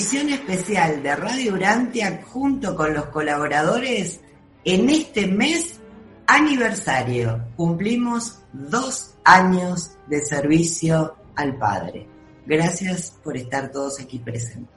edición 0.00 0.30
especial 0.30 1.02
de 1.02 1.14
Radio 1.14 1.52
Urantia 1.52 2.22
junto 2.26 2.74
con 2.74 2.94
los 2.94 3.04
colaboradores 3.08 4.20
en 4.64 4.88
este 4.88 5.26
mes 5.26 5.78
aniversario. 6.26 7.44
Cumplimos 7.54 8.38
dos 8.50 9.10
años 9.24 9.90
de 10.06 10.22
servicio 10.22 11.16
al 11.36 11.54
Padre. 11.58 12.08
Gracias 12.46 13.12
por 13.22 13.36
estar 13.36 13.70
todos 13.70 14.00
aquí 14.00 14.18
presentes. 14.18 14.74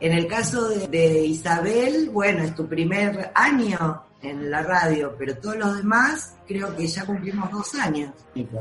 En 0.00 0.12
el 0.12 0.26
caso 0.26 0.66
de, 0.70 1.26
Isabel, 1.26 2.08
bueno, 2.08 2.42
es 2.42 2.54
tu 2.54 2.66
primer 2.66 3.30
año 3.34 4.04
en 4.22 4.50
la 4.50 4.62
radio, 4.62 5.14
pero 5.18 5.36
todos 5.36 5.56
los 5.58 5.76
demás 5.76 6.32
creo 6.48 6.74
que 6.74 6.86
ya 6.86 7.04
cumplimos 7.04 7.50
dos 7.50 7.74
años. 7.74 8.10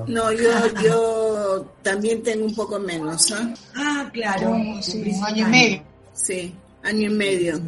No, 0.08 0.30
yo, 0.34 0.50
yo 0.84 1.74
también 1.82 2.22
tengo 2.22 2.48
un 2.48 2.54
poco 2.54 2.78
menos. 2.80 3.32
¿ah? 3.32 3.54
Ah, 3.78 4.10
claro. 4.12 4.58
Sí, 4.82 5.10
un 5.10 5.24
año 5.24 5.48
y 5.48 5.50
medio. 5.50 5.91
Sí, 6.22 6.54
año 6.84 7.10
y 7.10 7.14
medio. 7.14 7.60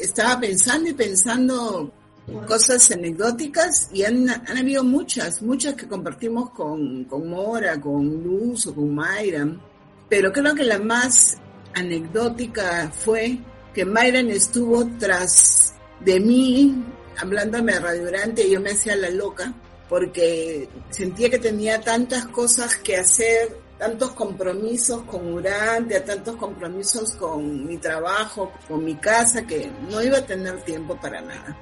Estaba 0.00 0.38
pensando 0.40 0.90
y 0.90 0.92
pensando 0.92 1.92
cosas 2.46 2.90
anecdóticas 2.90 3.88
y 3.92 4.04
han, 4.04 4.28
habido 4.28 4.84
muchas, 4.84 5.40
muchas 5.40 5.74
que 5.74 5.88
compartimos 5.88 6.50
con, 6.50 7.04
con 7.04 7.28
Mora, 7.28 7.80
con 7.80 8.22
Luz 8.22 8.66
o 8.66 8.74
con 8.74 8.94
Mayra, 8.94 9.48
pero 10.08 10.30
creo 10.32 10.54
que 10.54 10.64
la 10.64 10.78
más 10.78 11.38
anecdótica 11.74 12.92
fue 12.94 13.38
que 13.72 13.86
Mayran 13.86 14.28
estuvo 14.28 14.86
tras 14.98 15.74
de 16.00 16.20
mí, 16.20 16.84
hablándome 17.16 17.72
a 17.72 17.80
Radio 17.80 18.04
Durante, 18.04 18.46
y 18.46 18.52
yo 18.52 18.60
me 18.60 18.70
hacía 18.70 18.96
la 18.96 19.10
loca, 19.10 19.54
porque 19.88 20.68
sentía 20.90 21.30
que 21.30 21.38
tenía 21.38 21.80
tantas 21.80 22.26
cosas 22.26 22.76
que 22.76 22.96
hacer, 22.96 23.56
tantos 23.78 24.10
compromisos 24.10 25.02
con 25.02 25.32
Urante, 25.32 26.00
tantos 26.00 26.36
compromisos 26.36 27.14
con 27.14 27.66
mi 27.66 27.78
trabajo, 27.78 28.52
con 28.66 28.84
mi 28.84 28.96
casa, 28.96 29.46
que 29.46 29.70
no 29.88 30.02
iba 30.02 30.18
a 30.18 30.26
tener 30.26 30.60
tiempo 30.62 30.98
para 31.00 31.20
nada. 31.20 31.56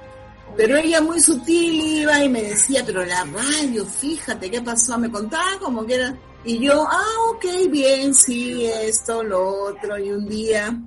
Pero 0.55 0.75
ella 0.77 1.01
muy 1.01 1.19
sutil 1.19 1.99
iba 2.01 2.23
y 2.23 2.29
me 2.29 2.41
decía, 2.41 2.83
pero 2.85 3.05
la 3.05 3.23
radio, 3.25 3.85
fíjate 3.85 4.49
qué 4.49 4.61
pasó, 4.61 4.97
me 4.97 5.11
contaba 5.11 5.59
como 5.59 5.85
que 5.85 5.95
era... 5.95 6.17
Y 6.43 6.59
yo, 6.59 6.87
ah, 6.89 7.29
ok, 7.31 7.69
bien, 7.69 8.13
sí, 8.13 8.65
esto, 8.65 9.21
lo 9.21 9.65
otro. 9.65 9.99
Y 9.99 10.11
un 10.11 10.27
día, 10.29 10.79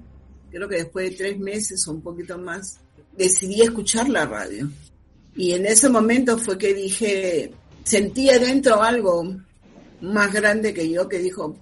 creo 0.51 0.69
que 0.69 0.77
después 0.77 1.11
de 1.11 1.17
tres 1.17 1.39
meses 1.39 1.87
o 1.87 1.93
un 1.93 2.03
poquito 2.03 2.39
más, 2.39 2.81
decidí 3.17 3.61
escuchar 3.61 4.09
la 4.09 4.25
radio. 4.25 4.71
Y 5.37 5.53
en 5.53 5.67
ese 5.67 5.89
momento 5.91 6.39
fue 6.39 6.57
que 6.57 6.73
dije, 6.73 7.53
sentía 7.85 8.39
dentro 8.39 8.83
algo 8.83 9.37
más 10.01 10.33
grande 10.33 10.75
que 10.75 10.89
yo 10.91 11.09
que 11.09 11.19
dijo, 11.19 11.57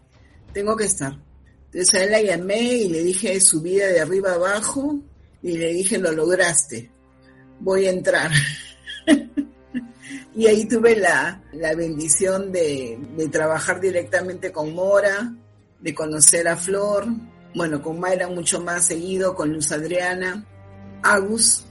tengo 0.53 0.77
que 0.77 0.84
estar. 0.84 1.19
Entonces 1.67 1.94
a 1.94 2.05
él 2.05 2.11
la 2.12 2.22
llamé 2.22 2.61
y 2.61 2.89
le 2.89 3.03
dije 3.03 3.41
su 3.41 3.61
vida 3.61 3.86
de 3.89 4.00
arriba 4.00 4.34
abajo 4.34 4.98
y 5.42 5.58
le 5.58 5.72
dije, 5.72 5.98
lo 5.98 6.12
lograste 6.12 6.91
voy 7.61 7.86
a 7.86 7.91
entrar. 7.91 8.30
y 10.34 10.47
ahí 10.47 10.67
tuve 10.67 10.97
la, 10.97 11.42
bendición 11.77 12.53
de, 12.53 12.98
trabajar 13.30 13.80
directamente 13.80 14.52
con 14.52 14.74
Mora, 14.74 15.35
de 15.80 15.95
conocer 15.95 16.48
a 16.48 16.57
Flor, 16.57 17.07
bueno, 17.55 17.83
con 17.83 17.98
Mayra 17.98 18.29
mucho 18.29 18.61
más 18.61 18.86
seguido, 18.86 19.35
con 19.35 19.52
Luz 19.52 19.73
Adriana, 19.73 20.45
Agus, 21.02 21.64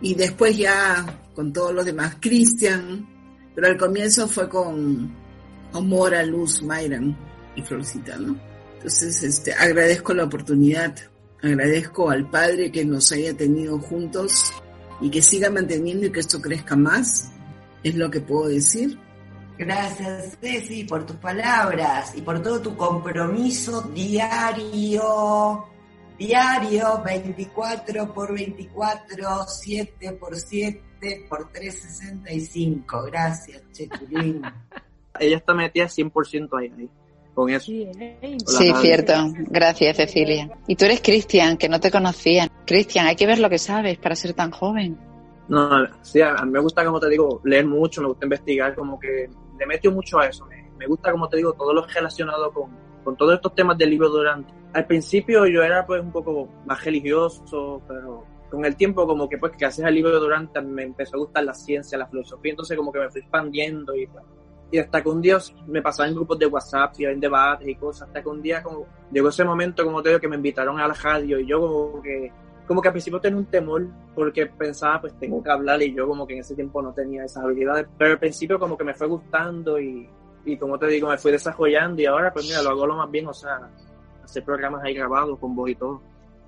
y 0.00 0.14
después 0.14 0.56
ya 0.56 1.20
con 1.34 1.52
todos 1.52 1.74
los 1.74 1.84
demás, 1.84 2.16
Cristian, 2.20 3.06
pero 3.54 3.68
al 3.68 3.76
comienzo 3.76 4.26
fue 4.28 4.48
con, 4.48 5.14
con 5.76 5.90
Mora, 5.90 6.22
Luz, 6.22 6.62
Mayra 6.62 6.98
y 7.54 7.60
Florcita, 7.60 8.16
¿no? 8.16 8.34
Entonces, 8.76 9.22
este, 9.22 9.52
agradezco 9.52 10.14
la 10.14 10.24
oportunidad, 10.24 10.94
agradezco 11.42 12.08
al 12.08 12.30
Padre 12.30 12.72
que 12.72 12.82
nos 12.82 13.12
haya 13.12 13.36
tenido 13.36 13.78
juntos 13.78 14.54
y 15.02 15.10
que 15.10 15.20
siga 15.20 15.50
manteniendo 15.50 16.06
y 16.06 16.12
que 16.12 16.20
esto 16.20 16.40
crezca 16.40 16.76
más, 16.76 17.30
es 17.82 17.94
lo 17.94 18.10
que 18.10 18.22
puedo 18.22 18.48
decir. 18.48 18.98
Gracias, 19.58 20.38
Ceci, 20.40 20.84
por 20.84 21.04
tus 21.04 21.16
palabras 21.16 22.14
y 22.16 22.22
por 22.22 22.42
todo 22.42 22.58
tu 22.62 22.74
compromiso 22.74 23.82
diario, 23.82 25.66
diario, 26.18 27.02
24 27.04 28.14
por 28.14 28.32
24, 28.32 29.46
7 29.46 30.12
por 30.12 30.36
7 30.36 31.26
por 31.28 31.52
365. 31.52 33.02
Gracias, 33.02 33.62
Chetulín. 33.72 34.40
Ella 35.20 35.36
está 35.36 35.54
metida 35.54 35.86
100% 35.86 36.48
ahí. 36.58 36.72
ahí 36.78 36.90
con 37.36 37.50
eso. 37.50 37.66
Sí, 37.66 38.72
cierto. 38.80 39.12
Gracias, 39.50 39.98
Cecilia. 39.98 40.50
Y 40.66 40.74
tú 40.74 40.86
eres 40.86 41.02
Cristian, 41.02 41.58
que 41.58 41.68
no 41.68 41.78
te 41.78 41.90
conocían. 41.90 42.48
Cristian, 42.66 43.06
hay 43.06 43.14
que 43.14 43.26
ver 43.26 43.38
lo 43.38 43.50
que 43.50 43.58
sabes 43.58 43.98
para 43.98 44.16
ser 44.16 44.32
tan 44.32 44.50
joven. 44.50 44.98
No, 45.46 45.68
sí, 46.00 46.22
a 46.22 46.34
mí 46.44 46.50
me 46.50 46.60
gusta, 46.60 46.84
como 46.84 46.98
te 46.98 47.10
digo, 47.10 47.42
leer 47.44 47.66
mucho, 47.66 48.00
me 48.00 48.08
gusta 48.08 48.24
investigar, 48.24 48.74
como 48.74 48.98
que 48.98 49.28
le 49.58 49.66
meto 49.66 49.92
mucho 49.92 50.18
a 50.18 50.26
eso. 50.26 50.48
Me, 50.78 50.86
gusta, 50.86 51.12
como 51.12 51.28
te 51.28 51.36
digo, 51.36 51.52
todo 51.52 51.74
lo 51.74 51.86
relacionado 51.86 52.50
con, 52.52 52.70
con 53.04 53.16
todos 53.16 53.34
estos 53.34 53.54
temas 53.54 53.76
del 53.76 53.90
libro 53.90 54.08
durante. 54.08 54.52
Al 54.72 54.86
principio 54.86 55.46
yo 55.46 55.62
era 55.62 55.86
pues 55.86 56.02
un 56.02 56.10
poco 56.12 56.48
más 56.64 56.82
religioso, 56.82 57.82
pero 57.86 58.24
con 58.50 58.64
el 58.64 58.76
tiempo 58.76 59.06
como 59.06 59.28
que 59.28 59.36
pues 59.36 59.52
que 59.56 59.66
haces 59.66 59.84
el 59.84 59.94
libro 59.94 60.18
durante 60.18 60.60
me 60.62 60.84
empezó 60.84 61.16
a 61.16 61.20
gustar 61.20 61.44
la 61.44 61.54
ciencia, 61.54 61.98
la 61.98 62.06
filosofía, 62.06 62.52
entonces 62.52 62.76
como 62.76 62.92
que 62.92 63.00
me 63.00 63.10
fui 63.10 63.20
expandiendo 63.20 63.94
y 63.94 64.06
pues 64.06 64.24
y 64.70 64.78
hasta 64.78 65.02
que 65.02 65.08
un 65.08 65.20
día 65.20 65.38
me 65.66 65.80
pasaba 65.80 66.08
en 66.08 66.14
grupos 66.14 66.38
de 66.38 66.46
WhatsApp 66.46 66.94
y 66.98 67.04
en 67.04 67.20
debates 67.20 67.68
y 67.68 67.74
cosas, 67.76 68.08
hasta 68.08 68.22
que 68.22 68.28
un 68.28 68.42
día 68.42 68.62
como 68.62 68.86
llegó 69.12 69.28
ese 69.28 69.44
momento, 69.44 69.84
como 69.84 70.02
te 70.02 70.10
digo, 70.10 70.20
que 70.20 70.28
me 70.28 70.36
invitaron 70.36 70.80
a 70.80 70.88
la 70.88 70.94
radio 70.94 71.38
y 71.38 71.46
yo 71.46 71.60
como 71.60 72.02
que, 72.02 72.32
como 72.66 72.82
que 72.82 72.88
al 72.88 72.92
principio 72.92 73.20
tenía 73.20 73.38
un 73.38 73.46
temor 73.46 73.86
porque 74.14 74.46
pensaba, 74.46 75.00
pues 75.00 75.16
tengo 75.18 75.42
que 75.42 75.50
hablar 75.50 75.80
y 75.82 75.94
yo 75.94 76.08
como 76.08 76.26
que 76.26 76.34
en 76.34 76.40
ese 76.40 76.54
tiempo 76.54 76.82
no 76.82 76.92
tenía 76.92 77.24
esas 77.24 77.44
habilidades, 77.44 77.86
pero 77.96 78.12
al 78.12 78.18
principio 78.18 78.58
como 78.58 78.76
que 78.76 78.84
me 78.84 78.94
fue 78.94 79.06
gustando 79.06 79.78
y, 79.78 80.08
y 80.44 80.56
como 80.56 80.78
te 80.78 80.86
digo, 80.88 81.08
me 81.08 81.18
fui 81.18 81.30
desarrollando 81.30 82.02
y 82.02 82.06
ahora 82.06 82.32
pues 82.32 82.46
mira, 82.46 82.62
lo 82.62 82.70
hago 82.70 82.86
lo 82.86 82.96
más 82.96 83.10
bien, 83.10 83.28
o 83.28 83.34
sea, 83.34 83.70
hacer 84.24 84.44
programas 84.44 84.82
ahí 84.84 84.94
grabados 84.94 85.38
con 85.38 85.54
voz 85.54 85.70
y 85.70 85.74
todo. 85.76 86.00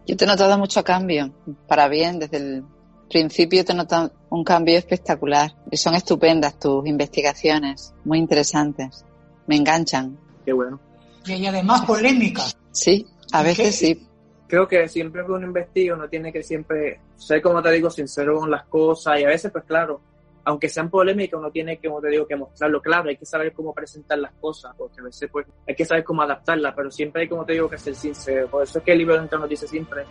Yo 0.06 0.16
te 0.16 0.24
he 0.24 0.28
notado 0.28 0.58
mucho 0.58 0.82
cambio, 0.82 1.30
para 1.68 1.86
bien, 1.86 2.18
desde 2.18 2.38
el 2.38 2.64
principio 3.08 3.64
te 3.64 3.74
notan 3.74 4.12
un 4.30 4.44
cambio 4.44 4.76
espectacular 4.76 5.54
y 5.70 5.76
son 5.76 5.94
estupendas 5.94 6.58
tus 6.58 6.86
investigaciones, 6.86 7.94
muy 8.04 8.18
interesantes, 8.18 9.04
me 9.46 9.56
enganchan. 9.56 10.18
Qué 10.44 10.52
bueno. 10.52 10.80
Y 11.26 11.46
además 11.46 11.84
polémica. 11.84 12.42
Sí, 12.70 13.06
a 13.32 13.42
veces 13.42 13.76
sí. 13.76 14.06
Creo 14.46 14.66
que 14.66 14.88
siempre 14.88 15.24
que 15.26 15.32
uno 15.32 15.46
investiga 15.46 15.94
uno 15.94 16.08
tiene 16.08 16.32
que 16.32 16.42
siempre 16.42 17.00
ser, 17.16 17.42
como 17.42 17.60
te 17.62 17.70
digo, 17.70 17.90
sincero 17.90 18.38
con 18.38 18.50
las 18.50 18.64
cosas 18.66 19.20
y 19.20 19.24
a 19.24 19.28
veces, 19.28 19.52
pues 19.52 19.64
claro, 19.64 20.00
aunque 20.44 20.70
sean 20.70 20.88
polémicas, 20.88 21.38
uno 21.38 21.50
tiene 21.50 21.78
que, 21.78 21.88
como 21.88 22.00
te 22.00 22.08
digo, 22.08 22.26
que 22.26 22.34
mostrarlo 22.34 22.80
claro, 22.80 23.10
hay 23.10 23.18
que 23.18 23.26
saber 23.26 23.52
cómo 23.52 23.74
presentar 23.74 24.18
las 24.18 24.32
cosas, 24.40 24.74
porque 24.78 25.00
a 25.00 25.04
veces 25.04 25.28
pues 25.30 25.46
hay 25.66 25.74
que 25.74 25.84
saber 25.84 26.04
cómo 26.04 26.22
adaptarlas, 26.22 26.72
pero 26.74 26.90
siempre 26.90 27.22
hay, 27.22 27.28
como 27.28 27.44
te 27.44 27.52
digo, 27.52 27.68
que 27.68 27.76
ser 27.76 27.94
sincero. 27.94 28.48
Por 28.48 28.62
eso 28.62 28.78
es 28.78 28.84
que 28.84 28.92
el 28.92 28.98
libro 28.98 29.20
de 29.20 29.38
nos 29.38 29.48
dice 29.48 29.68
siempre 29.68 30.04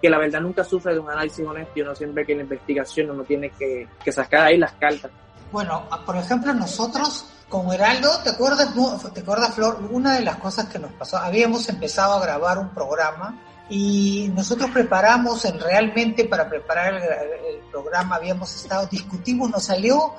que 0.00 0.08
la 0.08 0.18
verdad 0.18 0.40
nunca 0.40 0.64
sufre 0.64 0.94
de 0.94 1.00
un 1.00 1.10
análisis 1.10 1.44
honesto 1.46 1.72
y 1.76 1.82
uno 1.82 1.94
siempre 1.94 2.24
que 2.24 2.34
la 2.34 2.42
investigación 2.42 3.10
uno 3.10 3.24
tiene 3.24 3.50
que, 3.50 3.88
sacar 4.12 4.46
ahí 4.46 4.56
las 4.56 4.72
cartas. 4.72 5.10
Bueno, 5.50 5.88
por 6.04 6.16
ejemplo, 6.16 6.52
nosotros 6.54 7.26
como 7.48 7.72
Heraldo, 7.72 8.10
¿te 8.22 8.30
acuerdas, 8.30 8.74
¿te 9.14 9.20
acuerdas, 9.20 9.54
Flor? 9.54 9.78
Una 9.90 10.16
de 10.16 10.24
las 10.24 10.36
cosas 10.36 10.68
que 10.68 10.78
nos 10.78 10.92
pasó, 10.92 11.16
habíamos 11.16 11.68
empezado 11.68 12.14
a 12.14 12.20
grabar 12.20 12.58
un 12.58 12.68
programa 12.70 13.40
y 13.70 14.30
nosotros 14.34 14.70
preparamos, 14.70 15.44
en 15.44 15.58
realmente 15.58 16.24
para 16.26 16.48
preparar 16.48 16.94
el, 16.94 17.58
programa 17.70 18.16
habíamos 18.16 18.54
estado, 18.56 18.86
discutimos, 18.86 19.50
nos 19.50 19.64
salió 19.64 20.14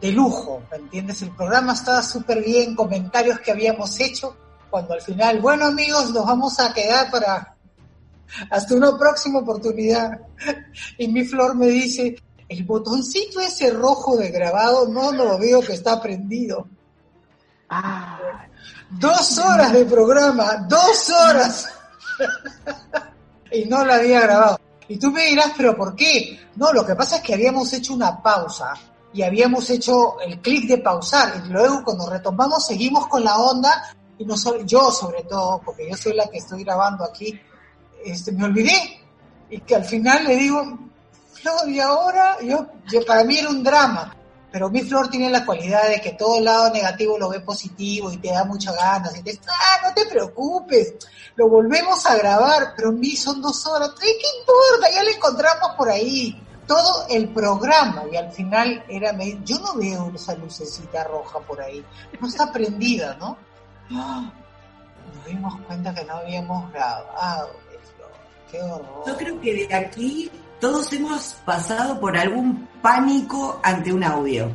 de 0.00 0.12
lujo, 0.12 0.62
¿me 0.70 0.78
entiendes? 0.78 1.20
El 1.22 1.30
programa 1.30 1.74
estaba 1.74 2.02
súper 2.02 2.42
bien, 2.42 2.74
comentarios 2.74 3.38
que 3.40 3.50
habíamos 3.50 4.00
hecho, 4.00 4.34
cuando 4.70 4.94
al 4.94 5.02
final, 5.02 5.40
bueno 5.40 5.66
amigos, 5.66 6.10
nos 6.10 6.24
vamos 6.24 6.58
a 6.58 6.72
quedar 6.72 7.10
para 7.10 7.54
hasta 8.50 8.74
una 8.74 8.96
próxima 8.98 9.40
oportunidad. 9.40 10.20
Y 10.98 11.08
mi 11.08 11.24
flor 11.24 11.54
me 11.56 11.66
dice, 11.66 12.16
el 12.48 12.64
botoncito 12.64 13.40
ese 13.40 13.70
rojo 13.70 14.16
de 14.16 14.30
grabado 14.30 14.88
no 14.88 15.12
lo 15.12 15.38
veo 15.38 15.60
que 15.60 15.74
está 15.74 16.00
prendido. 16.00 16.68
Ah. 17.68 18.18
Dos 18.90 19.38
horas 19.38 19.72
de 19.72 19.84
programa, 19.84 20.66
dos 20.68 21.10
horas. 21.10 21.68
y 23.52 23.64
no 23.66 23.84
lo 23.84 23.92
había 23.92 24.20
grabado. 24.20 24.60
Y 24.88 24.98
tú 24.98 25.10
me 25.12 25.26
dirás, 25.26 25.52
pero 25.56 25.76
¿por 25.76 25.94
qué? 25.94 26.40
No, 26.56 26.72
lo 26.72 26.84
que 26.84 26.96
pasa 26.96 27.16
es 27.16 27.22
que 27.22 27.34
habíamos 27.34 27.72
hecho 27.72 27.94
una 27.94 28.20
pausa 28.20 28.74
y 29.12 29.22
habíamos 29.22 29.70
hecho 29.70 30.20
el 30.20 30.40
clic 30.40 30.68
de 30.68 30.78
pausar 30.78 31.42
y 31.44 31.48
luego 31.48 31.84
cuando 31.84 32.08
retomamos 32.08 32.66
seguimos 32.66 33.06
con 33.08 33.24
la 33.24 33.38
onda 33.38 33.94
y 34.18 34.24
no 34.24 34.34
yo 34.64 34.90
sobre 34.90 35.22
todo, 35.22 35.60
porque 35.64 35.88
yo 35.88 35.96
soy 35.96 36.12
la 36.12 36.28
que 36.28 36.38
estoy 36.38 36.62
grabando 36.62 37.04
aquí, 37.04 37.40
este, 38.04 38.32
me 38.32 38.44
olvidé. 38.44 39.00
Y 39.50 39.60
que 39.60 39.74
al 39.74 39.84
final 39.84 40.24
le 40.24 40.36
digo, 40.36 40.62
no, 41.44 41.68
y 41.68 41.80
ahora, 41.80 42.36
yo, 42.42 42.66
yo, 42.90 43.04
para 43.04 43.24
mí 43.24 43.38
era 43.38 43.48
un 43.48 43.62
drama. 43.62 44.14
pero 44.52 44.68
mi 44.68 44.82
flor 44.82 45.08
tiene 45.08 45.30
la 45.30 45.46
cualidad 45.46 45.88
de 45.88 46.00
que 46.00 46.12
todo 46.12 46.38
el 46.38 46.44
lado 46.44 46.70
negativo 46.70 47.16
lo 47.16 47.28
ve 47.28 47.40
positivo 47.40 48.10
y 48.10 48.18
te 48.18 48.30
da 48.32 48.44
muchas 48.44 48.74
ganas 48.76 49.16
y 49.16 49.22
te 49.22 49.30
dice, 49.30 49.42
ah, 49.48 49.88
no 49.88 49.94
te 49.94 50.06
preocupes, 50.06 50.94
lo 51.36 51.48
volvemos 51.48 52.04
a 52.06 52.16
grabar, 52.16 52.74
pero 52.76 52.90
mi 52.90 53.14
son 53.14 53.40
dos 53.40 53.64
horas, 53.66 53.92
¿qué 54.00 54.08
importa? 54.08 54.92
Ya 54.92 55.04
lo 55.04 55.10
encontramos 55.10 55.70
por 55.76 55.88
ahí. 55.88 56.38
Todo 56.66 57.06
el 57.08 57.28
programa 57.30 58.04
y 58.12 58.16
al 58.16 58.30
final 58.30 58.84
era, 58.88 59.16
yo 59.44 59.58
no 59.58 59.74
veo 59.74 60.12
esa 60.14 60.34
lucecita 60.36 61.02
roja 61.04 61.40
por 61.40 61.60
ahí, 61.60 61.84
no 62.20 62.28
está 62.28 62.52
prendida, 62.52 63.16
¿no? 63.18 63.36
Nos 63.90 65.26
dimos 65.26 65.60
cuenta 65.66 65.92
que 65.92 66.04
no 66.04 66.14
habíamos 66.14 66.72
grabado, 66.72 67.50
qué 68.50 68.62
horror. 68.62 69.04
Yo 69.06 69.16
creo 69.16 69.40
que 69.40 69.54
de 69.54 69.74
aquí 69.74 70.30
todos 70.60 70.92
hemos 70.92 71.34
pasado 71.44 71.98
por 72.00 72.16
algún 72.16 72.68
pánico 72.82 73.60
ante 73.62 73.92
un 73.92 74.04
audio. 74.04 74.50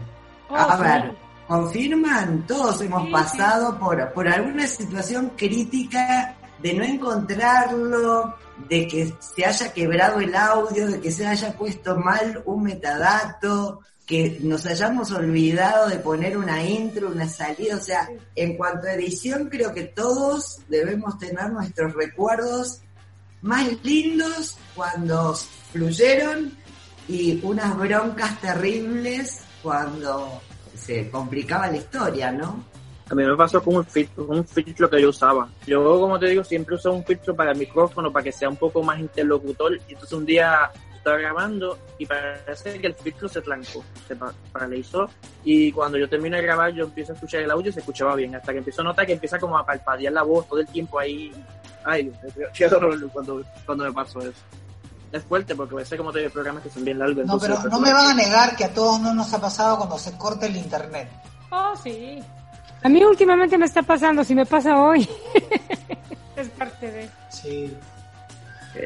Oh, 0.50 0.56
a 0.56 0.78
ver, 0.78 1.16
¿confirman? 1.48 2.46
Todos 2.46 2.82
hemos 2.82 3.10
pasado 3.10 3.78
por, 3.80 4.14
por 4.14 4.28
alguna 4.28 4.68
situación 4.68 5.32
crítica 5.36 6.36
de 6.62 6.74
no 6.74 6.84
encontrarlo, 6.84 8.36
de 8.70 8.88
que 8.88 9.14
se 9.20 9.46
haya 9.46 9.74
quebrado 9.74 10.20
el 10.20 10.36
audio, 10.36 10.88
de 10.88 11.00
que 11.00 11.12
se 11.12 11.28
haya 11.28 11.54
puesto 11.58 11.98
mal 11.98 12.42
un 12.46 12.64
metadato, 12.64 13.82
que 14.06 14.38
nos 14.42 14.66
hayamos 14.68 15.12
olvidado 15.12 15.90
de 15.90 15.98
poner 15.98 16.38
una 16.38 16.64
intro, 16.64 17.10
una 17.10 17.28
salida. 17.28 17.76
O 17.76 17.82
sea, 17.82 18.08
en 18.36 18.56
cuanto 18.56 18.88
a 18.88 18.94
edición, 18.94 19.50
creo 19.50 19.74
que 19.74 19.84
todos 19.84 20.60
debemos 20.70 21.18
tener 21.18 21.52
nuestros 21.52 21.94
recuerdos 21.94 22.82
más 23.46 23.68
lindos 23.84 24.58
cuando 24.74 25.36
fluyeron 25.72 26.52
y 27.08 27.40
unas 27.44 27.78
broncas 27.78 28.42
terribles 28.42 29.44
cuando 29.62 30.42
se 30.76 31.10
complicaba 31.12 31.68
la 31.68 31.78
historia, 31.78 32.32
¿no? 32.32 32.66
A 33.08 33.14
mí 33.14 33.24
me 33.24 33.36
pasó 33.38 33.64
con 33.64 33.76
un 33.76 33.86
filtro, 33.86 34.26
un 34.26 34.46
filtro 34.46 34.90
que 34.90 35.00
yo 35.00 35.10
usaba. 35.10 35.48
Yo, 35.68 35.84
como 36.00 36.18
te 36.18 36.28
digo, 36.28 36.44
siempre 36.44 36.74
uso 36.74 36.92
un 36.92 37.06
filtro 37.06 37.36
para 37.36 37.52
el 37.52 37.58
micrófono 37.60 38.12
para 38.12 38.24
que 38.24 38.32
sea 38.32 38.50
un 38.50 38.56
poco 38.56 38.82
más 38.82 39.00
interlocutor. 39.00 39.76
Y 39.88 39.94
entonces 39.94 40.14
un 40.14 40.26
día 40.26 40.72
estaba 40.96 41.18
grabando 41.20 41.78
y 42.00 42.08
parece 42.08 42.80
que 42.82 42.88
el 42.88 42.96
filtro 42.96 43.30
se 43.30 43.42
trancó, 43.42 43.84
se 44.08 44.18
paralizó. 44.52 45.08
Y 45.44 45.72
cuando 45.72 46.00
yo 46.00 46.10
termino 46.10 46.36
de 46.36 46.42
grabar, 46.42 46.74
yo 46.74 46.86
empiezo 46.86 47.12
a 47.12 47.16
escuchar 47.16 47.44
el 47.44 47.52
audio 47.52 47.70
y 47.70 47.74
se 47.74 47.82
escuchaba 47.82 48.16
bien. 48.16 48.34
Hasta 48.34 48.52
que 48.52 48.58
empiezo 48.58 48.82
a 48.82 48.86
notar 48.86 49.06
que 49.06 49.14
empieza 49.14 49.38
como 49.38 49.56
a 49.56 49.64
palpadear 49.64 50.12
la 50.12 50.24
voz 50.24 50.48
todo 50.48 50.60
el 50.60 50.68
tiempo 50.68 50.98
ahí. 50.98 51.32
Ay, 51.86 52.12
qué 52.54 52.66
horror 52.66 53.10
cuando, 53.12 53.44
cuando 53.66 53.86
me 53.86 53.94
pasó 53.94 54.20
eso 54.20 54.34
es 55.16 55.24
fuerte 55.24 55.56
porque 55.56 55.76
a 55.76 55.78
veces 55.78 55.98
como 55.98 56.12
te 56.12 56.30
programas 56.30 56.64
que 56.64 56.70
son 56.70 56.84
bien 56.84 57.00
largos. 57.00 57.26
No, 57.26 57.40
pero 57.40 57.58
no 57.70 57.80
me 57.80 57.94
van 57.94 58.08
a 58.08 58.14
negar 58.14 58.56
que 58.56 58.66
a 58.66 58.74
todos 58.74 59.00
no 59.00 59.14
nos 59.14 59.34
ha 59.34 59.40
pasado 59.40 59.78
cuando 59.78 59.98
se 59.98 60.18
corta 60.18 60.46
el 60.46 60.58
internet. 60.58 61.10
Oh, 61.52 61.74
sí. 61.82 62.22
A 62.84 62.90
mí 62.90 63.04
últimamente 63.04 63.58
me 63.58 63.66
está 63.66 63.82
pasando, 63.82 64.24
si 64.24 64.36
me 64.36 64.46
pasa 64.46 64.82
hoy. 64.82 65.08
es 66.36 66.50
parte 66.50 66.92
de... 66.92 67.10
Sí. 67.30 67.76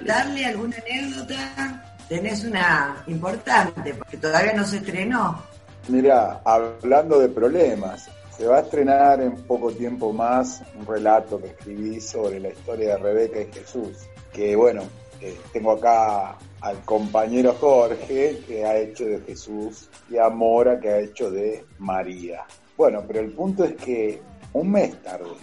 Darle 0.05 0.45
alguna 0.45 0.75
anécdota. 0.77 1.83
Tenés 2.07 2.43
una 2.43 3.03
importante, 3.07 3.93
porque 3.93 4.17
todavía 4.17 4.53
no 4.53 4.65
se 4.65 4.77
estrenó. 4.77 5.41
Mira, 5.87 6.41
hablando 6.43 7.19
de 7.19 7.29
problemas, 7.29 8.09
se 8.39 8.47
va 8.47 8.59
a 8.59 8.61
estrenar 8.61 9.21
en 9.21 9.35
poco 9.35 9.69
tiempo 9.73 10.13
más 10.13 10.63
un 10.79 10.85
relato 10.85 11.41
que 11.41 11.47
escribí 11.47 11.99
sobre 11.99 12.39
la 12.39 12.47
historia 12.47 12.95
de 12.95 12.97
Rebeca 12.97 13.41
y 13.41 13.51
Jesús. 13.51 13.97
Que 14.31 14.55
bueno, 14.55 14.83
eh, 15.19 15.37
tengo 15.51 15.73
acá 15.73 16.37
al 16.61 16.79
compañero 16.85 17.53
Jorge, 17.59 18.39
que 18.47 18.63
ha 18.63 18.77
hecho 18.77 19.03
de 19.03 19.19
Jesús, 19.19 19.89
y 20.09 20.17
a 20.17 20.29
Mora, 20.29 20.79
que 20.79 20.87
ha 20.87 20.99
hecho 20.99 21.29
de 21.29 21.65
María. 21.79 22.45
Bueno, 22.77 23.03
pero 23.05 23.19
el 23.19 23.33
punto 23.33 23.65
es 23.65 23.75
que 23.75 24.21
un 24.53 24.71
mes 24.71 25.03
tardé 25.03 25.35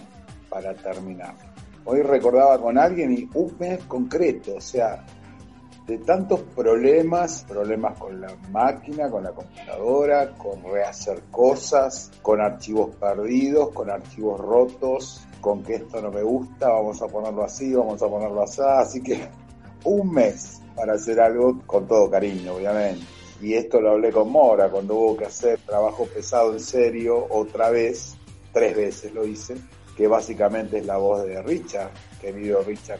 para 0.49 0.73
terminar. 0.73 1.35
Hoy 1.85 2.01
recordaba 2.01 2.59
con 2.59 2.79
alguien 2.79 3.11
y 3.11 3.29
un 3.35 3.55
mes 3.59 3.83
concreto, 3.83 4.55
o 4.55 4.61
sea, 4.61 5.05
de 5.87 5.99
tantos 5.99 6.41
problemas, 6.53 7.45
problemas 7.47 7.97
con 7.97 8.19
la 8.19 8.35
máquina, 8.51 9.09
con 9.09 9.23
la 9.23 9.31
computadora, 9.31 10.33
con 10.33 10.61
rehacer 10.61 11.21
cosas, 11.31 12.11
con 12.21 12.41
archivos 12.41 12.93
perdidos, 12.97 13.69
con 13.69 13.89
archivos 13.89 14.37
rotos, 14.37 15.25
con 15.39 15.63
que 15.63 15.75
esto 15.75 16.01
no 16.01 16.11
me 16.11 16.23
gusta, 16.23 16.67
vamos 16.67 17.01
a 17.01 17.07
ponerlo 17.07 17.43
así, 17.45 17.73
vamos 17.73 18.01
a 18.01 18.07
ponerlo 18.07 18.43
así, 18.43 18.61
así 18.61 19.01
que 19.01 19.29
un 19.85 20.11
mes 20.11 20.61
para 20.75 20.93
hacer 20.93 21.21
algo 21.21 21.61
con 21.65 21.87
todo 21.87 22.09
cariño, 22.11 22.55
obviamente. 22.55 23.05
Y 23.41 23.53
esto 23.53 23.79
lo 23.79 23.91
hablé 23.91 24.11
con 24.11 24.29
Mora 24.29 24.69
cuando 24.69 24.95
hubo 24.95 25.15
que 25.15 25.25
hacer 25.25 25.59
trabajo 25.65 26.05
pesado 26.05 26.51
en 26.51 26.59
serio 26.59 27.27
otra 27.29 27.69
vez, 27.69 28.17
tres 28.51 28.75
veces 28.75 29.13
lo 29.13 29.25
hice, 29.25 29.55
que 29.95 30.07
básicamente 30.07 30.79
es 30.79 30.85
la 30.85 30.97
voz 30.97 31.23
de 31.23 31.41
Richard, 31.41 31.91
querido 32.19 32.61
Richard. 32.63 32.99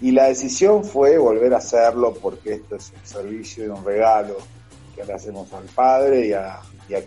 Y 0.00 0.12
la 0.12 0.24
decisión 0.24 0.84
fue 0.84 1.18
volver 1.18 1.54
a 1.54 1.58
hacerlo 1.58 2.14
porque 2.14 2.54
esto 2.54 2.76
es 2.76 2.92
un 2.92 3.06
servicio 3.06 3.64
y 3.64 3.68
un 3.68 3.84
regalo 3.84 4.36
que 4.94 5.04
le 5.04 5.12
hacemos 5.12 5.52
al 5.52 5.64
padre 5.64 6.26
y 6.26 6.32
a, 6.32 6.60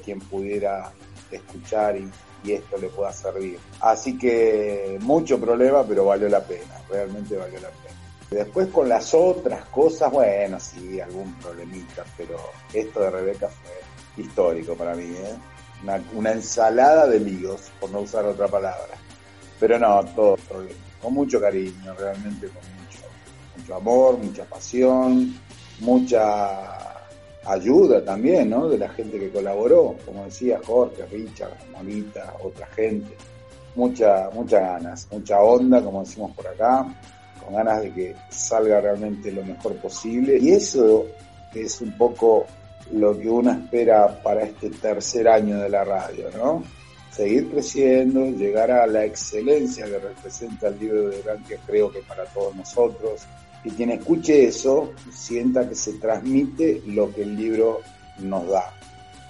quien 0.03 0.19
pudiera 0.19 0.91
escuchar 1.31 1.97
y, 1.97 2.09
y 2.43 2.53
esto 2.53 2.77
le 2.77 2.89
pueda 2.89 3.11
servir. 3.13 3.57
Así 3.79 4.17
que 4.17 4.97
mucho 5.01 5.39
problema, 5.39 5.83
pero 5.83 6.05
valió 6.05 6.27
la 6.29 6.41
pena, 6.41 6.81
realmente 6.89 7.35
valió 7.37 7.59
la 7.59 7.69
pena. 7.69 8.01
Después 8.31 8.69
con 8.69 8.87
las 8.87 9.13
otras 9.13 9.65
cosas, 9.65 10.09
bueno, 10.09 10.57
sí, 10.57 11.01
algún 11.01 11.33
problemita, 11.35 12.05
pero 12.15 12.37
esto 12.73 13.01
de 13.01 13.09
Rebeca 13.09 13.49
fue 13.49 14.23
histórico 14.23 14.73
para 14.75 14.95
mí, 14.95 15.03
¿eh? 15.03 15.35
Una, 16.13 16.31
ensalada 16.31 17.07
de 17.07 17.19
líos, 17.19 17.71
por 17.79 17.89
no 17.91 17.99
usar 17.99 18.25
otra 18.25 18.47
palabra. 18.47 18.93
Pero 19.59 19.77
no, 19.77 20.05
todo, 20.15 20.37
con 21.01 21.13
mucho 21.13 21.41
cariño, 21.41 21.93
realmente 21.97 22.47
con 22.47 22.61
mucho, 23.71 23.75
amor, 23.75 24.17
mucha 24.17 24.43
pasión, 24.45 25.35
mucha 25.79 27.05
ayuda 27.45 28.03
también, 28.03 28.49
¿no? 28.49 28.67
De 28.67 28.77
la 28.77 28.89
gente 28.89 29.19
que 29.19 29.29
colaboró, 29.29 29.95
como 30.05 30.25
decía 30.25 30.59
Jorge, 30.65 31.05
Richard, 31.05 31.57
Monita, 31.71 32.35
otra 32.43 32.67
gente. 32.67 33.15
Mucha, 33.75 34.29
mucha 34.33 34.59
ganas, 34.59 35.07
mucha 35.11 35.39
onda, 35.39 35.81
como 35.81 36.01
decimos 36.01 36.31
por 36.35 36.47
acá 36.47 36.85
con 37.43 37.55
ganas 37.55 37.81
de 37.81 37.91
que 37.91 38.15
salga 38.29 38.81
realmente 38.81 39.31
lo 39.31 39.43
mejor 39.43 39.75
posible. 39.77 40.37
Y 40.39 40.51
eso 40.51 41.07
es 41.53 41.81
un 41.81 41.97
poco 41.97 42.45
lo 42.91 43.17
que 43.17 43.29
uno 43.29 43.51
espera 43.51 44.21
para 44.21 44.43
este 44.43 44.69
tercer 44.69 45.27
año 45.27 45.59
de 45.59 45.69
la 45.69 45.83
radio, 45.83 46.29
¿no? 46.37 46.63
Seguir 47.11 47.49
creciendo, 47.49 48.25
llegar 48.25 48.71
a 48.71 48.87
la 48.87 49.05
excelencia 49.05 49.85
que 49.85 49.97
representa 49.97 50.67
el 50.67 50.79
libro 50.79 51.09
de 51.09 51.21
Gran, 51.21 51.43
que 51.43 51.57
creo 51.57 51.91
que 51.91 51.99
para 52.01 52.25
todos 52.25 52.55
nosotros. 52.55 53.21
Y 53.63 53.69
quien 53.71 53.91
escuche 53.91 54.45
eso, 54.45 54.91
sienta 55.11 55.67
que 55.67 55.75
se 55.75 55.93
transmite 55.93 56.81
lo 56.87 57.13
que 57.13 57.23
el 57.23 57.35
libro 57.35 57.81
nos 58.19 58.47
da. 58.47 58.73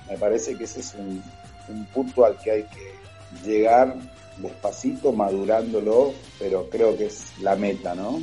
Me 0.09 0.17
parece 0.17 0.57
que 0.57 0.63
ese 0.63 0.79
es 0.79 0.93
un, 0.97 1.21
un 1.67 1.85
punto 1.87 2.25
al 2.25 2.37
que 2.37 2.51
hay 2.51 2.63
que 2.63 3.49
llegar 3.49 3.95
despacito, 4.37 5.11
madurándolo, 5.11 6.13
pero 6.39 6.69
creo 6.69 6.97
que 6.97 7.07
es 7.07 7.33
la 7.41 7.55
meta, 7.55 7.93
¿no? 7.95 8.21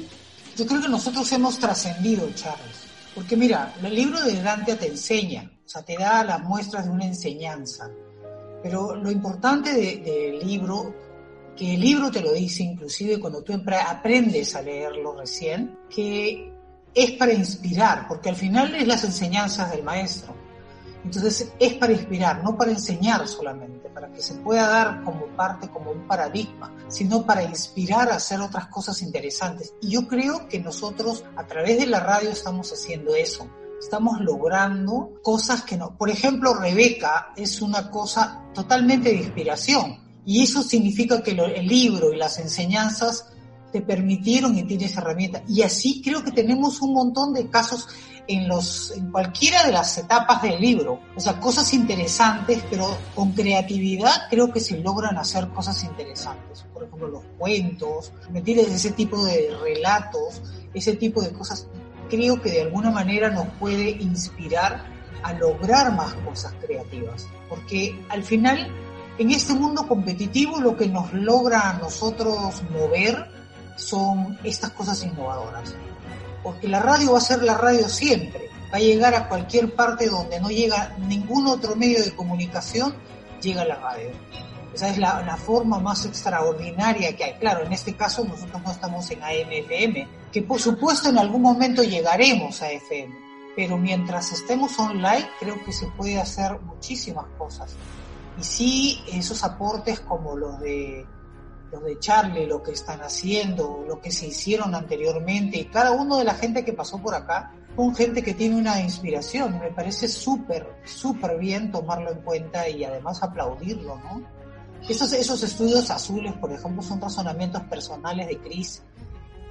Yo 0.56 0.66
creo 0.66 0.80
que 0.82 0.88
nosotros 0.88 1.30
hemos 1.32 1.58
trascendido, 1.58 2.28
Charles, 2.34 2.86
porque 3.14 3.36
mira, 3.36 3.74
el 3.82 3.94
libro 3.94 4.20
de 4.22 4.42
Dante 4.42 4.74
te 4.76 4.88
enseña, 4.88 5.50
o 5.64 5.68
sea, 5.68 5.82
te 5.82 5.96
da 5.96 6.24
las 6.24 6.42
muestras 6.42 6.86
de 6.86 6.90
una 6.90 7.04
enseñanza, 7.04 7.90
pero 8.62 8.96
lo 8.96 9.10
importante 9.10 9.72
del 9.72 10.40
libro, 10.40 10.94
que 11.58 11.74
el 11.74 11.80
libro 11.80 12.10
te 12.10 12.20
lo 12.20 12.32
dice 12.32 12.62
inclusive 12.62 13.18
cuando 13.18 13.42
tú 13.42 13.52
aprendes 13.52 14.54
a 14.54 14.62
leerlo 14.62 15.16
recién, 15.16 15.76
que 15.90 16.52
es 16.94 17.10
para 17.12 17.32
inspirar, 17.32 18.06
porque 18.06 18.28
al 18.28 18.36
final 18.36 18.74
es 18.76 18.86
las 18.86 19.02
enseñanzas 19.02 19.72
del 19.72 19.82
maestro. 19.82 20.34
Entonces 21.04 21.52
es 21.58 21.74
para 21.74 21.92
inspirar, 21.92 22.44
no 22.44 22.56
para 22.56 22.70
enseñar 22.70 23.26
solamente, 23.26 23.88
para 23.88 24.12
que 24.12 24.22
se 24.22 24.34
pueda 24.34 24.68
dar 24.68 25.02
como 25.02 25.26
parte, 25.28 25.68
como 25.68 25.90
un 25.90 26.06
paradigma, 26.06 26.72
sino 26.88 27.24
para 27.26 27.42
inspirar 27.42 28.10
a 28.10 28.16
hacer 28.16 28.40
otras 28.40 28.66
cosas 28.68 29.02
interesantes. 29.02 29.74
Y 29.80 29.90
yo 29.90 30.06
creo 30.06 30.48
que 30.48 30.60
nosotros 30.60 31.24
a 31.36 31.44
través 31.44 31.78
de 31.78 31.86
la 31.86 32.00
radio 32.00 32.30
estamos 32.30 32.72
haciendo 32.72 33.14
eso. 33.14 33.48
Estamos 33.80 34.20
logrando 34.20 35.12
cosas 35.22 35.62
que 35.62 35.76
no. 35.76 35.96
Por 35.96 36.10
ejemplo, 36.10 36.54
Rebeca 36.54 37.32
es 37.36 37.62
una 37.62 37.90
cosa 37.90 38.44
totalmente 38.52 39.08
de 39.10 39.16
inspiración. 39.16 40.07
Y 40.28 40.42
eso 40.42 40.62
significa 40.62 41.22
que 41.22 41.30
el 41.30 41.66
libro 41.66 42.12
y 42.12 42.18
las 42.18 42.38
enseñanzas 42.38 43.24
te 43.72 43.80
permitieron 43.80 44.58
y 44.58 44.62
tienes 44.64 44.94
herramientas. 44.94 45.40
Y 45.48 45.62
así 45.62 46.02
creo 46.02 46.22
que 46.22 46.32
tenemos 46.32 46.82
un 46.82 46.92
montón 46.92 47.32
de 47.32 47.48
casos 47.48 47.88
en, 48.26 48.46
los, 48.46 48.90
en 48.90 49.10
cualquiera 49.10 49.64
de 49.64 49.72
las 49.72 49.96
etapas 49.96 50.42
del 50.42 50.60
libro. 50.60 51.00
O 51.16 51.20
sea, 51.20 51.40
cosas 51.40 51.72
interesantes, 51.72 52.62
pero 52.68 52.94
con 53.14 53.32
creatividad 53.32 54.28
creo 54.28 54.52
que 54.52 54.60
se 54.60 54.76
logran 54.76 55.16
hacer 55.16 55.48
cosas 55.48 55.82
interesantes. 55.82 56.66
Por 56.74 56.84
ejemplo, 56.84 57.08
los 57.08 57.24
cuentos, 57.38 58.12
meter 58.30 58.58
ese 58.58 58.90
tipo 58.90 59.24
de 59.24 59.56
relatos, 59.62 60.42
ese 60.74 60.94
tipo 60.96 61.22
de 61.22 61.32
cosas, 61.32 61.66
creo 62.10 62.42
que 62.42 62.50
de 62.50 62.60
alguna 62.60 62.90
manera 62.90 63.30
nos 63.30 63.46
puede 63.58 63.92
inspirar 63.92 64.84
a 65.22 65.32
lograr 65.32 65.96
más 65.96 66.12
cosas 66.16 66.52
creativas, 66.60 67.26
porque 67.48 67.98
al 68.10 68.22
final 68.22 68.70
en 69.18 69.30
este 69.32 69.52
mundo 69.52 69.86
competitivo 69.86 70.60
lo 70.60 70.76
que 70.76 70.88
nos 70.88 71.12
logra 71.12 71.70
a 71.70 71.72
nosotros 71.74 72.62
mover 72.70 73.26
son 73.76 74.38
estas 74.44 74.70
cosas 74.70 75.02
innovadoras, 75.04 75.74
porque 76.42 76.68
la 76.68 76.80
radio 76.80 77.12
va 77.12 77.18
a 77.18 77.22
ser 77.22 77.42
la 77.42 77.54
radio 77.54 77.88
siempre, 77.88 78.48
va 78.72 78.78
a 78.78 78.80
llegar 78.80 79.14
a 79.14 79.28
cualquier 79.28 79.74
parte 79.74 80.08
donde 80.08 80.40
no 80.40 80.50
llega 80.50 80.96
ningún 80.98 81.48
otro 81.48 81.74
medio 81.74 82.02
de 82.02 82.14
comunicación, 82.14 82.94
llega 83.40 83.64
la 83.64 83.76
radio. 83.76 84.10
Esa 84.72 84.90
es 84.90 84.98
la, 84.98 85.36
forma 85.36 85.80
más 85.80 86.04
extraordinaria 86.06 87.16
que 87.16 87.24
hay. 87.24 87.34
Claro, 87.34 87.64
en 87.64 87.72
este 87.72 87.94
caso 87.94 88.24
nosotros 88.24 88.62
no 88.62 88.70
estamos 88.70 89.10
en 89.10 89.22
AM-FM, 89.22 90.06
que 90.30 90.42
por 90.42 90.60
supuesto 90.60 91.08
en 91.08 91.18
algún 91.18 91.42
momento 91.42 91.82
llegaremos 91.82 92.62
a 92.62 92.70
FM, 92.70 93.12
pero 93.56 93.76
mientras 93.76 94.30
estemos 94.30 94.78
online 94.78 95.28
creo 95.40 95.56
que 95.64 95.72
se 95.72 95.86
puede 95.88 96.20
hacer 96.20 96.60
muchísimas 96.60 97.26
cosas. 97.38 97.74
Y 98.38 98.44
sí, 98.44 99.00
esos 99.12 99.42
aportes 99.44 100.00
como 100.00 100.36
los 100.36 100.60
de 100.60 101.06
los 101.70 101.84
de 101.84 101.98
Charlie, 101.98 102.46
lo 102.46 102.62
que 102.62 102.72
están 102.72 103.00
haciendo, 103.00 103.84
lo 103.86 104.00
que 104.00 104.10
se 104.10 104.26
hicieron 104.26 104.74
anteriormente, 104.74 105.58
y 105.58 105.64
cada 105.66 105.92
uno 105.92 106.16
de 106.16 106.24
la 106.24 106.34
gente 106.34 106.64
que 106.64 106.72
pasó 106.72 106.98
por 107.02 107.14
acá, 107.14 107.52
con 107.76 107.94
gente 107.94 108.22
que 108.22 108.34
tiene 108.34 108.56
una 108.56 108.80
inspiración. 108.80 109.58
Me 109.60 109.70
parece 109.70 110.08
súper, 110.08 110.66
súper 110.84 111.38
bien 111.38 111.70
tomarlo 111.70 112.10
en 112.10 112.22
cuenta 112.22 112.68
y 112.68 112.84
además 112.84 113.22
aplaudirlo, 113.22 113.96
¿no? 113.98 114.22
Esos, 114.88 115.12
esos 115.12 115.42
estudios 115.42 115.90
azules, 115.90 116.32
por 116.34 116.50
ejemplo, 116.52 116.82
son 116.82 117.00
razonamientos 117.00 117.62
personales 117.64 118.28
de 118.28 118.38
Chris, 118.38 118.82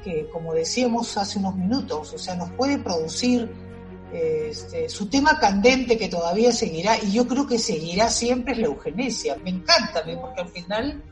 que 0.04 0.28
como 0.30 0.54
decíamos 0.54 1.16
hace 1.18 1.38
unos 1.38 1.56
minutos, 1.56 2.14
o 2.14 2.18
sea, 2.18 2.36
nos 2.36 2.50
puede 2.52 2.80
producir 2.80 3.52
este, 4.18 4.90
su 4.90 5.08
tema 5.08 5.40
candente 5.40 5.98
que 5.98 6.08
todavía 6.08 6.52
seguirá, 6.52 6.98
y 7.02 7.12
yo 7.12 7.28
creo 7.28 7.46
que 7.46 7.60
seguirá 7.60 8.10
siempre, 8.10 8.54
es 8.54 8.60
la 8.60 8.68
eugenesia. 8.68 9.38
Me 9.44 9.50
encanta, 9.52 10.04
porque 10.22 10.42
al 10.42 10.50
final 10.50 11.04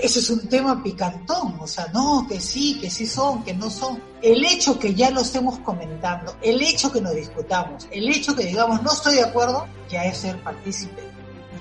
ese 0.00 0.18
es 0.18 0.30
un 0.30 0.48
tema 0.48 0.82
picantón, 0.82 1.56
o 1.60 1.66
sea, 1.66 1.86
no, 1.92 2.26
que 2.28 2.40
sí, 2.40 2.78
que 2.80 2.90
sí 2.90 3.06
son, 3.06 3.44
que 3.44 3.54
no 3.54 3.70
son. 3.70 4.02
El 4.22 4.44
hecho 4.44 4.78
que 4.78 4.94
ya 4.94 5.10
lo 5.10 5.20
estemos 5.20 5.58
comentando, 5.60 6.36
el 6.42 6.60
hecho 6.60 6.90
que 6.90 7.00
nos 7.00 7.14
discutamos, 7.14 7.86
el 7.90 8.08
hecho 8.08 8.34
que 8.34 8.44
digamos 8.44 8.82
no 8.82 8.92
estoy 8.92 9.16
de 9.16 9.24
acuerdo, 9.24 9.66
ya 9.88 10.04
es 10.04 10.18
ser 10.18 10.42
partícipe. 10.42 11.02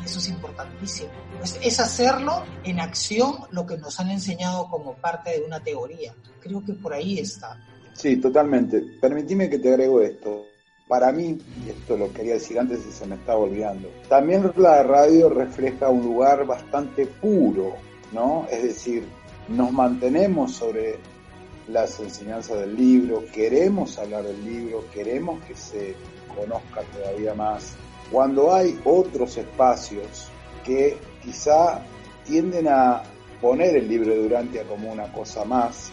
Y 0.02 0.06
eso 0.06 0.20
es 0.20 0.30
importantísimo. 0.30 1.10
Pues 1.38 1.60
es 1.62 1.80
hacerlo 1.80 2.44
en 2.64 2.80
acción 2.80 3.36
lo 3.52 3.66
que 3.66 3.78
nos 3.78 4.00
han 4.00 4.10
enseñado 4.10 4.68
como 4.70 4.96
parte 4.96 5.32
de 5.32 5.46
una 5.46 5.60
teoría. 5.60 6.16
Creo 6.42 6.64
que 6.66 6.74
por 6.74 6.94
ahí 6.94 7.20
está. 7.20 7.60
Sí, 7.94 8.18
totalmente. 8.18 8.82
Permitime 9.00 9.50
que 9.50 9.60
te 9.60 9.70
agrego 9.70 10.02
esto. 10.02 10.46
Para 10.88 11.12
mí, 11.12 11.38
y 11.66 11.70
esto 11.70 11.98
lo 11.98 12.14
quería 12.14 12.36
decir 12.36 12.58
antes 12.58 12.80
y 12.88 12.92
se 12.92 13.06
me 13.06 13.16
estaba 13.16 13.40
olvidando, 13.40 13.90
también 14.08 14.52
la 14.56 14.84
radio 14.84 15.30
refleja 15.30 15.90
un 15.90 16.04
lugar 16.04 16.46
bastante 16.46 17.06
puro, 17.06 17.74
¿no? 18.14 18.48
Es 18.50 18.64
decir, 18.64 19.06
nos 19.50 19.72
mantenemos 19.72 20.54
sobre 20.54 20.98
las 21.68 22.00
enseñanzas 22.00 22.60
del 22.60 22.76
libro, 22.76 23.26
queremos 23.34 23.98
hablar 23.98 24.24
del 24.24 24.44
libro, 24.46 24.86
queremos 24.94 25.44
que 25.44 25.56
se 25.56 25.96
conozca 26.34 26.82
todavía 26.94 27.34
más. 27.34 27.76
Cuando 28.10 28.54
hay 28.54 28.80
otros 28.86 29.36
espacios 29.38 30.30
que 30.64 30.98
quizá 31.22 31.82
tienden 32.26 32.68
a 32.70 33.04
poner 33.42 33.76
el 33.76 33.88
libro 33.88 34.12
de 34.12 34.24
Durantia 34.24 34.64
como 34.64 34.92
una 34.92 35.12
cosa 35.12 35.44
más 35.44 35.92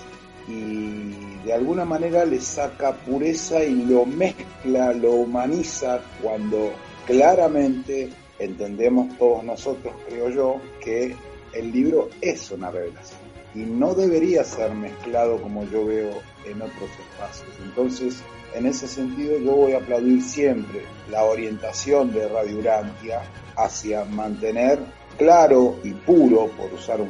y 0.49 1.45
de 1.45 1.53
alguna 1.53 1.85
manera 1.85 2.25
le 2.25 2.41
saca 2.41 2.93
pureza 2.93 3.63
y 3.65 3.85
lo 3.85 4.05
mezcla, 4.05 4.93
lo 4.93 5.13
humaniza 5.13 6.01
cuando 6.23 6.73
claramente 7.07 8.11
entendemos 8.39 9.17
todos 9.19 9.45
nosotros, 9.45 9.95
creo 10.09 10.31
yo, 10.31 10.61
que 10.83 11.15
el 11.53 11.73
libro 11.73 12.11
es 12.21 12.51
una 12.51 12.71
revelación 12.71 13.25
y 13.55 13.61
no 13.61 13.95
debería 13.95 14.43
ser 14.45 14.75
mezclado 14.75 15.41
como 15.41 15.65
yo 15.71 15.87
veo 15.87 16.11
en 16.45 16.61
otros 16.61 16.91
espacios. 17.11 17.49
Entonces, 17.63 18.17
en 18.55 18.67
ese 18.67 18.89
sentido, 18.89 19.39
yo 19.39 19.53
voy 19.53 19.73
a 19.73 19.79
aplaudir 19.79 20.23
siempre 20.23 20.83
la 21.11 21.25
orientación 21.25 22.13
de 22.13 22.29
Radio 22.29 22.59
Urantia 22.59 23.23
hacia 23.57 24.05
mantener 24.05 24.81
claro 25.17 25.77
y 25.85 25.91
puro, 25.91 26.49
por 26.49 26.73
usar 26.73 27.01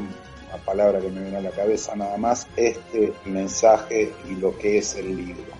una 0.54 0.64
palabra 0.64 1.00
que 1.00 1.10
me 1.10 1.20
viene 1.22 1.38
a 1.38 1.42
la 1.42 1.50
cabeza 1.50 1.96
nada 1.96 2.16
más, 2.16 2.46
este 2.56 3.12
mensaje 3.26 4.12
y 4.30 4.34
lo 4.36 4.56
que 4.56 4.78
es 4.78 4.94
el 4.96 5.16
libro. 5.16 5.52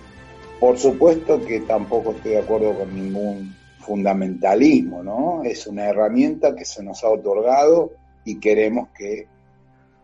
Por 0.59 0.77
supuesto 0.77 1.43
que 1.45 1.61
tampoco 1.61 2.11
estoy 2.11 2.31
de 2.31 2.39
acuerdo 2.39 2.77
con 2.77 2.95
ningún 2.95 3.55
fundamentalismo, 3.79 5.03
¿no? 5.03 5.43
Es 5.43 5.67
una 5.67 5.85
herramienta 5.85 6.55
que 6.55 6.65
se 6.65 6.81
nos 6.81 7.03
ha 7.03 7.09
otorgado 7.09 7.91
y 8.23 8.39
queremos 8.39 8.89
que 8.97 9.27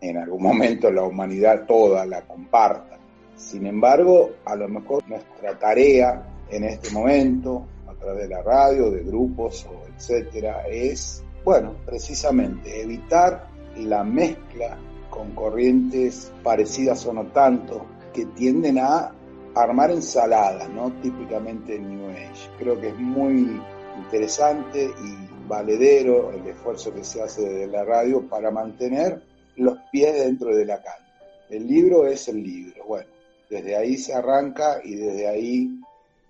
en 0.01 0.17
algún 0.17 0.43
momento 0.43 0.91
la 0.91 1.03
humanidad 1.03 1.65
toda 1.65 2.05
la 2.05 2.21
comparta. 2.21 2.97
Sin 3.35 3.65
embargo, 3.65 4.31
a 4.45 4.55
lo 4.55 4.67
mejor 4.67 5.07
nuestra 5.07 5.57
tarea 5.57 6.21
en 6.49 6.65
este 6.65 6.91
momento, 6.91 7.65
a 7.87 7.93
través 7.93 8.27
de 8.27 8.35
la 8.35 8.43
radio, 8.43 8.91
de 8.91 9.03
grupos 9.03 9.65
o 9.65 9.87
etcétera, 9.95 10.67
es, 10.67 11.23
bueno, 11.45 11.75
precisamente 11.85 12.81
evitar 12.81 13.50
la 13.77 14.03
mezcla 14.03 14.77
con 15.09 15.31
corrientes 15.31 16.31
parecidas 16.43 17.05
o 17.05 17.13
no 17.13 17.25
tanto, 17.27 17.85
que 18.13 18.25
tienden 18.27 18.79
a 18.79 19.11
armar 19.55 19.91
ensaladas, 19.91 20.69
¿no? 20.69 20.91
Típicamente 21.01 21.77
New 21.77 22.09
Age. 22.09 22.49
Creo 22.57 22.79
que 22.79 22.89
es 22.89 22.97
muy 22.97 23.61
interesante 23.97 24.85
y 24.85 25.47
valedero 25.47 26.31
el 26.31 26.47
esfuerzo 26.47 26.93
que 26.93 27.03
se 27.03 27.21
hace 27.21 27.41
desde 27.41 27.67
la 27.67 27.83
radio 27.83 28.27
para 28.27 28.51
mantener 28.51 29.21
los 29.57 29.77
pies 29.91 30.13
dentro 30.13 30.55
de 30.55 30.65
la 30.65 30.81
cancha. 30.81 31.01
El 31.49 31.67
libro 31.67 32.07
es 32.07 32.27
el 32.29 32.41
libro, 32.41 32.85
bueno, 32.85 33.09
desde 33.49 33.75
ahí 33.75 33.97
se 33.97 34.13
arranca 34.13 34.79
y 34.83 34.95
desde 34.95 35.27
ahí 35.27 35.81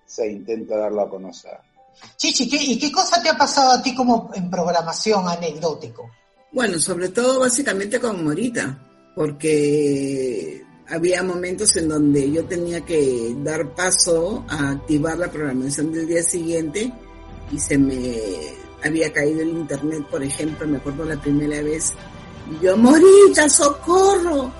se 0.05 0.31
intenta 0.31 0.77
darlo 0.77 1.01
a 1.01 1.09
conocer. 1.09 1.57
Chichi, 2.17 2.49
¿y 2.51 2.79
qué 2.79 2.91
cosa 2.91 3.21
te 3.21 3.29
ha 3.29 3.37
pasado 3.37 3.71
a 3.71 3.81
ti 3.81 3.93
como 3.93 4.31
en 4.33 4.49
programación 4.49 5.27
anecdótico? 5.27 6.09
Bueno, 6.53 6.79
sobre 6.79 7.07
todo 7.09 7.39
básicamente 7.39 7.97
con 7.97 8.25
Morita, 8.25 8.77
porque 9.15 10.61
había 10.89 11.23
momentos 11.23 11.77
en 11.77 11.87
donde 11.87 12.29
yo 12.29 12.43
tenía 12.43 12.81
que 12.81 13.33
dar 13.37 13.73
paso 13.73 14.45
a 14.49 14.71
activar 14.71 15.17
la 15.17 15.31
programación 15.31 15.93
del 15.93 16.07
día 16.07 16.21
siguiente 16.21 16.91
y 17.51 17.57
se 17.57 17.77
me 17.77 18.17
había 18.83 19.13
caído 19.13 19.41
el 19.41 19.49
internet, 19.49 20.05
por 20.11 20.23
ejemplo, 20.23 20.67
me 20.67 20.77
acuerdo 20.77 21.05
la 21.05 21.21
primera 21.21 21.61
vez, 21.61 21.93
yo, 22.61 22.75
Morita, 22.75 23.47
socorro, 23.47 24.51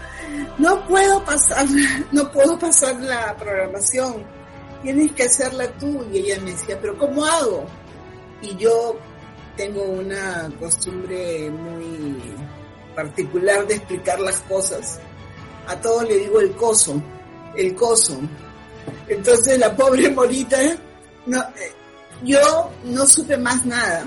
no 0.60 0.88
puedo 0.88 1.24
pasar, 1.25 1.67
no 2.13 2.31
puedo 2.31 2.57
pasar 2.57 3.01
la 3.01 3.36
programación, 3.36 4.24
tienes 4.81 5.12
que 5.12 5.24
hacerla 5.24 5.69
tú. 5.77 6.05
Y 6.13 6.19
ella 6.19 6.39
me 6.41 6.51
decía, 6.51 6.79
pero 6.79 6.98
¿cómo 6.98 7.25
hago? 7.25 7.65
Y 8.41 8.55
yo 8.55 8.98
tengo 9.55 9.84
una 9.84 10.50
costumbre 10.60 11.50
muy 11.50 12.17
particular 12.96 13.67
de 13.67 13.75
explicar 13.75 14.20
las 14.20 14.39
cosas. 14.41 15.00
A 15.67 15.79
todo 15.79 16.03
le 16.03 16.17
digo 16.17 16.39
el 16.39 16.51
coso, 16.53 17.01
el 17.55 17.75
coso. 17.75 18.20
Entonces 19.08 19.60
la 19.60 19.75
pobre 19.75 20.10
Morita, 20.10 20.58
no, 21.25 21.39
eh, 21.39 21.72
yo 22.24 22.72
no 22.86 23.08
supe 23.08 23.38
más 23.38 23.65
nada 23.65 24.05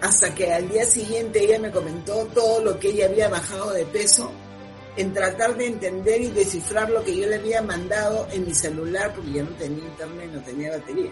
hasta 0.00 0.34
que 0.34 0.52
al 0.52 0.68
día 0.68 0.84
siguiente 0.84 1.44
ella 1.44 1.60
me 1.60 1.70
comentó 1.70 2.26
todo 2.34 2.62
lo 2.62 2.78
que 2.78 2.88
ella 2.88 3.06
había 3.06 3.28
bajado 3.28 3.72
de 3.72 3.84
peso 3.86 4.32
en 4.96 5.12
tratar 5.12 5.56
de 5.56 5.66
entender 5.66 6.20
y 6.20 6.30
descifrar 6.30 6.90
lo 6.90 7.02
que 7.02 7.16
yo 7.16 7.26
le 7.26 7.36
había 7.36 7.62
mandado 7.62 8.26
en 8.32 8.44
mi 8.44 8.54
celular 8.54 9.12
porque 9.14 9.32
ya 9.32 9.42
no 9.44 9.50
tenía 9.50 9.84
internet, 9.84 10.30
no 10.32 10.42
tenía 10.42 10.70
batería. 10.72 11.10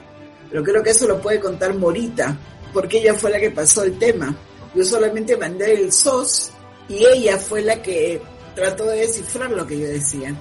Pero 0.50 0.64
creo 0.64 0.82
que 0.82 0.90
eso 0.90 1.06
lo 1.06 1.20
puede 1.20 1.40
contar 1.40 1.74
Morita, 1.74 2.36
porque 2.72 2.98
ella 2.98 3.14
fue 3.14 3.30
la 3.30 3.40
que 3.40 3.50
pasó 3.50 3.84
el 3.84 3.98
tema. 3.98 4.34
Yo 4.74 4.84
solamente 4.84 5.36
mandé 5.36 5.74
el 5.74 5.92
SOS 5.92 6.52
y 6.88 7.04
ella 7.04 7.38
fue 7.38 7.62
la 7.62 7.82
que 7.82 8.20
trató 8.54 8.84
de 8.86 8.98
descifrar 8.98 9.50
lo 9.50 9.66
que 9.66 9.78
yo 9.78 9.86
decía. 9.86 10.34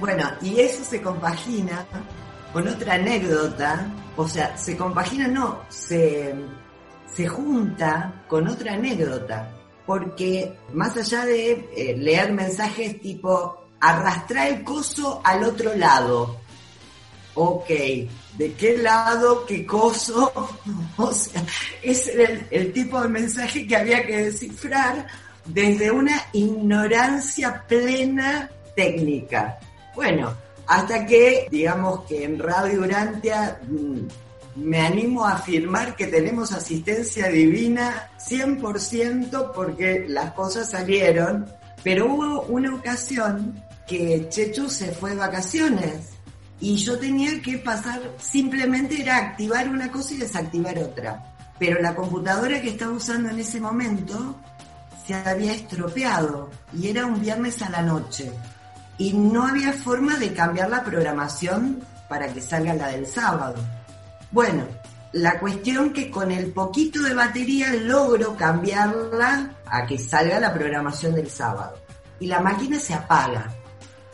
Bueno, 0.00 0.24
y 0.40 0.60
eso 0.60 0.82
se 0.82 1.02
compagina 1.02 1.86
con 2.52 2.66
otra 2.66 2.94
anécdota 2.94 3.86
o 4.20 4.28
sea, 4.28 4.54
se 4.56 4.76
compagina, 4.76 5.28
no, 5.28 5.62
se, 5.70 6.34
se 7.06 7.26
junta 7.26 8.24
con 8.28 8.46
otra 8.48 8.74
anécdota, 8.74 9.50
porque 9.86 10.58
más 10.74 10.94
allá 10.96 11.24
de 11.24 11.70
eh, 11.74 11.96
leer 11.96 12.32
mensajes 12.32 13.00
tipo 13.00 13.64
arrastrar 13.80 14.48
el 14.48 14.62
coso 14.62 15.22
al 15.24 15.42
otro 15.44 15.74
lado, 15.74 16.36
ok, 17.40 17.68
¿de 18.36 18.52
qué 18.58 18.76
lado, 18.76 19.46
qué 19.46 19.64
coso? 19.64 20.30
o 20.98 21.12
sea, 21.12 21.42
ese 21.82 22.12
era 22.12 22.46
el, 22.50 22.72
tipo 22.72 23.00
de 23.00 23.08
mensaje 23.08 23.66
que 23.66 23.76
había 23.76 24.06
que 24.06 24.24
descifrar 24.24 25.06
desde 25.46 25.90
una 25.90 26.22
ignorancia 26.34 27.64
plena 27.66 28.50
técnica. 28.76 29.58
Bueno, 29.94 30.34
hasta 30.66 31.06
que, 31.06 31.48
digamos 31.50 32.04
que 32.04 32.24
en 32.24 32.38
Radio 32.38 32.80
Urantia 32.80 33.58
mm, 33.66 34.00
me 34.56 34.80
animo 34.80 35.24
a 35.24 35.36
afirmar 35.36 35.96
que 35.96 36.08
tenemos 36.08 36.52
asistencia 36.52 37.28
divina 37.28 38.10
100% 38.18 39.52
porque 39.54 40.04
las 40.08 40.32
cosas 40.32 40.70
salieron, 40.70 41.46
pero 41.82 42.04
hubo 42.04 42.42
una 42.42 42.74
ocasión 42.74 43.64
que 43.88 44.28
Chechu 44.28 44.68
se 44.68 44.92
fue 44.92 45.10
de 45.10 45.16
vacaciones 45.16 46.19
y 46.60 46.76
yo 46.76 46.98
tenía 46.98 47.40
que 47.40 47.58
pasar, 47.58 48.00
simplemente 48.18 49.00
era 49.00 49.16
activar 49.16 49.68
una 49.68 49.90
cosa 49.90 50.14
y 50.14 50.18
desactivar 50.18 50.78
otra. 50.78 51.24
Pero 51.58 51.80
la 51.80 51.94
computadora 51.94 52.60
que 52.60 52.70
estaba 52.70 52.92
usando 52.92 53.30
en 53.30 53.38
ese 53.38 53.60
momento 53.60 54.36
se 55.06 55.14
había 55.14 55.54
estropeado 55.54 56.50
y 56.72 56.88
era 56.88 57.06
un 57.06 57.20
viernes 57.20 57.62
a 57.62 57.70
la 57.70 57.82
noche 57.82 58.30
y 58.98 59.14
no 59.14 59.46
había 59.46 59.72
forma 59.72 60.18
de 60.18 60.32
cambiar 60.34 60.68
la 60.68 60.84
programación 60.84 61.82
para 62.08 62.32
que 62.32 62.40
salga 62.40 62.74
la 62.74 62.88
del 62.88 63.06
sábado. 63.06 63.56
Bueno, 64.30 64.64
la 65.12 65.40
cuestión 65.40 65.92
que 65.92 66.10
con 66.10 66.30
el 66.30 66.52
poquito 66.52 67.02
de 67.02 67.14
batería 67.14 67.72
logro 67.72 68.36
cambiarla 68.36 69.56
a 69.66 69.86
que 69.86 69.98
salga 69.98 70.38
la 70.38 70.52
programación 70.52 71.14
del 71.14 71.30
sábado. 71.30 71.78
Y 72.20 72.26
la 72.26 72.40
máquina 72.40 72.78
se 72.78 72.92
apaga. 72.92 73.50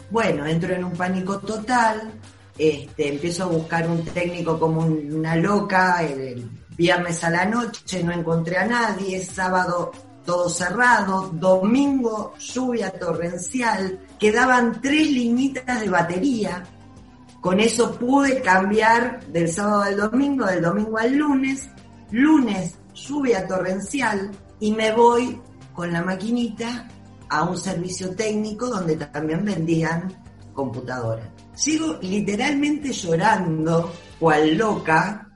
Bueno, 0.09 0.47
entro 0.47 0.73
en 0.73 0.85
un 0.85 0.93
pánico 0.93 1.39
total, 1.41 2.13
este, 2.59 3.09
empiezo 3.09 3.45
a 3.45 3.47
buscar 3.47 3.89
un 3.89 4.05
técnico 4.05 4.59
como 4.59 4.81
una 4.81 5.37
loca, 5.37 6.03
el 6.03 6.49
viernes 6.77 7.25
a 7.25 7.31
la 7.31 7.45
noche 7.47 8.03
no 8.03 8.13
encontré 8.13 8.59
a 8.59 8.67
nadie, 8.67 9.25
sábado 9.25 9.93
todo 10.25 10.49
cerrado, 10.49 11.31
domingo 11.33 12.35
lluvia 12.39 12.91
torrencial, 12.91 14.01
quedaban 14.19 14.81
tres 14.83 15.11
limitas 15.11 15.81
de 15.81 15.89
batería, 15.89 16.65
con 17.41 17.61
eso 17.61 17.95
pude 17.95 18.43
cambiar 18.43 19.25
del 19.27 19.49
sábado 19.49 19.83
al 19.83 19.97
domingo, 19.97 20.47
del 20.47 20.63
domingo 20.63 20.99
al 20.99 21.15
lunes, 21.15 21.69
lunes 22.11 22.75
lluvia 22.93 23.47
torrencial 23.47 24.31
y 24.59 24.73
me 24.73 24.93
voy 24.93 25.41
con 25.73 25.93
la 25.93 26.03
maquinita 26.03 26.89
a 27.29 27.45
un 27.45 27.57
servicio 27.57 28.15
técnico 28.17 28.67
donde 28.67 28.97
también 28.97 29.45
vendían 29.45 30.13
computadoras. 30.55 31.36
Sigo 31.57 31.99
literalmente 32.03 32.93
llorando, 32.93 33.93
cual 34.21 34.57
loca, 34.57 35.27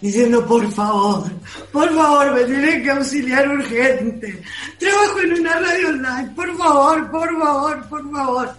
diciendo, 0.00 0.44
por 0.44 0.70
favor, 0.70 1.30
por 1.72 1.94
favor, 1.94 2.34
me 2.34 2.44
tienen 2.44 2.82
que 2.82 2.90
auxiliar 2.90 3.48
urgente. 3.48 4.42
Trabajo 4.78 5.20
en 5.20 5.40
una 5.40 5.60
radio 5.60 5.88
online, 5.88 6.32
por 6.34 6.56
favor, 6.58 7.10
por 7.10 7.38
favor, 7.38 7.88
por 7.88 8.10
favor. 8.10 8.54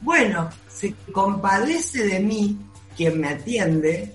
Bueno, 0.00 0.48
se 0.68 0.94
compadece 1.12 2.06
de 2.06 2.20
mí 2.20 2.56
quien 2.96 3.20
me 3.20 3.28
atiende, 3.30 4.14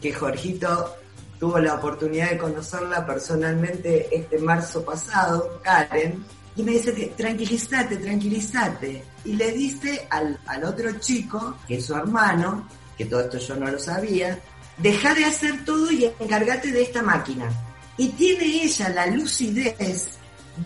que 0.00 0.12
Jorgito 0.12 0.96
tuvo 1.38 1.58
la 1.58 1.74
oportunidad 1.74 2.30
de 2.30 2.38
conocerla 2.38 3.04
personalmente 3.04 4.08
este 4.10 4.38
marzo 4.38 4.84
pasado, 4.84 5.60
Karen, 5.62 6.24
y 6.58 6.62
me 6.64 6.72
dice 6.72 6.92
tranquilízate, 7.16 7.96
tranquilízate. 7.96 9.04
Y 9.24 9.34
le 9.34 9.52
dice 9.52 10.08
al, 10.10 10.38
al 10.44 10.64
otro 10.64 10.90
chico, 10.98 11.58
que 11.68 11.76
es 11.76 11.86
su 11.86 11.94
hermano, 11.94 12.68
que 12.96 13.04
todo 13.04 13.20
esto 13.20 13.38
yo 13.38 13.54
no 13.54 13.70
lo 13.70 13.78
sabía, 13.78 14.36
deja 14.76 15.14
de 15.14 15.24
hacer 15.24 15.64
todo 15.64 15.90
y 15.92 16.04
encárgate 16.18 16.72
de 16.72 16.82
esta 16.82 17.00
máquina. 17.00 17.48
Y 17.96 18.08
tiene 18.08 18.64
ella 18.64 18.88
la 18.88 19.06
lucidez 19.06 20.18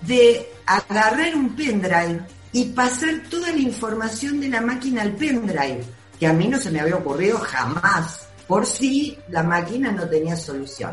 de 0.06 0.50
agarrar 0.64 1.36
un 1.36 1.54
pendrive 1.54 2.22
y 2.52 2.64
pasar 2.66 3.24
toda 3.28 3.50
la 3.50 3.58
información 3.58 4.40
de 4.40 4.48
la 4.48 4.62
máquina 4.62 5.02
al 5.02 5.12
pendrive, 5.12 5.84
que 6.18 6.26
a 6.26 6.32
mí 6.32 6.48
no 6.48 6.58
se 6.58 6.70
me 6.70 6.80
había 6.80 6.96
ocurrido 6.96 7.38
jamás, 7.38 8.28
por 8.46 8.64
si 8.64 9.18
la 9.28 9.42
máquina 9.42 9.92
no 9.92 10.08
tenía 10.08 10.36
solución. 10.36 10.92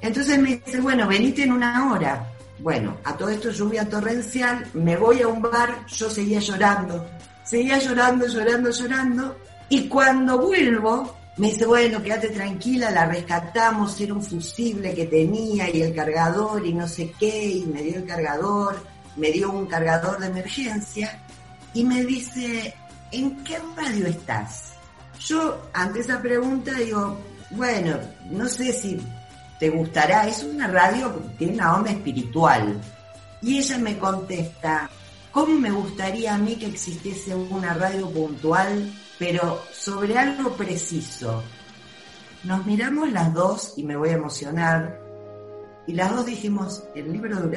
Entonces 0.00 0.40
me 0.40 0.56
dice, 0.56 0.80
bueno, 0.80 1.06
venite 1.06 1.44
en 1.44 1.52
una 1.52 1.92
hora. 1.92 2.29
Bueno, 2.60 2.98
a 3.04 3.16
todo 3.16 3.30
esto 3.30 3.50
lluvia 3.50 3.88
torrencial, 3.88 4.66
me 4.74 4.96
voy 4.96 5.22
a 5.22 5.28
un 5.28 5.40
bar, 5.40 5.86
yo 5.86 6.10
seguía 6.10 6.40
llorando, 6.40 7.06
seguía 7.42 7.78
llorando, 7.78 8.26
llorando, 8.26 8.70
llorando, 8.70 9.36
y 9.70 9.88
cuando 9.88 10.38
vuelvo, 10.38 11.16
me 11.38 11.48
dice, 11.48 11.64
bueno, 11.64 12.02
quédate 12.02 12.28
tranquila, 12.28 12.90
la 12.90 13.06
rescatamos, 13.06 13.98
era 13.98 14.12
un 14.12 14.22
fusible 14.22 14.94
que 14.94 15.06
tenía 15.06 15.74
y 15.74 15.80
el 15.80 15.94
cargador 15.94 16.66
y 16.66 16.74
no 16.74 16.86
sé 16.86 17.14
qué, 17.18 17.46
y 17.46 17.64
me 17.64 17.82
dio 17.82 17.96
el 17.96 18.04
cargador, 18.04 18.84
me 19.16 19.30
dio 19.30 19.50
un 19.50 19.64
cargador 19.64 20.18
de 20.18 20.26
emergencia 20.26 21.18
y 21.72 21.82
me 21.84 22.04
dice, 22.04 22.74
¿en 23.10 23.42
qué 23.42 23.58
radio 23.74 24.06
estás? 24.06 24.74
Yo 25.18 25.62
ante 25.72 26.00
esa 26.00 26.20
pregunta 26.20 26.74
digo, 26.74 27.16
bueno, 27.52 27.98
no 28.30 28.46
sé 28.48 28.72
si 28.72 29.00
te 29.60 29.68
gustará, 29.68 30.26
es 30.26 30.42
una 30.42 30.66
radio 30.66 31.14
que 31.14 31.28
tiene 31.36 31.54
una 31.54 31.76
onda 31.76 31.90
espiritual. 31.90 32.80
Y 33.42 33.58
ella 33.58 33.78
me 33.78 33.98
contesta, 33.98 34.90
¿cómo 35.30 35.60
me 35.60 35.70
gustaría 35.70 36.34
a 36.34 36.38
mí 36.38 36.56
que 36.56 36.66
existiese 36.66 37.34
una 37.34 37.74
radio 37.74 38.10
puntual, 38.10 38.90
pero 39.18 39.60
sobre 39.72 40.18
algo 40.18 40.54
preciso? 40.54 41.44
Nos 42.42 42.64
miramos 42.64 43.12
las 43.12 43.32
dos 43.34 43.74
y 43.76 43.84
me 43.84 43.96
voy 43.96 44.08
a 44.08 44.14
emocionar. 44.14 44.98
Y 45.86 45.92
las 45.92 46.10
dos 46.10 46.24
dijimos, 46.24 46.82
¿el 46.94 47.12
libro 47.12 47.38
de 47.38 47.48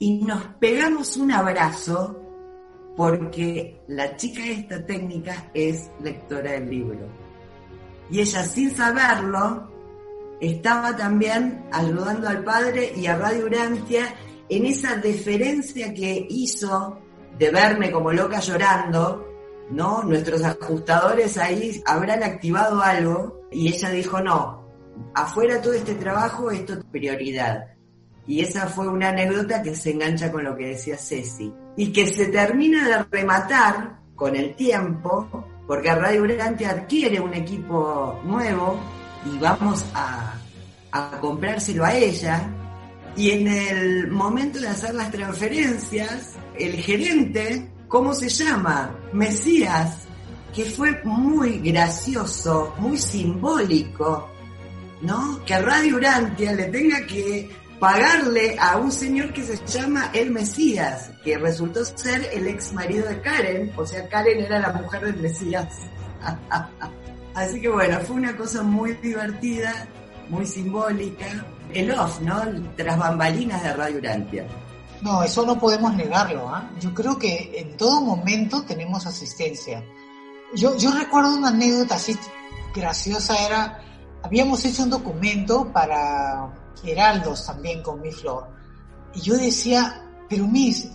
y 0.00 0.22
nos 0.22 0.44
pegamos 0.60 1.16
un 1.16 1.32
abrazo 1.32 2.16
porque 2.96 3.80
la 3.88 4.16
chica 4.16 4.44
esta 4.46 4.84
técnica 4.84 5.50
es 5.54 5.90
lectora 6.00 6.52
del 6.52 6.70
libro. 6.70 7.08
Y 8.10 8.20
ella 8.20 8.44
sin 8.44 8.74
saberlo 8.74 9.77
estaba 10.40 10.96
también 10.96 11.64
ayudando 11.72 12.28
al 12.28 12.44
padre 12.44 12.92
y 12.96 13.06
a 13.06 13.16
Radio 13.16 13.46
Urantia 13.46 14.14
en 14.48 14.66
esa 14.66 14.96
deferencia 14.96 15.92
que 15.92 16.26
hizo 16.30 16.98
de 17.38 17.50
verme 17.50 17.90
como 17.90 18.12
loca 18.12 18.40
llorando, 18.40 19.26
¿no? 19.70 20.02
Nuestros 20.02 20.42
ajustadores 20.42 21.36
ahí 21.38 21.82
habrán 21.86 22.22
activado 22.22 22.82
algo 22.82 23.42
y 23.50 23.68
ella 23.68 23.90
dijo, 23.90 24.20
no, 24.20 24.66
afuera 25.14 25.60
todo 25.60 25.74
este 25.74 25.94
trabajo, 25.94 26.50
esto 26.50 26.74
es 26.74 26.84
prioridad. 26.90 27.66
Y 28.26 28.40
esa 28.40 28.66
fue 28.66 28.88
una 28.88 29.08
anécdota 29.08 29.62
que 29.62 29.74
se 29.74 29.92
engancha 29.92 30.30
con 30.30 30.44
lo 30.44 30.54
que 30.54 30.66
decía 30.68 30.98
Ceci. 30.98 31.52
Y 31.76 31.92
que 31.92 32.06
se 32.06 32.26
termina 32.26 32.86
de 32.86 33.04
rematar 33.10 34.00
con 34.14 34.36
el 34.36 34.54
tiempo, 34.54 35.46
porque 35.66 35.94
Radio 35.94 36.22
Urante 36.22 36.66
adquiere 36.66 37.20
un 37.20 37.32
equipo 37.32 38.20
nuevo 38.24 38.78
y 39.24 39.38
vamos 39.38 39.84
a, 39.94 40.34
a 40.92 41.10
comprárselo 41.20 41.84
a 41.84 41.94
ella. 41.94 42.48
Y 43.16 43.30
en 43.30 43.48
el 43.48 44.10
momento 44.10 44.60
de 44.60 44.68
hacer 44.68 44.94
las 44.94 45.10
transferencias, 45.10 46.36
el 46.58 46.74
gerente, 46.74 47.68
¿cómo 47.88 48.14
se 48.14 48.28
llama? 48.28 48.96
Mesías, 49.12 50.06
que 50.54 50.64
fue 50.64 51.00
muy 51.04 51.58
gracioso, 51.58 52.74
muy 52.78 52.98
simbólico, 52.98 54.28
¿no? 55.02 55.44
Que 55.44 55.58
Radio 55.58 55.96
Urantia 55.96 56.52
le 56.52 56.64
tenga 56.64 57.04
que 57.06 57.50
pagarle 57.78 58.56
a 58.58 58.76
un 58.76 58.90
señor 58.90 59.32
que 59.32 59.42
se 59.42 59.56
llama 59.66 60.10
El 60.12 60.30
Mesías, 60.30 61.10
que 61.24 61.38
resultó 61.38 61.84
ser 61.84 62.28
el 62.32 62.46
ex 62.46 62.72
marido 62.72 63.08
de 63.08 63.20
Karen, 63.20 63.72
o 63.76 63.86
sea, 63.86 64.08
Karen 64.08 64.40
era 64.40 64.58
la 64.58 64.72
mujer 64.72 65.02
del 65.02 65.16
Mesías. 65.16 65.68
Así 67.38 67.60
que 67.60 67.68
bueno, 67.68 68.00
fue 68.00 68.16
una 68.16 68.36
cosa 68.36 68.64
muy 68.64 68.94
divertida, 68.94 69.86
muy 70.28 70.44
simbólica. 70.44 71.26
El 71.72 71.92
off, 71.92 72.20
¿no? 72.20 72.42
Tras 72.76 72.98
bambalinas 72.98 73.62
de 73.62 73.74
Radio 73.74 73.98
Urantia. 73.98 74.44
No, 75.02 75.22
eso 75.22 75.46
no 75.46 75.56
podemos 75.56 75.94
negarlo. 75.94 76.48
¿ah? 76.48 76.68
Yo 76.80 76.92
creo 76.92 77.16
que 77.16 77.52
en 77.54 77.76
todo 77.76 78.00
momento 78.00 78.62
tenemos 78.62 79.06
asistencia. 79.06 79.84
Yo, 80.56 80.76
yo 80.76 80.90
recuerdo 80.90 81.36
una 81.36 81.50
anécdota 81.50 81.94
así 81.94 82.18
graciosa, 82.74 83.36
era, 83.46 83.82
habíamos 84.24 84.64
hecho 84.64 84.82
un 84.82 84.90
documento 84.90 85.72
para 85.72 86.52
Heraldos 86.82 87.46
también 87.46 87.84
con 87.84 88.00
mi 88.00 88.10
flor. 88.10 88.48
Y 89.14 89.20
yo 89.20 89.34
decía, 89.34 90.04
pero 90.28 90.48
mis, 90.48 90.88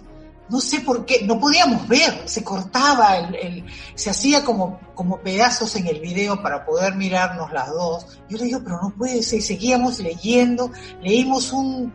no 0.53 0.61
sé 0.61 0.81
por 0.81 1.03
qué, 1.03 1.25
no 1.25 1.39
podíamos 1.39 1.87
ver, 1.87 2.29
se 2.29 2.43
cortaba, 2.43 3.17
el, 3.17 3.65
se 3.95 4.11
hacía 4.11 4.45
como, 4.45 4.79
pedazos 5.23 5.75
en 5.77 5.87
el 5.87 5.99
video 5.99 6.43
para 6.43 6.63
poder 6.63 6.93
mirarnos 6.93 7.51
las 7.51 7.69
dos. 7.71 8.05
Yo 8.29 8.37
le 8.37 8.43
digo, 8.43 8.61
pero 8.63 8.79
no 8.79 8.93
puede 8.95 9.23
ser, 9.23 9.41
seguíamos 9.41 9.97
leyendo, 9.97 10.69
leímos 11.01 11.51
un, 11.53 11.91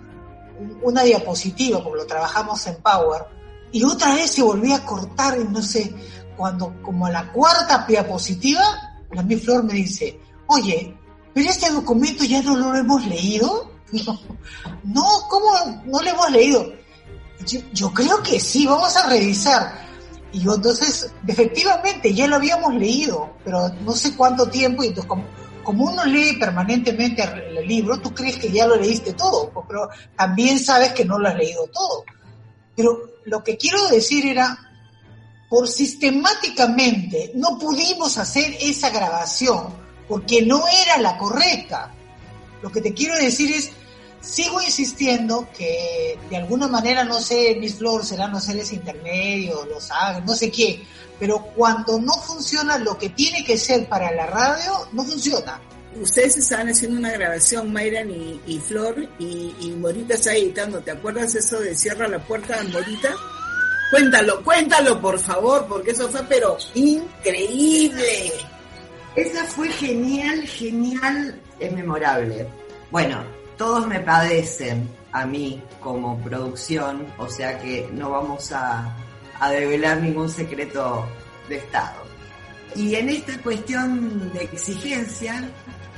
una 0.83 1.05
diapositiva, 1.05 1.85
como 1.85 1.95
lo 1.95 2.05
trabajamos 2.05 2.67
en 2.67 2.83
Power, 2.83 3.27
y 3.71 3.85
otra 3.85 4.17
vez 4.17 4.33
se 4.33 4.43
volvía 4.43 4.75
a 4.75 4.85
cortar, 4.85 5.39
y 5.39 5.45
no 5.45 5.63
sé, 5.63 5.95
cuando 6.37 6.83
como 6.83 7.07
a 7.07 7.13
la 7.13 7.33
cuarta 7.33 7.87
diapositiva, 7.87 8.65
la 9.13 9.23
mi 9.23 9.37
flor 9.37 9.63
me 9.63 9.75
dice, 9.75 10.19
oye, 10.49 10.99
pero 11.33 11.49
este 11.49 11.71
documento 11.71 12.25
ya 12.25 12.43
no 12.43 12.57
lo 12.57 12.75
hemos 12.75 13.07
leído. 13.07 13.71
No, 14.85 15.05
¿cómo 15.29 15.83
no 15.87 16.03
lo 16.03 16.11
hemos 16.11 16.31
leído? 16.31 16.78
Yo, 17.73 17.93
creo 17.93 18.23
que 18.23 18.39
sí, 18.39 18.67
vamos 18.67 18.97
a 18.97 19.09
revisar. 19.09 19.87
Y 20.33 20.41
yo, 20.41 20.55
entonces, 20.55 21.11
efectivamente, 21.27 22.13
ya 22.13 22.27
lo 22.27 22.37
habíamos 22.37 22.75
leído, 22.75 23.37
pero 23.45 23.69
no 23.85 23.93
sé 23.93 24.15
cuánto 24.15 24.47
tiempo, 24.49 24.85
y 24.85 24.89
entonces 24.89 25.11
como 25.69 25.85
uno 25.85 26.03
lee 26.07 26.39
permanentemente 26.39 27.23
el 27.23 27.69
libro, 27.69 28.01
tú 28.01 28.15
crees 28.15 28.39
que 28.39 28.51
ya 28.51 28.67
lo 28.67 28.77
leíste 28.77 29.13
todo, 29.13 29.53
pero 29.69 29.91
también 30.17 30.59
sabes 30.59 30.93
que 30.93 31.05
no 31.05 31.19
lo 31.19 31.29
has 31.29 31.37
leído 31.37 31.67
todo. 31.67 32.05
Pero 32.75 32.99
lo 33.25 33.45
que 33.45 33.59
quiero 33.59 33.87
decir 33.89 34.25
era, 34.27 34.57
por 35.51 35.69
sistemáticamente 35.69 37.33
no 37.35 37.59
pudimos 37.59 38.17
hacer 38.17 38.57
esa 38.61 38.89
grabación 38.89 39.75
porque 40.09 40.41
no 40.41 40.63
era 40.69 40.99
la 40.99 41.19
correcta. 41.19 41.93
Lo 42.63 42.73
que 42.73 42.81
te 42.81 42.95
quiero 42.95 43.15
decir 43.17 43.53
es, 43.53 43.71
sigo 44.21 44.61
insistiendo 44.61 45.49
que 45.57 46.19
de 46.29 46.37
alguna 46.37 46.69
manera, 46.69 47.05
no 47.05 47.21
sé, 47.21 47.57
Miss 47.61 47.77
Flor 47.77 48.05
serán 48.05 48.33
los 48.33 48.45
seres 48.45 48.73
intermedios, 48.73 49.67
los 49.69 49.85
saben, 49.85 50.25
no 50.25 50.35
sé 50.35 50.51
qué, 50.51 50.83
pero 51.19 51.39
cuando 51.57 52.01
no 52.01 52.15
funciona 52.15 52.79
lo 52.79 52.97
que 52.99 53.11
tiene 53.11 53.45
que 53.45 53.57
ser 53.57 53.89
para 53.89 54.11
la 54.13 54.27
radio, 54.27 54.89
no 54.93 55.05
funciona. 55.05 55.61
Ustedes 56.01 56.37
estaban 56.37 56.69
haciendo 56.69 56.99
una 56.99 57.11
grabación, 57.11 57.73
Mayran 57.73 58.11
y, 58.11 58.59
Flor, 58.61 59.09
y, 59.19 59.75
Morita 59.79 60.15
está 60.15 60.35
editando. 60.35 60.81
¿Te 60.81 60.93
acuerdas 60.93 61.35
eso 61.35 61.59
de 61.61 61.75
cierra 61.75 62.07
la 62.07 62.19
puerta, 62.19 62.63
Morita? 62.71 63.15
Cuéntalo, 63.91 64.45
cuéntalo, 64.45 65.01
por 65.01 65.19
favor, 65.19 65.67
porque 65.67 65.93
eso 65.93 66.09
fue, 66.09 66.23
pero 66.29 66.57
increíble. 66.75 68.33
Esa 69.17 69.45
fue 69.47 69.69
genial, 69.71 70.47
genial, 70.47 71.41
es 71.59 71.73
memorable. 71.73 72.47
Bueno, 72.91 73.25
todos 73.59 73.87
me 73.87 74.01
padecen 74.01 74.89
a 75.13 75.27
mí 75.27 75.63
como 75.81 76.19
producción, 76.21 77.07
o 77.19 77.29
sea 77.29 77.59
que 77.59 77.91
no 77.93 78.11
vamos 78.11 78.53
a, 78.53 78.97
a 79.41 79.51
develar 79.51 80.01
ningún 80.01 80.31
secreto 80.31 81.07
de 81.49 81.57
Estado. 81.57 82.03
Y 82.75 82.95
en 82.95 83.09
esta 83.09 83.37
cuestión 83.43 84.33
de 84.33 84.45
exigencia, 84.45 85.51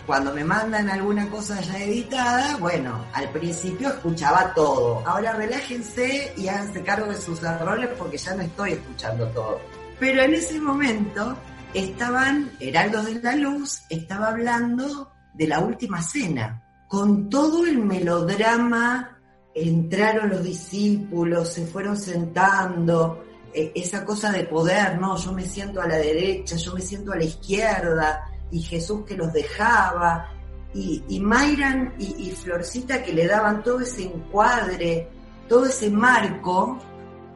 cuando 0.06 0.32
me 0.32 0.44
mandan 0.44 0.88
alguna 0.88 1.28
cosa 1.28 1.60
ya 1.60 1.78
editada, 1.78 2.56
bueno, 2.56 3.04
al 3.12 3.28
principio 3.30 3.90
escuchaba 3.90 4.54
todo. 4.54 5.06
Ahora 5.06 5.32
relájense 5.32 6.32
y 6.36 6.48
háganse 6.48 6.82
cargo 6.82 7.10
de 7.12 7.20
sus 7.20 7.42
errores 7.42 7.90
porque 7.98 8.16
ya 8.16 8.34
no 8.34 8.42
estoy 8.42 8.72
escuchando 8.72 9.26
todo. 9.28 9.60
Pero 9.98 10.22
en 10.22 10.34
ese 10.34 10.58
momento 10.58 11.36
estaban, 11.74 12.50
Heraldos 12.58 13.04
de 13.06 13.22
la 13.22 13.36
Luz, 13.36 13.82
estaba 13.88 14.28
hablando 14.28 15.12
de 15.34 15.46
la 15.46 15.60
última 15.60 16.02
cena, 16.02 16.62
con 16.90 17.30
todo 17.30 17.64
el 17.66 17.78
melodrama, 17.78 19.16
entraron 19.54 20.28
los 20.30 20.42
discípulos, 20.42 21.50
se 21.50 21.64
fueron 21.64 21.96
sentando, 21.96 23.22
eh, 23.54 23.70
esa 23.76 24.04
cosa 24.04 24.32
de 24.32 24.42
poder, 24.42 24.98
¿no? 24.98 25.16
Yo 25.16 25.32
me 25.32 25.46
siento 25.46 25.80
a 25.80 25.86
la 25.86 25.98
derecha, 25.98 26.56
yo 26.56 26.74
me 26.74 26.80
siento 26.80 27.12
a 27.12 27.16
la 27.16 27.22
izquierda, 27.22 28.28
y 28.50 28.60
Jesús 28.60 29.04
que 29.06 29.16
los 29.16 29.32
dejaba, 29.32 30.30
y, 30.74 31.04
y 31.08 31.20
Mayran 31.20 31.94
y, 31.96 32.28
y 32.28 32.32
Florcita 32.32 33.04
que 33.04 33.12
le 33.12 33.28
daban 33.28 33.62
todo 33.62 33.78
ese 33.78 34.06
encuadre, 34.06 35.08
todo 35.48 35.66
ese 35.66 35.90
marco, 35.90 36.76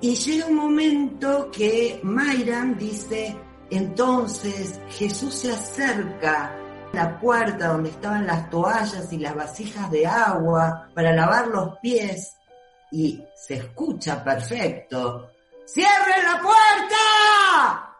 y 0.00 0.16
llega 0.16 0.46
un 0.46 0.56
momento 0.56 1.48
que 1.52 2.00
Mayran 2.02 2.76
dice, 2.76 3.36
entonces 3.70 4.80
Jesús 4.88 5.32
se 5.32 5.52
acerca 5.52 6.58
la 6.94 7.18
puerta 7.18 7.68
donde 7.68 7.90
estaban 7.90 8.26
las 8.26 8.48
toallas 8.50 9.12
y 9.12 9.18
las 9.18 9.34
vasijas 9.34 9.90
de 9.90 10.06
agua 10.06 10.88
para 10.94 11.12
lavar 11.12 11.48
los 11.48 11.78
pies 11.78 12.34
y 12.90 13.22
se 13.34 13.54
escucha 13.54 14.22
perfecto. 14.22 15.30
¡Cierren 15.66 16.24
la 16.24 16.40
puerta! 16.40 17.94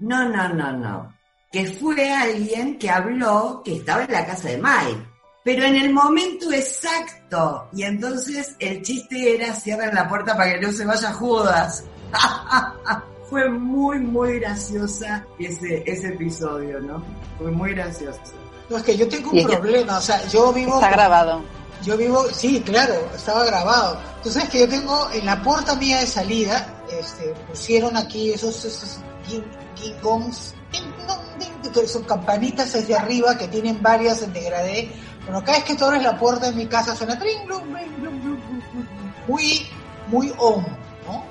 No, 0.00 0.28
no, 0.28 0.48
no, 0.48 0.72
no. 0.72 1.14
Que 1.52 1.66
fue 1.66 2.10
alguien 2.10 2.78
que 2.78 2.88
habló 2.88 3.62
que 3.64 3.76
estaba 3.76 4.04
en 4.04 4.12
la 4.12 4.26
casa 4.26 4.48
de 4.48 4.56
Mike. 4.56 5.06
Pero 5.44 5.64
en 5.64 5.76
el 5.76 5.92
momento 5.92 6.52
exacto. 6.52 7.68
Y 7.72 7.82
entonces 7.82 8.56
el 8.58 8.82
chiste 8.82 9.34
era 9.34 9.54
cierren 9.54 9.94
la 9.94 10.08
puerta 10.08 10.36
para 10.36 10.54
que 10.54 10.60
no 10.60 10.72
se 10.72 10.86
vaya 10.86 11.12
Judas. 11.12 11.84
fue 13.30 13.48
muy, 13.48 14.00
muy 14.00 14.40
graciosa 14.40 15.24
ese, 15.38 15.84
ese 15.86 16.08
episodio, 16.08 16.80
¿no? 16.80 17.02
Fue 17.38 17.50
muy 17.50 17.72
gracioso. 17.72 18.20
No, 18.68 18.76
es 18.76 18.82
que 18.82 18.96
yo 18.96 19.08
tengo 19.08 19.30
un 19.30 19.46
problema, 19.46 19.98
o 19.98 20.00
sea, 20.00 20.26
yo 20.28 20.52
vivo... 20.52 20.74
Está 20.74 20.90
grabado. 20.90 21.42
Yo 21.82 21.96
vivo, 21.96 22.24
sí, 22.30 22.60
claro, 22.60 22.94
estaba 23.14 23.44
grabado. 23.44 23.98
Tú 24.22 24.30
sabes 24.30 24.50
que 24.50 24.60
yo 24.60 24.68
tengo 24.68 25.08
en 25.12 25.24
la 25.24 25.40
puerta 25.42 25.74
mía 25.76 26.00
de 26.00 26.06
salida, 26.06 26.82
este, 26.92 27.32
pusieron 27.48 27.96
aquí 27.96 28.32
esos, 28.32 28.64
esos 28.64 29.00
gongs, 30.02 30.54
que 31.72 31.86
son 31.86 32.02
campanitas 32.02 32.74
hacia 32.74 32.98
arriba 33.00 33.38
que 33.38 33.48
tienen 33.48 33.80
varias 33.80 34.22
en 34.22 34.32
degradé. 34.32 34.90
Bueno, 35.24 35.42
cada 35.44 35.58
vez 35.58 35.66
que 35.66 35.76
tú 35.76 35.84
abres 35.84 36.02
la 36.02 36.18
puerta 36.18 36.50
de 36.50 36.56
mi 36.56 36.66
casa 36.66 36.94
suena 36.94 37.18
muy, 39.26 39.66
muy 40.08 40.32
on, 40.38 40.66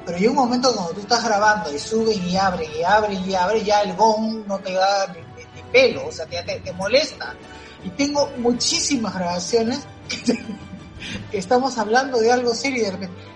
Pero 0.06 0.18
llega 0.18 0.32
un 0.32 0.38
momento 0.38 0.74
cuando 0.74 0.94
tú 0.94 1.02
estás 1.02 1.24
grabando 1.24 1.74
y 1.74 1.80
suben 1.80 2.28
y 2.28 2.38
abren 2.38 2.70
y 2.76 2.84
abren 2.84 3.30
y 3.30 3.36
abren, 3.36 3.64
ya 3.64 3.82
el 3.82 3.96
gong 3.96 4.46
no 4.48 4.60
te 4.60 4.74
da 4.74 5.08
ni, 5.08 5.62
pelo, 5.72 6.08
o 6.08 6.12
sea, 6.12 6.26
te, 6.26 6.42
te 6.42 6.74
molesta. 6.74 7.36
Y 7.84 7.90
tengo 7.92 8.30
muchísimas 8.38 9.14
grabaciones 9.14 9.82
que 11.32 11.38
estamos 11.38 11.78
hablando 11.78 12.20
de 12.20 12.32
algo 12.32 12.54
serio 12.54 12.82
y 12.82 12.86
de 12.86 12.92
repente, 12.92 13.30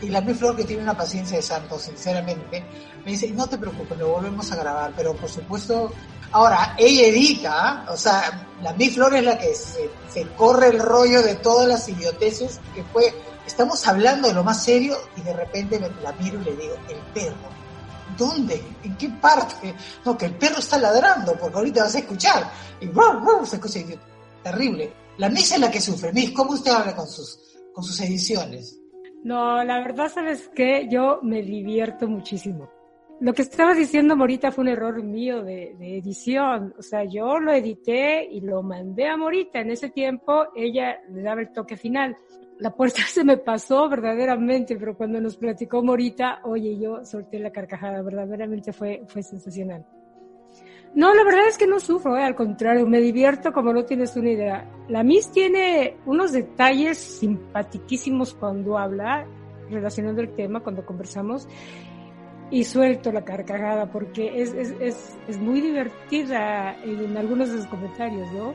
Y 0.00 0.08
la 0.08 0.22
Flor, 0.22 0.56
que 0.56 0.64
tiene 0.64 0.82
una 0.82 0.96
paciencia 0.96 1.36
de 1.36 1.42
santo, 1.42 1.78
sinceramente, 1.78 2.64
me 3.04 3.12
dice, 3.12 3.30
no 3.30 3.48
te 3.48 3.58
preocupes, 3.58 3.98
lo 3.98 4.08
volvemos 4.08 4.50
a 4.52 4.56
grabar, 4.56 4.92
pero 4.96 5.14
por 5.14 5.28
supuesto, 5.28 5.92
ahora, 6.30 6.74
ella 6.78 7.06
edita, 7.08 7.86
o 7.90 7.96
sea, 7.96 8.46
la 8.62 8.74
Flor 8.74 9.16
es 9.16 9.24
la 9.24 9.38
que 9.38 9.54
se, 9.54 9.90
corre 10.36 10.68
el 10.68 10.78
rollo 10.78 11.22
de 11.22 11.34
todas 11.36 11.66
las 11.66 11.88
idioteces 11.88 12.60
que 12.74 12.84
fue, 12.84 13.12
estamos 13.46 13.86
hablando 13.88 14.28
de 14.28 14.34
lo 14.34 14.44
más 14.44 14.62
serio 14.62 14.96
y 15.16 15.22
de 15.22 15.32
repente 15.32 15.80
la 16.02 16.12
miro 16.12 16.40
y 16.42 16.44
le 16.44 16.56
digo, 16.56 16.74
el 16.88 16.98
perro. 17.12 17.58
¿Dónde? 18.16 18.62
¿En 18.82 18.96
qué 18.96 19.08
parte? 19.08 19.74
No, 20.04 20.16
que 20.16 20.26
el 20.26 20.34
perro 20.34 20.58
está 20.58 20.78
ladrando, 20.78 21.36
porque 21.38 21.56
ahorita 21.56 21.84
vas 21.84 21.94
a 21.94 21.98
escuchar. 21.98 22.50
Y 22.80 22.86
se 23.46 23.56
escucha 23.56 23.80
terrible. 24.42 24.92
La 25.18 25.28
misa 25.28 25.54
es 25.54 25.60
la 25.60 25.70
que 25.70 25.80
sufre. 25.80 26.12
Miss, 26.12 26.30
¿cómo 26.32 26.52
usted 26.52 26.72
habla 26.72 26.96
con 26.96 27.06
sus, 27.06 27.38
con 27.72 27.84
sus 27.84 28.00
ediciones? 28.00 28.76
No, 29.24 29.62
la 29.64 29.80
verdad, 29.80 30.08
¿sabes 30.08 30.48
qué? 30.54 30.88
Yo 30.90 31.20
me 31.22 31.42
divierto 31.42 32.08
muchísimo. 32.08 32.70
Lo 33.20 33.32
que 33.32 33.42
estabas 33.42 33.76
diciendo, 33.76 34.16
Morita, 34.16 34.52
fue 34.52 34.62
un 34.62 34.68
error 34.68 35.02
mío 35.02 35.42
de, 35.42 35.72
edición. 35.80 36.72
O 36.78 36.82
sea, 36.82 37.02
yo 37.04 37.40
lo 37.40 37.52
edité 37.52 38.24
y 38.30 38.40
lo 38.40 38.62
mandé 38.62 39.08
a 39.08 39.16
Morita. 39.16 39.60
En 39.60 39.70
ese 39.70 39.90
tiempo, 39.90 40.46
ella 40.54 41.00
le 41.10 41.22
daba 41.22 41.40
el 41.40 41.52
toque 41.52 41.76
final 41.76 42.16
la 42.58 42.74
puerta 42.74 43.02
se 43.06 43.24
me 43.24 43.36
pasó 43.38 43.88
verdaderamente, 43.88 44.76
pero 44.76 44.96
cuando 44.96 45.20
nos 45.20 45.36
platicó 45.36 45.82
Morita, 45.82 46.40
oye, 46.44 46.78
yo 46.78 47.04
solté 47.04 47.38
la 47.38 47.50
carcajada, 47.50 48.02
verdaderamente 48.02 48.72
fue, 48.72 49.02
fue 49.06 49.22
sensacional. 49.22 49.86
No, 50.94 51.14
la 51.14 51.22
verdad 51.22 51.46
es 51.46 51.58
que 51.58 51.66
no 51.66 51.80
sufro, 51.80 52.16
eh, 52.16 52.24
al 52.24 52.34
contrario, 52.34 52.86
me 52.86 53.00
divierto 53.00 53.52
como 53.52 53.72
no 53.72 53.84
tienes 53.84 54.16
una 54.16 54.30
idea. 54.30 54.68
La 54.88 55.02
Miss 55.02 55.30
tiene 55.30 55.96
unos 56.06 56.32
detalles 56.32 56.98
simpaticísimos 56.98 58.34
cuando 58.34 58.78
habla, 58.78 59.26
relacionando 59.70 60.22
el 60.22 60.34
tema, 60.34 60.60
cuando 60.60 60.84
conversamos, 60.84 61.46
y 62.50 62.64
suelto 62.64 63.12
la 63.12 63.24
carcajada 63.24 63.90
porque 63.90 64.40
es, 64.40 64.54
es, 64.54 64.74
es, 64.80 65.18
es 65.28 65.38
muy 65.38 65.60
divertida 65.60 66.74
en 66.82 67.16
algunos 67.16 67.52
de 67.52 67.58
sus 67.58 67.66
comentarios, 67.66 68.32
¿no? 68.32 68.54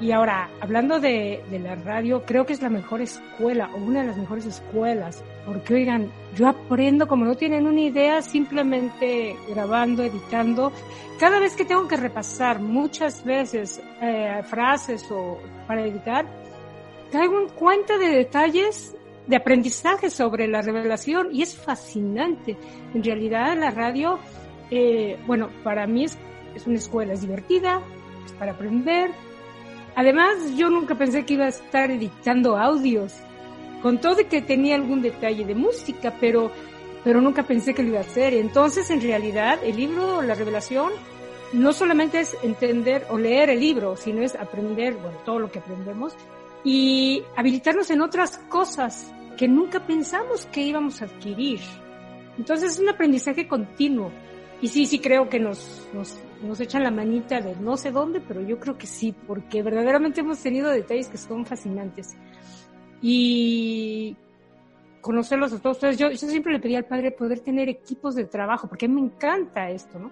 Y 0.00 0.10
ahora, 0.10 0.50
hablando 0.60 0.98
de, 0.98 1.42
de, 1.50 1.58
la 1.60 1.76
radio, 1.76 2.22
creo 2.26 2.44
que 2.44 2.52
es 2.52 2.60
la 2.60 2.68
mejor 2.68 3.00
escuela 3.00 3.70
o 3.74 3.76
una 3.76 4.00
de 4.00 4.08
las 4.08 4.16
mejores 4.16 4.44
escuelas, 4.44 5.22
porque 5.46 5.74
oigan, 5.74 6.10
yo 6.34 6.48
aprendo 6.48 7.06
como 7.06 7.24
no 7.24 7.36
tienen 7.36 7.66
una 7.66 7.80
idea, 7.80 8.20
simplemente 8.20 9.36
grabando, 9.48 10.02
editando. 10.02 10.72
Cada 11.20 11.38
vez 11.38 11.54
que 11.54 11.64
tengo 11.64 11.86
que 11.86 11.96
repasar 11.96 12.60
muchas 12.60 13.24
veces 13.24 13.80
eh, 14.02 14.42
frases 14.44 15.06
o 15.10 15.38
para 15.68 15.86
editar, 15.86 16.26
traigo 17.12 17.40
en 17.40 17.48
cuenta 17.50 17.96
de 17.96 18.08
detalles 18.08 18.96
de 19.26 19.36
aprendizaje 19.36 20.10
sobre 20.10 20.48
la 20.48 20.60
revelación 20.60 21.28
y 21.32 21.42
es 21.42 21.56
fascinante. 21.56 22.56
En 22.94 23.02
realidad 23.02 23.56
la 23.56 23.70
radio, 23.70 24.18
eh, 24.70 25.18
bueno, 25.26 25.50
para 25.62 25.86
mí 25.86 26.04
es, 26.04 26.18
es 26.54 26.66
una 26.66 26.76
escuela, 26.76 27.12
es 27.12 27.20
divertida, 27.20 27.80
es 28.26 28.32
para 28.32 28.52
aprender, 28.52 29.10
Además, 29.96 30.36
yo 30.56 30.70
nunca 30.70 30.94
pensé 30.96 31.24
que 31.24 31.34
iba 31.34 31.44
a 31.44 31.48
estar 31.48 31.90
editando 31.90 32.56
audios, 32.56 33.14
con 33.82 34.00
de 34.00 34.26
que 34.26 34.40
tenía 34.40 34.76
algún 34.76 35.02
detalle 35.02 35.44
de 35.44 35.54
música, 35.54 36.14
pero, 36.18 36.50
pero 37.04 37.20
nunca 37.20 37.42
pensé 37.42 37.74
que 37.74 37.82
lo 37.82 37.90
iba 37.90 37.98
a 37.98 38.02
hacer. 38.02 38.32
Entonces, 38.34 38.90
en 38.90 39.02
realidad, 39.02 39.58
el 39.62 39.76
libro, 39.76 40.22
la 40.22 40.34
revelación, 40.34 40.90
no 41.52 41.72
solamente 41.72 42.20
es 42.20 42.36
entender 42.42 43.06
o 43.10 43.18
leer 43.18 43.50
el 43.50 43.60
libro, 43.60 43.96
sino 43.96 44.22
es 44.22 44.34
aprender, 44.34 44.94
bueno, 44.94 45.18
todo 45.24 45.38
lo 45.38 45.50
que 45.50 45.58
aprendemos 45.58 46.14
y 46.64 47.22
habilitarnos 47.36 47.90
en 47.90 48.00
otras 48.00 48.38
cosas 48.48 49.12
que 49.36 49.46
nunca 49.46 49.86
pensamos 49.86 50.46
que 50.46 50.62
íbamos 50.62 51.02
a 51.02 51.04
adquirir. 51.04 51.60
Entonces, 52.38 52.72
es 52.72 52.78
un 52.80 52.88
aprendizaje 52.88 53.46
continuo 53.46 54.10
y 54.60 54.68
sí, 54.68 54.86
sí 54.86 54.98
creo 54.98 55.28
que 55.28 55.38
nos, 55.38 55.86
nos, 55.92 56.16
nos 56.42 56.60
echan 56.60 56.82
la 56.82 56.90
manita 56.90 57.40
de 57.40 57.56
no 57.56 57.76
sé 57.76 57.90
dónde, 57.90 58.20
pero 58.20 58.40
yo 58.40 58.58
creo 58.58 58.76
que 58.76 58.86
sí, 58.86 59.14
porque 59.26 59.62
verdaderamente 59.62 60.20
hemos 60.20 60.40
tenido 60.40 60.70
detalles 60.70 61.08
que 61.08 61.18
son 61.18 61.46
fascinantes. 61.46 62.16
Y 63.00 64.16
conocerlos 65.00 65.52
a 65.52 65.60
todos 65.60 65.76
ustedes, 65.76 65.98
yo, 65.98 66.10
yo 66.10 66.16
siempre 66.16 66.52
le 66.52 66.60
pedí 66.60 66.76
al 66.76 66.86
padre 66.86 67.10
poder 67.10 67.40
tener 67.40 67.68
equipos 67.68 68.14
de 68.14 68.24
trabajo, 68.24 68.68
porque 68.68 68.88
me 68.88 69.00
encanta 69.00 69.68
esto, 69.70 69.98
¿no? 69.98 70.10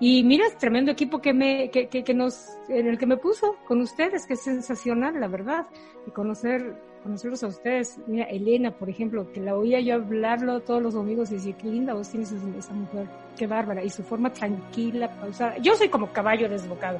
Y 0.00 0.24
mira, 0.24 0.46
es 0.46 0.58
tremendo 0.58 0.90
equipo 0.90 1.20
que 1.20 1.32
me, 1.32 1.70
que, 1.70 1.88
que, 1.88 2.02
que, 2.02 2.14
nos, 2.14 2.48
en 2.68 2.88
el 2.88 2.98
que 2.98 3.06
me 3.06 3.16
puso 3.16 3.56
con 3.66 3.80
ustedes, 3.80 4.26
que 4.26 4.34
es 4.34 4.42
sensacional, 4.42 5.20
la 5.20 5.28
verdad. 5.28 5.66
Y 6.06 6.10
conocer, 6.10 6.74
conocerlos 7.04 7.44
a 7.44 7.48
ustedes. 7.48 8.00
Mira, 8.06 8.24
Elena, 8.24 8.72
por 8.72 8.88
ejemplo, 8.88 9.30
que 9.30 9.40
la 9.40 9.54
oía 9.54 9.78
yo 9.78 9.94
hablarlo 9.94 10.60
todos 10.60 10.82
los 10.82 10.94
domingos 10.94 11.30
y 11.30 11.34
decía, 11.34 11.54
qué 11.56 11.68
linda 11.68 11.92
vos 11.92 12.08
tienes 12.08 12.32
esa 12.32 12.72
mujer, 12.72 13.06
qué 13.36 13.46
bárbara. 13.46 13.84
Y 13.84 13.90
su 13.90 14.02
forma 14.02 14.32
tranquila, 14.32 15.08
pausada. 15.20 15.58
Yo 15.58 15.76
soy 15.76 15.90
como 15.90 16.10
caballo 16.10 16.48
desbocado, 16.48 16.98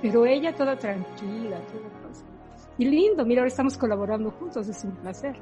pero 0.00 0.24
ella 0.24 0.54
toda 0.54 0.76
tranquila, 0.76 1.58
toda 1.58 1.88
pausada. 2.02 2.30
Y 2.78 2.84
lindo, 2.84 3.26
mira, 3.26 3.42
ahora 3.42 3.48
estamos 3.48 3.76
colaborando 3.76 4.30
juntos, 4.30 4.68
es 4.68 4.84
un 4.84 4.92
placer. 4.92 5.36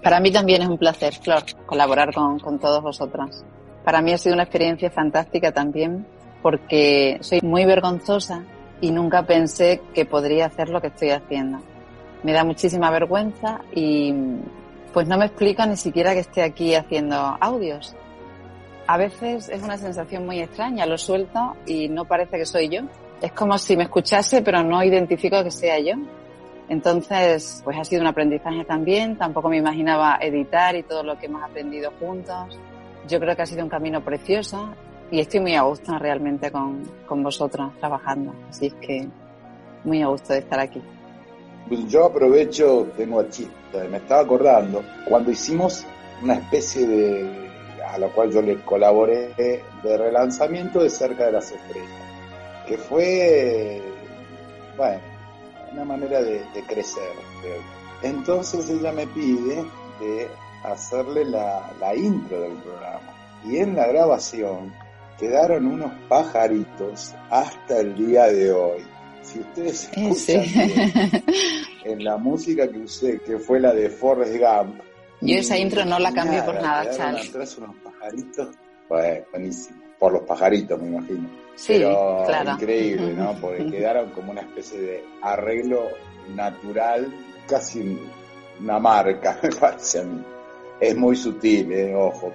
Para 0.00 0.20
mí 0.20 0.30
también 0.30 0.62
es 0.62 0.68
un 0.68 0.78
placer, 0.78 1.14
Flor, 1.14 1.42
colaborar 1.66 2.14
con, 2.14 2.38
con 2.38 2.60
todos 2.60 2.80
vosotras. 2.80 3.44
Para 3.84 4.00
mí 4.00 4.12
ha 4.12 4.18
sido 4.18 4.34
una 4.34 4.44
experiencia 4.44 4.90
fantástica 4.90 5.52
también 5.52 6.06
porque 6.42 7.18
soy 7.20 7.40
muy 7.42 7.64
vergonzosa 7.64 8.44
y 8.80 8.92
nunca 8.92 9.26
pensé 9.26 9.80
que 9.94 10.04
podría 10.04 10.46
hacer 10.46 10.68
lo 10.68 10.80
que 10.80 10.88
estoy 10.88 11.10
haciendo. 11.10 11.58
Me 12.24 12.32
da 12.32 12.42
muchísima 12.42 12.90
vergüenza 12.90 13.60
y 13.72 14.12
pues 14.92 15.06
no 15.06 15.16
me 15.16 15.26
explica 15.26 15.66
ni 15.66 15.76
siquiera 15.76 16.12
que 16.14 16.20
esté 16.20 16.42
aquí 16.42 16.74
haciendo 16.74 17.16
audios. 17.40 17.94
A 18.86 18.98
veces 18.98 19.48
es 19.48 19.62
una 19.62 19.78
sensación 19.78 20.26
muy 20.26 20.40
extraña, 20.40 20.86
lo 20.86 20.98
suelto 20.98 21.56
y 21.66 21.88
no 21.88 22.04
parece 22.04 22.38
que 22.38 22.46
soy 22.46 22.68
yo. 22.68 22.80
Es 23.22 23.30
como 23.32 23.56
si 23.58 23.76
me 23.76 23.84
escuchase 23.84 24.42
pero 24.42 24.64
no 24.64 24.82
identifico 24.82 25.44
que 25.44 25.52
sea 25.52 25.78
yo. 25.78 25.94
Entonces, 26.68 27.60
pues 27.62 27.78
ha 27.78 27.84
sido 27.84 28.02
un 28.02 28.08
aprendizaje 28.08 28.64
también. 28.64 29.16
Tampoco 29.16 29.48
me 29.48 29.58
imaginaba 29.58 30.18
editar 30.20 30.74
y 30.74 30.82
todo 30.82 31.04
lo 31.04 31.16
que 31.16 31.26
hemos 31.26 31.42
aprendido 31.44 31.92
juntos 32.00 32.58
yo 33.08 33.20
creo 33.20 33.36
que 33.36 33.42
ha 33.42 33.46
sido 33.46 33.62
un 33.62 33.68
camino 33.68 34.02
precioso 34.02 34.74
y 35.10 35.20
estoy 35.20 35.40
muy 35.40 35.54
a 35.54 35.62
gusto 35.62 35.98
realmente 35.98 36.50
con, 36.50 36.82
con 37.06 37.22
vosotros 37.22 37.72
trabajando. 37.78 38.34
Así 38.48 38.66
es 38.66 38.74
que 38.74 39.08
muy 39.84 40.02
a 40.02 40.08
gusto 40.08 40.32
de 40.32 40.40
estar 40.40 40.58
aquí. 40.58 40.80
Pues 41.68 41.86
yo 41.88 42.04
aprovecho, 42.06 42.88
tengo 42.96 43.20
aquí, 43.20 43.48
me 43.90 43.96
estaba 43.96 44.20
acordando, 44.20 44.82
cuando 45.08 45.30
hicimos 45.30 45.84
una 46.22 46.34
especie 46.34 46.86
de, 46.86 47.50
a 47.86 47.98
la 47.98 48.08
cual 48.08 48.30
yo 48.30 48.42
le 48.42 48.60
colaboré, 48.62 49.32
de 49.36 49.96
relanzamiento 49.96 50.82
de 50.82 50.90
Cerca 50.90 51.26
de 51.26 51.32
las 51.32 51.50
Estrellas, 51.50 51.88
que 52.66 52.76
fue, 52.76 53.80
bueno, 54.76 55.00
una 55.72 55.84
manera 55.84 56.22
de, 56.22 56.42
de 56.54 56.62
crecer. 56.66 57.12
Entonces 58.02 58.68
ella 58.68 58.92
me 58.92 59.06
pide 59.06 59.64
de 60.00 60.28
hacerle 60.64 61.24
la, 61.24 61.70
la 61.80 61.94
intro 61.94 62.40
del 62.40 62.52
programa. 62.54 63.12
Y 63.44 63.58
en 63.58 63.74
la 63.74 63.86
grabación 63.86 64.72
quedaron 65.18 65.66
unos 65.66 65.92
pajaritos 66.08 67.14
hasta 67.30 67.80
el 67.80 67.94
día 67.94 68.24
de 68.24 68.52
hoy. 68.52 68.84
Si 69.24 69.40
ustedes 69.40 69.90
escuchan 69.96 71.22
en 71.84 72.04
la 72.04 72.16
música 72.16 72.68
que 72.68 72.78
usé, 72.78 73.20
que 73.20 73.38
fue 73.38 73.58
la 73.60 73.72
de 73.72 73.88
Forrest 73.90 74.36
Gump. 74.36 74.80
Yo 75.20 75.36
esa 75.38 75.56
intro 75.58 75.84
no 75.84 75.98
la 75.98 76.12
cambio 76.12 76.44
por 76.44 76.54
nada, 76.60 76.90
Charles. 76.90 77.28
atrás 77.30 77.58
unos 77.58 77.76
pajaritos. 77.76 78.48
Bueno, 78.88 79.24
buenísimo. 79.32 79.82
Por 79.98 80.12
los 80.12 80.22
pajaritos, 80.22 80.80
me 80.80 80.88
imagino. 80.88 81.28
Sí, 81.54 81.74
Pero 81.74 82.24
claro. 82.26 82.52
increíble, 82.52 83.14
¿no? 83.14 83.34
Porque 83.40 83.66
quedaron 83.70 84.10
como 84.10 84.32
una 84.32 84.42
especie 84.42 84.80
de 84.80 85.04
arreglo 85.22 85.88
natural, 86.34 87.12
casi 87.48 87.98
una 88.60 88.78
marca, 88.78 89.38
me 89.42 89.48
parece 89.50 90.00
a 90.00 90.04
mí 90.04 90.22
es 90.80 90.96
muy 90.96 91.16
sutil, 91.16 91.72
eh, 91.72 91.94
ojo. 91.94 92.32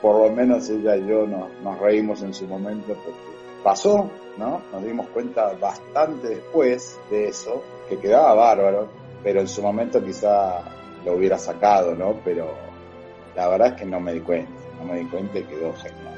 Por 0.00 0.28
lo 0.28 0.34
menos 0.34 0.68
ella 0.70 0.96
y 0.96 1.06
yo 1.06 1.26
nos, 1.26 1.50
nos 1.62 1.78
reímos 1.78 2.22
en 2.22 2.32
su 2.32 2.46
momento 2.46 2.94
porque 3.04 3.29
pasó, 3.62 4.10
¿no? 4.36 4.62
Nos 4.72 4.84
dimos 4.84 5.06
cuenta 5.08 5.52
bastante 5.60 6.28
después 6.28 6.98
de 7.10 7.28
eso, 7.28 7.62
que 7.88 7.98
quedaba 7.98 8.34
bárbaro, 8.34 8.88
pero 9.22 9.40
en 9.40 9.48
su 9.48 9.62
momento 9.62 10.02
quizá 10.02 10.62
lo 11.04 11.14
hubiera 11.14 11.38
sacado, 11.38 11.94
¿no? 11.94 12.14
Pero 12.24 12.48
la 13.34 13.48
verdad 13.48 13.68
es 13.68 13.74
que 13.74 13.86
no 13.86 14.00
me 14.00 14.12
di 14.12 14.20
cuenta, 14.20 14.52
no 14.78 14.92
me 14.92 15.00
di 15.00 15.06
cuenta 15.06 15.38
y 15.38 15.44
quedó 15.44 15.72
genial. 15.74 16.10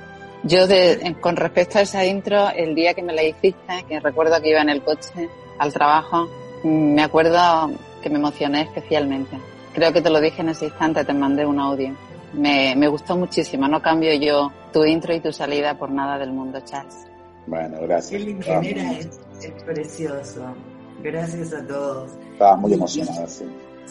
Yo, 0.44 0.66
de, 0.66 1.16
con 1.20 1.36
respecto 1.36 1.78
a 1.78 1.82
esa 1.82 2.04
intro, 2.04 2.50
el 2.50 2.74
día 2.74 2.94
que 2.94 3.02
me 3.02 3.12
la 3.12 3.22
hiciste, 3.22 3.84
que 3.88 4.00
recuerdo 4.00 4.40
que 4.40 4.50
iba 4.50 4.60
en 4.60 4.70
el 4.70 4.82
coche 4.82 5.28
al 5.58 5.72
trabajo, 5.72 6.28
me 6.64 7.02
acuerdo 7.02 7.70
que 8.02 8.10
me 8.10 8.18
emocioné 8.18 8.62
especialmente. 8.62 9.38
Creo 9.72 9.92
que 9.92 10.02
te 10.02 10.10
lo 10.10 10.20
dije 10.20 10.42
en 10.42 10.48
ese 10.48 10.66
instante, 10.66 11.04
te 11.04 11.14
mandé 11.14 11.46
un 11.46 11.60
audio. 11.60 11.94
Me, 12.32 12.74
me 12.76 12.88
gustó 12.88 13.16
muchísimo, 13.16 13.68
no 13.68 13.80
cambio 13.80 14.12
yo 14.14 14.50
tu 14.72 14.84
intro 14.84 15.14
y 15.14 15.20
tu 15.20 15.32
salida 15.32 15.74
por 15.74 15.90
nada 15.90 16.18
del 16.18 16.32
mundo, 16.32 16.60
Charles. 16.64 17.11
Bueno, 17.46 17.78
gracias. 17.82 18.22
Es, 18.22 19.08
es, 19.42 19.62
precioso. 19.64 20.54
Gracias 21.02 21.52
a 21.52 21.66
todos. 21.66 22.12
Estaba 22.32 22.56
muy 22.56 22.74
emocionada, 22.74 23.26
sí. 23.26 23.44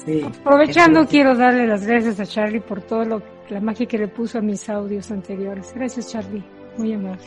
sí. 0.05 0.21
Aprovechando, 0.23 1.05
quiero 1.05 1.35
darle 1.35 1.67
las 1.67 1.85
gracias 1.85 2.19
a 2.19 2.25
Charlie 2.25 2.61
por 2.61 2.81
todo 2.81 3.03
lo, 3.03 3.21
la 3.49 3.59
magia 3.59 3.85
que 3.85 3.97
le 3.97 4.07
puso 4.07 4.37
a 4.37 4.41
mis 4.41 4.69
audios 4.69 5.11
anteriores. 5.11 5.73
Gracias, 5.75 6.09
Charlie. 6.09 6.43
Muy 6.77 6.93
amable. 6.93 7.21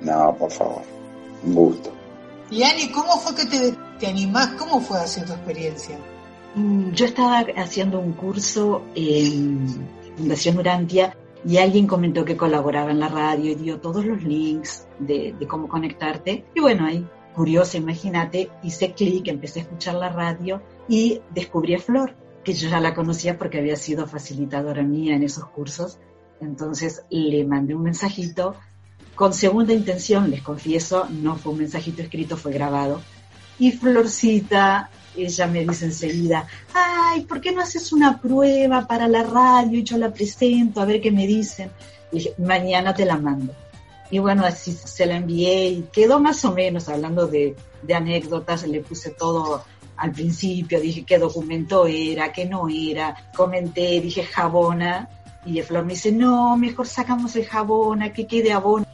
No, 0.00 0.34
por 0.36 0.50
favor. 0.50 0.82
Un 1.44 1.54
gusto. 1.54 1.92
Y 2.50 2.62
Ani, 2.62 2.90
¿cómo 2.90 3.18
fue 3.18 3.34
que 3.34 3.46
te, 3.46 3.74
te 3.98 4.06
animás? 4.06 4.48
¿Cómo 4.58 4.80
fue 4.80 4.98
así 4.98 5.20
tu 5.22 5.32
experiencia? 5.32 5.96
Yo 6.92 7.04
estaba 7.04 7.44
haciendo 7.56 8.00
un 8.00 8.12
curso 8.12 8.82
en 8.94 9.86
Fundación 10.16 10.58
Urantia 10.58 11.14
y 11.44 11.58
alguien 11.58 11.86
comentó 11.86 12.24
que 12.24 12.36
colaboraba 12.36 12.90
en 12.90 13.00
la 13.00 13.08
radio 13.08 13.52
y 13.52 13.54
dio 13.54 13.80
todos 13.80 14.04
los 14.04 14.22
links 14.22 14.86
de, 14.98 15.34
cómo 15.48 15.68
conectarte. 15.68 16.44
Y 16.54 16.60
bueno, 16.60 16.86
ahí, 16.86 17.06
curiosa, 17.34 17.76
imagínate, 17.76 18.50
hice 18.62 18.92
clic, 18.92 19.28
empecé 19.28 19.60
a 19.60 19.62
escuchar 19.62 19.94
la 19.94 20.08
radio 20.08 20.62
y 20.88 21.20
descubrí 21.34 21.74
a 21.74 21.78
Flor, 21.78 22.16
que 22.42 22.54
yo 22.54 22.68
ya 22.68 22.80
la 22.80 22.94
conocía 22.94 23.38
porque 23.38 23.58
había 23.58 23.76
sido 23.76 24.06
facilitadora 24.06 24.82
mía 24.82 25.14
en 25.14 25.22
esos 25.22 25.46
cursos. 25.46 25.98
Entonces 26.40 27.04
le 27.10 27.44
mandé 27.44 27.74
un 27.74 27.82
mensajito 27.82 28.54
con 29.14 29.32
segunda 29.32 29.72
intención, 29.72 30.30
les 30.30 30.42
confieso, 30.42 31.06
no 31.10 31.36
fue 31.36 31.52
un 31.52 31.58
mensajito 31.58 32.02
escrito, 32.02 32.36
fue 32.36 32.52
grabado. 32.52 33.00
Y 33.58 33.72
Florcita 33.72 34.90
ella 35.24 35.46
me 35.46 35.64
dice 35.64 35.86
enseguida, 35.86 36.46
ay, 36.74 37.22
¿por 37.22 37.40
qué 37.40 37.52
no 37.52 37.62
haces 37.62 37.92
una 37.92 38.20
prueba 38.20 38.86
para 38.86 39.08
la 39.08 39.22
radio 39.22 39.78
y 39.78 39.84
yo 39.84 39.96
la 39.96 40.12
presento 40.12 40.80
a 40.80 40.84
ver 40.84 41.00
qué 41.00 41.10
me 41.10 41.26
dicen? 41.26 41.70
Dije, 42.12 42.34
mañana 42.38 42.94
te 42.94 43.04
la 43.04 43.16
mando. 43.16 43.54
Y 44.10 44.18
bueno, 44.18 44.44
así 44.44 44.72
se 44.72 45.06
la 45.06 45.16
envié 45.16 45.68
y 45.68 45.82
quedó 45.92 46.20
más 46.20 46.44
o 46.44 46.52
menos 46.52 46.88
hablando 46.88 47.26
de, 47.26 47.56
de 47.82 47.94
anécdotas, 47.94 48.66
le 48.66 48.80
puse 48.80 49.10
todo 49.10 49.64
al 49.96 50.12
principio, 50.12 50.80
dije 50.80 51.04
qué 51.04 51.18
documento 51.18 51.86
era, 51.86 52.32
qué 52.32 52.44
no 52.44 52.68
era, 52.68 53.30
comenté, 53.34 54.00
dije 54.00 54.22
jabona, 54.24 55.08
y 55.44 55.60
Flor 55.62 55.84
me 55.84 55.94
dice, 55.94 56.12
no, 56.12 56.56
mejor 56.56 56.86
sacamos 56.86 57.34
el 57.36 57.46
jabona, 57.46 58.12
que 58.12 58.26
quede 58.26 58.52
abona. 58.52 58.86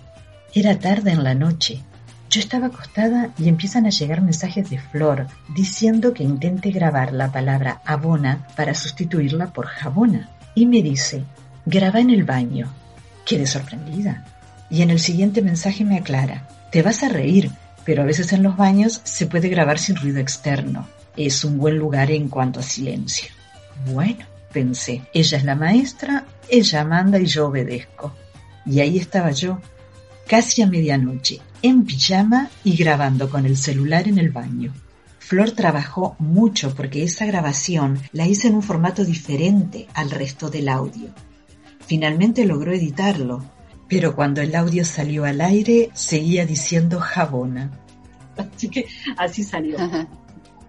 Era 0.54 0.78
tarde 0.78 1.10
en 1.10 1.24
la 1.24 1.34
noche 1.34 1.82
yo 2.32 2.40
estaba 2.40 2.68
acostada 2.68 3.28
y 3.38 3.48
empiezan 3.48 3.84
a 3.84 3.90
llegar 3.90 4.22
mensajes 4.22 4.70
de 4.70 4.78
Flor 4.78 5.26
diciendo 5.54 6.14
que 6.14 6.24
intente 6.24 6.70
grabar 6.70 7.12
la 7.12 7.30
palabra 7.30 7.82
abona 7.84 8.48
para 8.56 8.72
sustituirla 8.72 9.48
por 9.48 9.66
jabona. 9.66 10.30
Y 10.54 10.64
me 10.64 10.82
dice, 10.82 11.24
graba 11.66 12.00
en 12.00 12.08
el 12.08 12.24
baño. 12.24 12.72
Quedé 13.26 13.46
sorprendida. 13.46 14.24
Y 14.70 14.80
en 14.80 14.88
el 14.88 14.98
siguiente 14.98 15.42
mensaje 15.42 15.84
me 15.84 15.98
aclara, 15.98 16.48
te 16.70 16.80
vas 16.80 17.02
a 17.02 17.10
reír, 17.10 17.50
pero 17.84 18.02
a 18.02 18.06
veces 18.06 18.32
en 18.32 18.42
los 18.42 18.56
baños 18.56 19.02
se 19.04 19.26
puede 19.26 19.50
grabar 19.50 19.78
sin 19.78 19.96
ruido 19.96 20.18
externo. 20.18 20.88
Es 21.18 21.44
un 21.44 21.58
buen 21.58 21.76
lugar 21.76 22.10
en 22.10 22.30
cuanto 22.30 22.60
a 22.60 22.62
silencio. 22.62 23.28
Bueno, 23.92 24.24
pensé, 24.54 25.02
ella 25.12 25.36
es 25.36 25.44
la 25.44 25.54
maestra, 25.54 26.24
ella 26.48 26.82
manda 26.86 27.18
y 27.18 27.26
yo 27.26 27.48
obedezco. 27.48 28.14
Y 28.64 28.80
ahí 28.80 28.96
estaba 28.96 29.32
yo, 29.32 29.60
casi 30.26 30.62
a 30.62 30.66
medianoche, 30.66 31.42
en 31.62 31.84
pijama 31.84 32.50
y 32.64 32.76
grabando 32.76 33.30
con 33.30 33.46
el 33.46 33.56
celular 33.56 34.08
en 34.08 34.18
el 34.18 34.30
baño. 34.30 34.72
Flor 35.18 35.52
trabajó 35.52 36.16
mucho 36.18 36.74
porque 36.74 37.04
esa 37.04 37.24
grabación 37.24 38.00
la 38.12 38.26
hice 38.26 38.48
en 38.48 38.56
un 38.56 38.62
formato 38.62 39.04
diferente 39.04 39.86
al 39.94 40.10
resto 40.10 40.50
del 40.50 40.68
audio. 40.68 41.08
Finalmente 41.86 42.44
logró 42.44 42.72
editarlo, 42.72 43.44
pero 43.88 44.14
cuando 44.14 44.40
el 44.40 44.54
audio 44.54 44.84
salió 44.84 45.24
al 45.24 45.40
aire 45.40 45.90
seguía 45.94 46.44
diciendo 46.44 47.00
jabona. 47.00 47.70
Así 48.36 48.68
que 48.68 48.86
así 49.16 49.42
salió. 49.42 49.76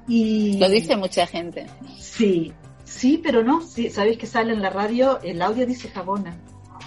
Y... 0.08 0.58
Lo 0.60 0.70
dice 0.70 0.96
mucha 0.96 1.26
gente. 1.26 1.66
Sí, 2.00 2.54
sí, 2.84 3.20
pero 3.24 3.44
no, 3.44 3.62
sí, 3.62 3.90
sabéis 3.90 4.18
que 4.18 4.28
sale 4.28 4.54
en 4.54 4.62
la 4.62 4.70
radio, 4.70 5.22
el 5.22 5.42
audio 5.42 5.66
dice 5.66 5.90
jabona 5.90 6.38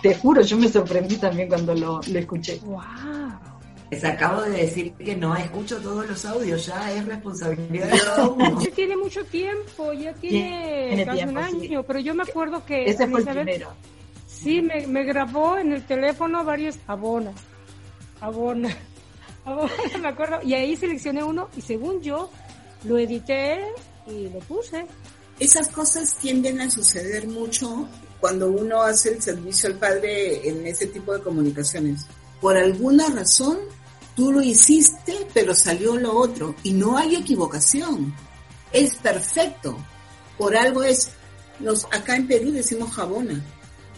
te 0.02 0.14
juro, 0.14 0.42
yo 0.42 0.56
me 0.56 0.68
sorprendí 0.68 1.16
también 1.16 1.48
cuando 1.48 1.74
lo, 1.74 2.00
lo 2.06 2.18
escuché. 2.18 2.60
¡Wow! 2.64 3.55
Les 3.90 4.04
acabo 4.04 4.42
de 4.42 4.50
decir 4.50 4.92
que 4.94 5.14
no 5.14 5.36
escucho 5.36 5.80
todos 5.80 6.08
los 6.08 6.24
audios, 6.24 6.66
ya 6.66 6.92
es 6.92 7.06
responsabilidad 7.06 7.88
de 7.88 8.64
Ya 8.64 8.70
tiene 8.74 8.96
mucho 8.96 9.24
tiempo, 9.24 9.92
ya 9.92 10.12
tiene, 10.14 11.04
casi 11.06 11.22
un 11.22 11.38
año, 11.38 11.82
pero 11.84 12.00
yo 12.00 12.14
me 12.14 12.24
acuerdo 12.24 12.64
que... 12.64 12.84
Ese 12.84 13.06
fue 13.06 13.20
el 13.20 13.26
primero. 13.26 13.72
Sí, 14.26 14.60
me, 14.60 14.86
me 14.86 15.04
grabó 15.04 15.56
en 15.56 15.72
el 15.72 15.84
teléfono 15.86 16.44
varios 16.44 16.76
abona, 16.86 17.32
abona, 18.20 18.76
abona, 19.44 19.72
me 20.00 20.08
acuerdo, 20.08 20.40
y 20.42 20.54
ahí 20.54 20.76
seleccioné 20.76 21.22
uno 21.22 21.48
y 21.56 21.60
según 21.60 22.02
yo 22.02 22.30
lo 22.84 22.98
edité 22.98 23.60
y 24.06 24.28
lo 24.28 24.40
puse. 24.40 24.84
Esas 25.38 25.68
cosas 25.68 26.16
tienden 26.16 26.60
a 26.60 26.70
suceder 26.70 27.28
mucho 27.28 27.88
cuando 28.20 28.50
uno 28.50 28.82
hace 28.82 29.10
el 29.12 29.22
servicio 29.22 29.68
al 29.68 29.76
padre 29.76 30.48
en 30.48 30.66
ese 30.66 30.86
tipo 30.86 31.12
de 31.12 31.22
comunicaciones. 31.22 32.06
Por 32.40 32.56
alguna 32.56 33.08
razón, 33.08 33.58
tú 34.14 34.32
lo 34.32 34.42
hiciste, 34.42 35.14
pero 35.32 35.54
salió 35.54 35.96
lo 35.96 36.16
otro. 36.16 36.54
Y 36.62 36.72
no 36.72 36.96
hay 36.96 37.16
equivocación. 37.16 38.14
Es 38.72 38.96
perfecto. 38.96 39.76
Por 40.38 40.56
algo 40.56 40.82
es, 40.82 41.12
los, 41.60 41.84
acá 41.86 42.16
en 42.16 42.26
Perú 42.26 42.52
decimos 42.52 42.92
jabona. 42.92 43.42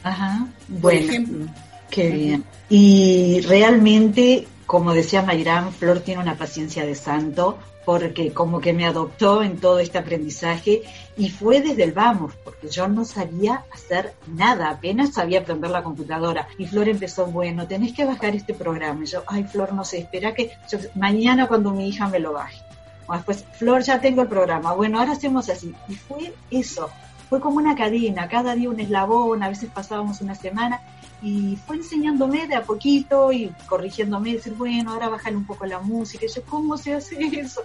Ajá. 0.03 0.47
Por 0.81 0.95
ejemplo. 0.95 1.47
Qué 1.91 2.11
bien. 2.11 2.45
Y 2.69 3.41
realmente, 3.47 4.47
como 4.67 4.93
decía 4.93 5.23
Mayrán, 5.23 5.73
Flor 5.73 6.01
tiene 6.01 6.23
una 6.23 6.37
paciencia 6.37 6.85
de 6.85 6.95
santo 6.95 7.59
porque 7.89 8.35
como 8.35 8.61
que 8.61 8.75
me 8.75 8.85
adoptó 8.85 9.43
en 9.43 9.57
todo 9.57 9.79
este 9.79 9.97
aprendizaje 9.97 10.83
y 11.17 11.31
fue 11.31 11.63
desde 11.63 11.85
el 11.85 11.93
vamos, 11.93 12.35
porque 12.45 12.69
yo 12.69 12.87
no 12.87 13.07
sabía 13.07 13.65
hacer 13.73 14.13
nada, 14.27 14.69
apenas 14.69 15.15
sabía 15.15 15.41
aprender 15.41 15.71
la 15.71 15.83
computadora. 15.83 16.49
Y 16.59 16.67
Flor 16.67 16.87
empezó, 16.91 17.25
bueno, 17.25 17.67
tenés 17.67 17.95
que 17.95 18.05
bajar 18.05 18.37
este 18.37 18.53
programa. 18.53 19.05
Y 19.05 19.07
yo, 19.07 19.23
ay, 19.27 19.45
Flor, 19.45 19.73
no 19.73 19.87
sé, 19.87 20.01
espera 20.01 20.35
que 20.35 20.51
mañana 20.97 21.49
cuando 21.49 21.71
mi 21.71 21.89
hija 21.89 22.09
me 22.09 22.19
lo 22.19 22.35
baje. 22.35 22.61
O 23.07 23.15
después, 23.15 23.47
Flor, 23.53 23.81
ya 23.83 23.99
tengo 24.03 24.21
el 24.21 24.29
programa. 24.29 24.75
Bueno, 24.75 24.99
ahora 24.99 25.13
hacemos 25.13 25.49
así. 25.49 25.75
Y 25.89 25.95
fue 25.95 26.35
eso, 26.51 26.91
fue 27.31 27.41
como 27.41 27.57
una 27.57 27.75
cadena, 27.75 28.29
cada 28.29 28.55
día 28.55 28.69
un 28.69 28.81
eslabón, 28.81 29.43
a 29.43 29.49
veces 29.49 29.71
pasábamos 29.73 30.21
una 30.21 30.35
semana 30.35 30.83
y 31.21 31.57
fue 31.57 31.77
enseñándome 31.77 32.47
de 32.47 32.55
a 32.55 32.63
poquito 32.63 33.33
y 33.33 33.53
corrigiéndome, 33.67 34.35
decir, 34.35 34.55
bueno, 34.55 34.93
ahora 34.93 35.09
bájale 35.09 35.37
un 35.37 35.47
poco 35.47 35.67
la 35.67 35.81
música, 35.81 36.27
y 36.27 36.29
yo, 36.29 36.43
¿cómo 36.45 36.77
se 36.77 36.95
hace 36.95 37.17
eso? 37.41 37.63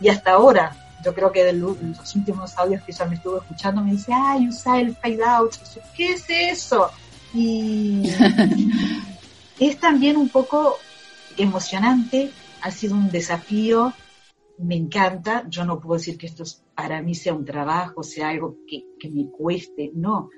Y 0.00 0.08
hasta 0.08 0.32
ahora, 0.32 0.76
yo 1.04 1.14
creo 1.14 1.32
que 1.32 1.44
de 1.44 1.52
los 1.52 2.14
últimos 2.14 2.56
audios 2.56 2.82
que 2.82 2.92
ella 2.92 3.06
me 3.06 3.16
estuvo 3.16 3.38
escuchando, 3.38 3.82
me 3.82 3.92
dice, 3.92 4.12
ay, 4.14 4.48
usa 4.48 4.80
el 4.80 4.94
fade 4.94 5.24
out, 5.24 5.52
¿qué 5.96 6.10
es 6.10 6.24
eso? 6.28 6.90
Y 7.34 8.08
es 9.58 9.78
también 9.78 10.16
un 10.16 10.28
poco 10.28 10.76
emocionante, 11.36 12.30
ha 12.62 12.70
sido 12.70 12.94
un 12.94 13.10
desafío, 13.10 13.92
me 14.58 14.76
encanta, 14.76 15.44
yo 15.48 15.64
no 15.64 15.80
puedo 15.80 15.98
decir 15.98 16.16
que 16.16 16.26
esto 16.26 16.44
para 16.74 17.02
mí 17.02 17.14
sea 17.14 17.34
un 17.34 17.44
trabajo, 17.44 18.02
sea 18.02 18.30
algo 18.30 18.56
que, 18.66 18.84
que 18.98 19.10
me 19.10 19.28
cueste, 19.30 19.90
no, 19.94 20.30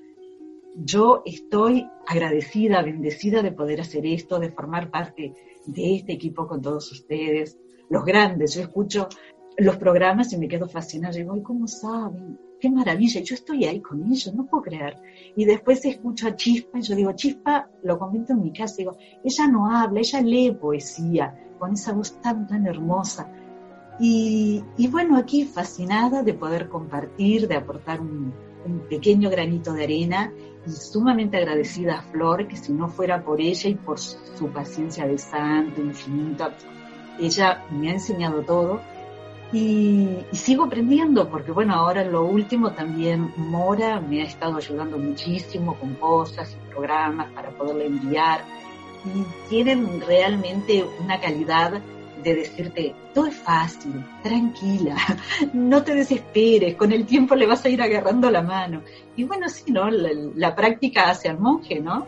yo 0.84 1.22
estoy 1.24 1.88
agradecida, 2.06 2.82
bendecida 2.82 3.42
de 3.42 3.52
poder 3.52 3.80
hacer 3.80 4.06
esto, 4.06 4.38
de 4.38 4.50
formar 4.50 4.90
parte 4.90 5.34
de 5.66 5.96
este 5.96 6.12
equipo 6.12 6.46
con 6.46 6.62
todos 6.62 6.90
ustedes, 6.92 7.58
los 7.90 8.04
grandes. 8.04 8.54
Yo 8.54 8.62
escucho 8.62 9.08
los 9.56 9.76
programas 9.76 10.32
y 10.32 10.38
me 10.38 10.48
quedo 10.48 10.68
fascinada. 10.68 11.14
Digo, 11.14 11.32
ay, 11.34 11.42
¿cómo 11.42 11.66
saben? 11.66 12.38
Qué 12.60 12.70
maravilla. 12.70 13.20
Yo 13.22 13.34
estoy 13.34 13.64
ahí 13.64 13.80
con 13.80 14.04
ellos, 14.04 14.32
no 14.34 14.46
puedo 14.46 14.62
creer. 14.62 14.96
Y 15.36 15.44
después 15.44 15.84
escucho 15.84 16.28
a 16.28 16.36
Chispa 16.36 16.78
y 16.78 16.82
yo 16.82 16.94
digo, 16.94 17.12
Chispa, 17.12 17.68
lo 17.82 17.98
comento 17.98 18.32
en 18.32 18.42
mi 18.42 18.52
casa, 18.52 18.76
digo, 18.78 18.96
ella 19.24 19.48
no 19.48 19.70
habla, 19.70 20.00
ella 20.00 20.20
lee 20.20 20.52
poesía 20.52 21.34
con 21.58 21.72
esa 21.72 21.92
voz 21.92 22.20
tan, 22.20 22.46
tan 22.46 22.66
hermosa. 22.66 23.32
Y, 24.00 24.62
y 24.76 24.86
bueno, 24.86 25.16
aquí 25.16 25.44
fascinada 25.44 26.22
de 26.22 26.34
poder 26.34 26.68
compartir, 26.68 27.48
de 27.48 27.56
aportar 27.56 28.00
un, 28.00 28.32
un 28.64 28.80
pequeño 28.88 29.30
granito 29.30 29.72
de 29.72 29.84
arena 29.84 30.32
y 30.66 30.70
sumamente 30.70 31.36
agradecida 31.36 31.98
a 31.98 32.02
Flor, 32.02 32.46
que 32.46 32.56
si 32.56 32.72
no 32.72 32.88
fuera 32.88 33.22
por 33.22 33.40
ella 33.40 33.70
y 33.70 33.74
por 33.74 33.98
su 33.98 34.48
paciencia 34.52 35.06
de 35.06 35.18
santo, 35.18 35.80
infinita, 35.80 36.54
ella 37.18 37.64
me 37.70 37.90
ha 37.90 37.92
enseñado 37.94 38.42
todo. 38.42 38.80
Y, 39.52 40.26
sigo 40.32 40.64
aprendiendo 40.64 41.30
porque 41.30 41.52
bueno, 41.52 41.74
ahora 41.74 42.04
lo 42.04 42.24
último 42.26 42.72
también 42.72 43.32
Mora 43.36 43.98
me 43.98 44.20
ha 44.20 44.24
estado 44.26 44.58
ayudando 44.58 44.98
muchísimo 44.98 45.74
con 45.76 45.94
cosas 45.94 46.54
y 46.54 46.70
programas 46.70 47.32
para 47.32 47.50
poderle 47.50 47.86
enviar. 47.86 48.44
Y 49.04 49.48
tienen 49.48 50.02
realmente 50.02 50.84
una 51.02 51.18
calidad 51.18 51.80
de 52.22 52.34
decirte, 52.34 52.94
todo 53.14 53.26
es 53.26 53.36
fácil, 53.36 54.04
tranquila, 54.22 54.96
no 55.52 55.82
te 55.82 55.94
desesperes, 55.94 56.74
con 56.74 56.92
el 56.92 57.06
tiempo 57.06 57.34
le 57.34 57.46
vas 57.46 57.64
a 57.64 57.68
ir 57.68 57.80
agarrando 57.80 58.30
la 58.30 58.42
mano. 58.42 58.82
Y 59.16 59.24
bueno, 59.24 59.48
sí, 59.48 59.70
¿no? 59.70 59.90
La, 59.90 60.54
práctica 60.54 61.10
hace 61.10 61.28
al 61.28 61.38
monje, 61.38 61.80
¿no? 61.80 62.06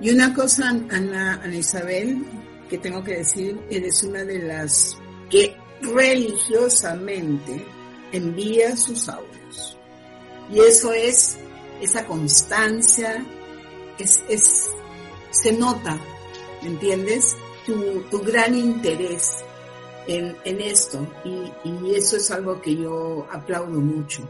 Y 0.00 0.10
una 0.10 0.32
cosa, 0.32 0.68
Ana, 0.68 1.40
Ana 1.42 1.56
Isabel, 1.56 2.24
que 2.68 2.78
tengo 2.78 3.02
que 3.02 3.18
decir, 3.18 3.60
eres 3.70 4.02
una 4.04 4.24
de 4.24 4.38
las 4.40 4.96
que 5.28 5.56
religiosamente 5.82 7.64
envía 8.12 8.76
sus 8.76 9.08
audios. 9.08 9.76
Y 10.52 10.60
eso 10.60 10.92
es 10.92 11.36
esa 11.80 12.06
constancia, 12.06 13.24
es, 13.98 14.22
es, 14.28 14.70
se 15.30 15.52
nota, 15.52 15.98
¿me 16.62 16.68
entiendes? 16.68 17.36
Tu, 17.66 18.02
tu 18.10 18.20
gran 18.20 18.56
interés 18.56 19.44
en, 20.08 20.36
en 20.44 20.60
esto 20.60 21.06
y, 21.24 21.52
y, 21.68 21.94
eso 21.94 22.16
es 22.16 22.30
algo 22.30 22.60
que 22.60 22.74
yo 22.74 23.26
aplaudo 23.30 23.80
mucho 23.80 24.28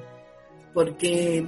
porque 0.74 1.46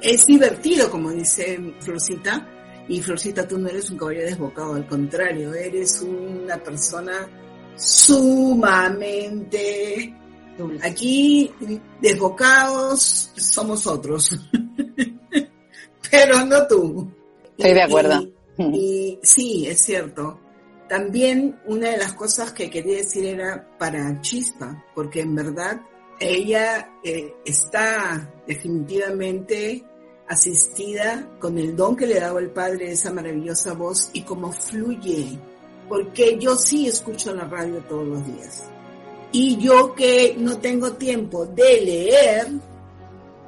es 0.00 0.24
divertido 0.26 0.90
como 0.90 1.10
dice 1.10 1.74
Florcita 1.80 2.48
y 2.88 3.00
Florcita 3.00 3.46
tú 3.46 3.58
no 3.58 3.68
eres 3.68 3.90
un 3.90 3.98
caballo 3.98 4.20
desbocado 4.20 4.74
al 4.74 4.86
contrario 4.86 5.52
eres 5.52 6.00
una 6.00 6.56
persona 6.56 7.28
sumamente 7.76 8.94
aquí 10.82 11.52
desbocados 12.00 13.32
somos 13.36 13.86
otros 13.86 14.30
pero 16.12 16.44
no 16.44 16.66
tú. 16.66 17.10
Estoy 17.56 17.74
de 17.74 17.82
acuerdo. 17.82 18.28
Y 18.58 19.18
sí 19.22 19.66
es 19.66 19.80
cierto 19.80 20.38
también 20.92 21.58
una 21.64 21.88
de 21.88 21.96
las 21.96 22.12
cosas 22.12 22.52
que 22.52 22.68
quería 22.68 22.98
decir 22.98 23.24
era 23.24 23.66
para 23.78 24.20
Chispa, 24.20 24.84
porque 24.94 25.22
en 25.22 25.34
verdad 25.34 25.80
ella 26.20 26.98
eh, 27.02 27.32
está 27.46 28.30
definitivamente 28.46 29.82
asistida 30.28 31.30
con 31.40 31.56
el 31.56 31.74
don 31.74 31.96
que 31.96 32.06
le 32.06 32.20
daba 32.20 32.40
el 32.40 32.50
Padre, 32.50 32.92
esa 32.92 33.10
maravillosa 33.10 33.72
voz 33.72 34.10
y 34.12 34.20
cómo 34.20 34.52
fluye, 34.52 35.38
porque 35.88 36.36
yo 36.38 36.56
sí 36.56 36.88
escucho 36.88 37.34
la 37.34 37.44
radio 37.44 37.78
todos 37.88 38.06
los 38.06 38.26
días. 38.26 38.64
Y 39.32 39.56
yo 39.56 39.94
que 39.94 40.36
no 40.38 40.58
tengo 40.58 40.92
tiempo 40.92 41.46
de 41.46 41.80
leer, 41.80 42.48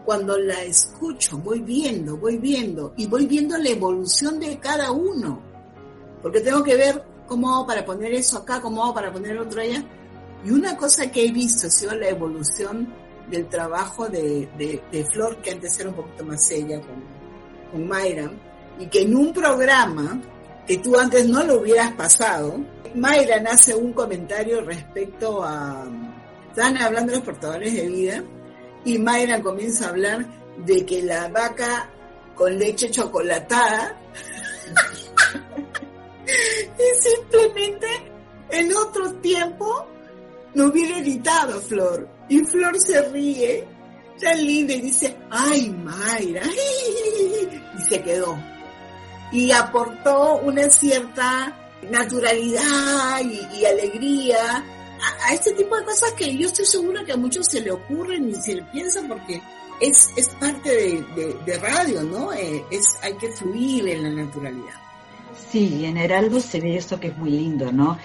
cuando 0.07 0.38
la 0.38 0.62
escucho, 0.62 1.37
voy 1.37 1.61
viendo, 1.61 2.16
voy 2.16 2.38
viendo 2.38 2.94
y 2.96 3.06
voy 3.06 3.27
viendo 3.27 3.58
la 3.58 3.69
evolución 3.69 4.40
de 4.40 4.58
cada 4.58 4.92
uno, 4.92 5.42
porque 6.23 6.40
tengo 6.40 6.62
que 6.64 6.77
ver 6.77 7.13
¿Cómo 7.27 7.54
hago 7.54 7.66
para 7.66 7.85
poner 7.85 8.12
eso 8.14 8.38
acá? 8.38 8.60
¿Cómo 8.60 8.85
hago 8.85 8.94
para 8.94 9.12
poner 9.12 9.38
otro 9.38 9.60
allá? 9.60 9.83
Y 10.44 10.50
una 10.50 10.77
cosa 10.77 11.10
que 11.10 11.25
he 11.25 11.33
visto 11.33 11.66
ha 11.66 11.70
sido 11.70 11.94
la 11.94 12.08
evolución 12.08 12.92
del 13.31 13.48
trabajo 13.48 14.08
de, 14.08 14.48
de, 14.58 15.04
Flor, 15.06 15.37
que 15.38 15.52
antes 15.52 15.79
era 15.81 15.88
un 15.88 15.96
poquito 15.96 16.25
más 16.25 16.44
seria 16.44 16.81
con, 16.81 17.02
con 17.72 17.88
Mayra, 17.88 18.31
y 18.79 18.87
que 18.87 19.02
en 19.02 19.16
un 19.16 19.33
programa 19.33 20.20
que 20.66 20.79
tú 20.79 20.98
antes 20.98 21.27
no 21.27 21.42
lo 21.44 21.60
hubieras 21.60 21.92
pasado, 21.92 22.60
Mayra 22.94 23.42
hace 23.50 23.75
un 23.75 23.92
comentario 23.92 24.60
respecto 24.62 25.42
a... 25.42 25.87
Están 26.50 26.77
hablando 26.77 27.12
de 27.12 27.18
los 27.18 27.25
portadores 27.25 27.75
de 27.75 27.88
vida 27.88 28.22
y 28.85 28.98
Mayra 28.98 29.42
comienza 29.42 29.87
a 29.87 29.88
hablar 29.88 30.27
de 30.58 30.87
que 30.87 31.02
la 31.02 31.29
vaca 31.29 31.90
con 32.37 32.56
leche 32.56 32.90
chocolatada 32.90 33.98
y 36.27 37.02
simplemente 37.02 37.87
en 38.50 38.72
otro 38.75 39.12
tiempo 39.14 39.87
no 40.54 40.66
hubiera 40.66 40.98
editado 40.98 41.60
Flor. 41.60 42.08
Y 42.29 42.38
Flor 42.44 42.79
se 42.79 43.02
ríe, 43.10 43.66
tan 44.20 44.44
linda, 44.44 44.75
y 44.75 44.81
dice, 44.81 45.16
ay 45.31 45.70
Mayra, 45.70 46.42
y 47.79 47.83
se 47.88 48.02
quedó. 48.02 48.38
Y 49.33 49.50
aportó 49.50 50.37
una 50.37 50.70
cierta 50.70 51.58
naturalidad 51.90 53.20
y, 53.20 53.64
alegría 53.64 54.64
a, 55.22 55.35
este 55.35 55.52
tipo 55.52 55.77
de 55.77 55.85
cosas 55.85 56.12
que 56.12 56.35
yo 56.37 56.46
estoy 56.46 56.64
segura 56.64 57.04
que 57.04 57.12
a 57.12 57.16
muchos 57.16 57.46
se 57.46 57.60
le 57.60 57.72
ocurren 57.72 58.31
y 58.31 58.35
se 58.35 58.54
le 58.54 58.62
piensan 58.64 59.08
porque 59.08 59.42
es, 59.81 60.10
es 60.16 60.29
parte 60.29 61.04
de, 61.44 61.58
radio, 61.58 62.02
¿no? 62.02 62.33
Eh, 62.33 62.64
es, 62.70 62.85
hay 63.02 63.14
que 63.14 63.29
fluir 63.33 63.88
en 63.88 64.02
la 64.04 64.25
naturalidad. 64.25 64.83
Sí, 65.55 65.85
en 65.85 65.98
Heraldo 65.98 66.40
se 66.40 66.61
ve 66.61 66.77
eso 66.77 66.98
que 66.98 67.07
es 67.07 67.17
muy 67.17 67.31
lindo, 67.31 67.71
¿no? 67.71 67.96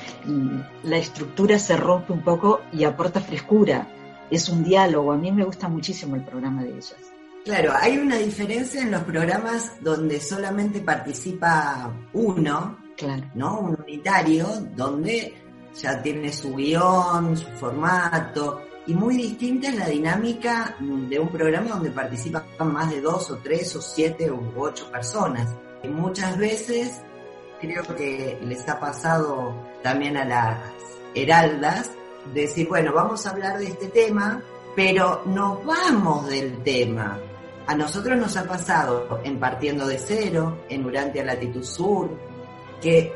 La 0.84 1.00
estructura 1.00 1.58
se 1.58 1.76
rompe 1.76 2.14
un 2.14 2.22
poco 2.22 2.62
y 2.72 2.84
aporta 2.84 3.22
frescura. 3.22 3.88
Es 4.30 4.50
un 4.50 4.64
diálogo. 4.64 5.14
A 5.14 5.18
mí 5.18 5.32
me 5.32 5.44
gusta 5.44 5.68
muchísimo 5.68 6.16
el 6.16 6.24
programa 6.24 6.62
de 6.62 6.70
ellas. 6.70 6.96
Claro, 7.44 7.74
hay 7.76 7.98
una 7.98 8.18
diferencia 8.18 8.84
en 8.84 8.92
los 8.92 9.02
programas 9.02 9.82
donde 9.82 10.20
solamente 10.20 10.82
participa 10.82 11.92
uno, 12.14 12.78
claro. 12.96 13.24
¿no? 13.34 13.62
Un 13.62 13.78
unitario, 13.82 14.46
donde 14.76 15.34
ya 15.76 16.00
tiene 16.04 16.32
su 16.32 16.56
guion, 16.56 17.36
su 17.36 17.48
formato, 17.54 18.62
y 18.86 18.94
muy 18.94 19.18
distinta 19.18 19.70
es 19.70 19.76
la 19.76 19.88
dinámica 19.88 20.76
de 20.80 21.18
un 21.18 21.30
programa 21.30 21.72
donde 21.72 21.90
participan 21.90 22.44
más 22.72 22.92
de 22.92 23.02
dos 23.02 23.32
o 23.32 23.38
tres 23.38 23.76
o 23.76 23.82
siete 23.82 24.30
u 24.30 24.54
ocho 24.56 24.92
personas. 24.92 25.50
Y 25.82 25.88
muchas 25.88 26.38
veces 26.38 27.02
creo 27.60 27.84
que 27.96 28.40
les 28.44 28.68
ha 28.68 28.80
pasado 28.80 29.54
también 29.84 30.18
a 30.18 30.26
las 30.26 30.58
heraldas 31.14 31.92
decir, 32.34 32.68
bueno, 32.68 32.94
vamos 32.94 33.26
a 33.26 33.32
hablar 33.32 33.58
de 33.58 33.68
este 33.68 33.88
tema, 33.88 34.42
pero 34.76 35.24
nos 35.26 35.64
vamos 35.66 36.28
del 36.28 36.62
tema. 36.64 37.20
A 37.68 37.76
nosotros 37.76 38.18
nos 38.18 38.36
ha 38.38 38.46
pasado 38.46 39.20
en 39.24 39.40
Partiendo 39.40 39.88
de 39.88 40.00
Cero, 40.00 40.64
en 40.70 40.86
Urantia 40.86 41.24
Latitud 41.24 41.64
Sur, 41.64 42.10
que 42.82 43.14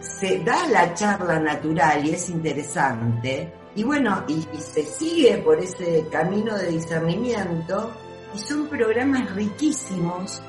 se 0.00 0.40
da 0.40 0.66
la 0.68 0.94
charla 0.94 1.38
natural 1.38 2.04
y 2.04 2.10
es 2.10 2.28
interesante, 2.28 3.52
y 3.74 3.84
bueno, 3.84 4.24
y, 4.28 4.46
y, 4.52 4.60
se 4.60 4.84
sigue 4.84 5.38
por 5.38 5.58
ese 5.58 6.06
camino 6.10 6.56
de 6.58 6.68
discernimiento, 6.68 7.90
y 8.34 8.38
son 8.38 8.66
programas 8.66 9.34
riquísimos 9.34 10.42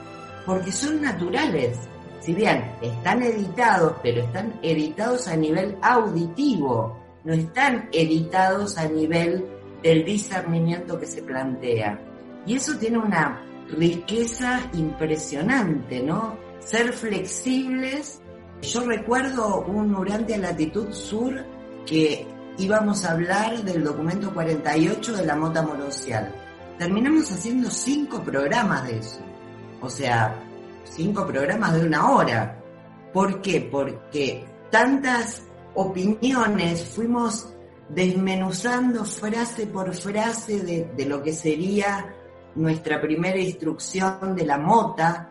porque 0.45 0.71
son 0.71 1.01
naturales. 1.01 1.77
Si 2.23 2.33
bien 2.33 2.63
están 2.81 3.21
editados, 3.21 3.97
pero 4.01 4.21
están 4.21 4.57
editados 4.61 5.27
a 5.27 5.35
nivel 5.35 5.77
auditivo, 5.81 6.97
no 7.25 7.33
están 7.33 7.89
editados 7.91 8.77
a 8.77 8.87
nivel 8.87 9.45
del 9.81 10.05
discernimiento 10.05 10.97
que 10.97 11.05
se 11.05 11.21
plantea. 11.21 11.99
Y 12.45 12.55
eso 12.55 12.77
tiene 12.77 12.97
una 12.97 13.41
riqueza 13.67 14.61
impresionante, 14.71 16.01
¿no? 16.01 16.37
Ser 16.59 16.93
flexibles. 16.93 18.21
Yo 18.61 18.85
recuerdo 18.85 19.65
un 19.65 19.91
Durante 19.91 20.35
a 20.35 20.37
Latitud 20.37 20.93
Sur 20.93 21.43
que 21.85 22.25
íbamos 22.57 23.03
a 23.03 23.11
hablar 23.11 23.63
del 23.63 23.83
documento 23.83 24.33
48 24.33 25.17
de 25.17 25.25
la 25.25 25.35
Mota 25.35 25.61
Morocial. 25.61 26.33
Terminamos 26.79 27.29
haciendo 27.33 27.69
cinco 27.69 28.23
programas 28.23 28.87
de 28.87 28.99
eso. 28.99 29.19
O 29.81 29.89
sea, 29.89 30.41
cinco 30.83 31.25
programas 31.25 31.73
de 31.73 31.85
una 31.85 32.11
hora. 32.11 32.59
¿Por 33.13 33.41
qué? 33.41 33.61
Porque 33.61 34.45
tantas 34.71 35.43
opiniones 35.75 36.83
fuimos 36.83 37.53
desmenuzando 37.89 39.05
frase 39.05 39.67
por 39.67 39.93
frase 39.93 40.61
de, 40.95 41.05
lo 41.05 41.21
que 41.21 41.33
sería 41.33 42.13
nuestra 42.55 43.01
primera 43.01 43.37
instrucción 43.37 44.35
de 44.35 44.45
la 44.45 44.57
mota. 44.57 45.29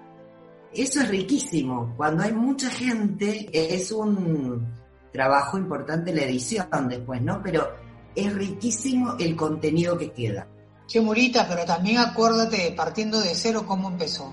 Eso 0.72 1.00
es 1.00 1.08
riquísimo. 1.08 1.94
Cuando 1.96 2.22
hay 2.22 2.32
mucha 2.32 2.70
gente, 2.70 3.48
es 3.52 3.92
un 3.92 4.66
trabajo 5.12 5.58
importante 5.58 6.14
la 6.14 6.22
edición 6.22 6.88
después, 6.88 7.20
¿no? 7.20 7.42
Pero 7.42 7.68
es 8.14 8.34
riquísimo 8.34 9.16
el 9.18 9.36
contenido 9.36 9.98
que 9.98 10.12
queda. 10.12 10.46
Che, 10.86 11.00
Murita, 11.00 11.46
pero 11.48 11.64
también 11.64 11.98
acuérdate, 11.98 12.72
partiendo 12.76 13.20
de 13.20 13.34
cero, 13.34 13.64
cómo 13.66 13.88
empezó. 13.88 14.32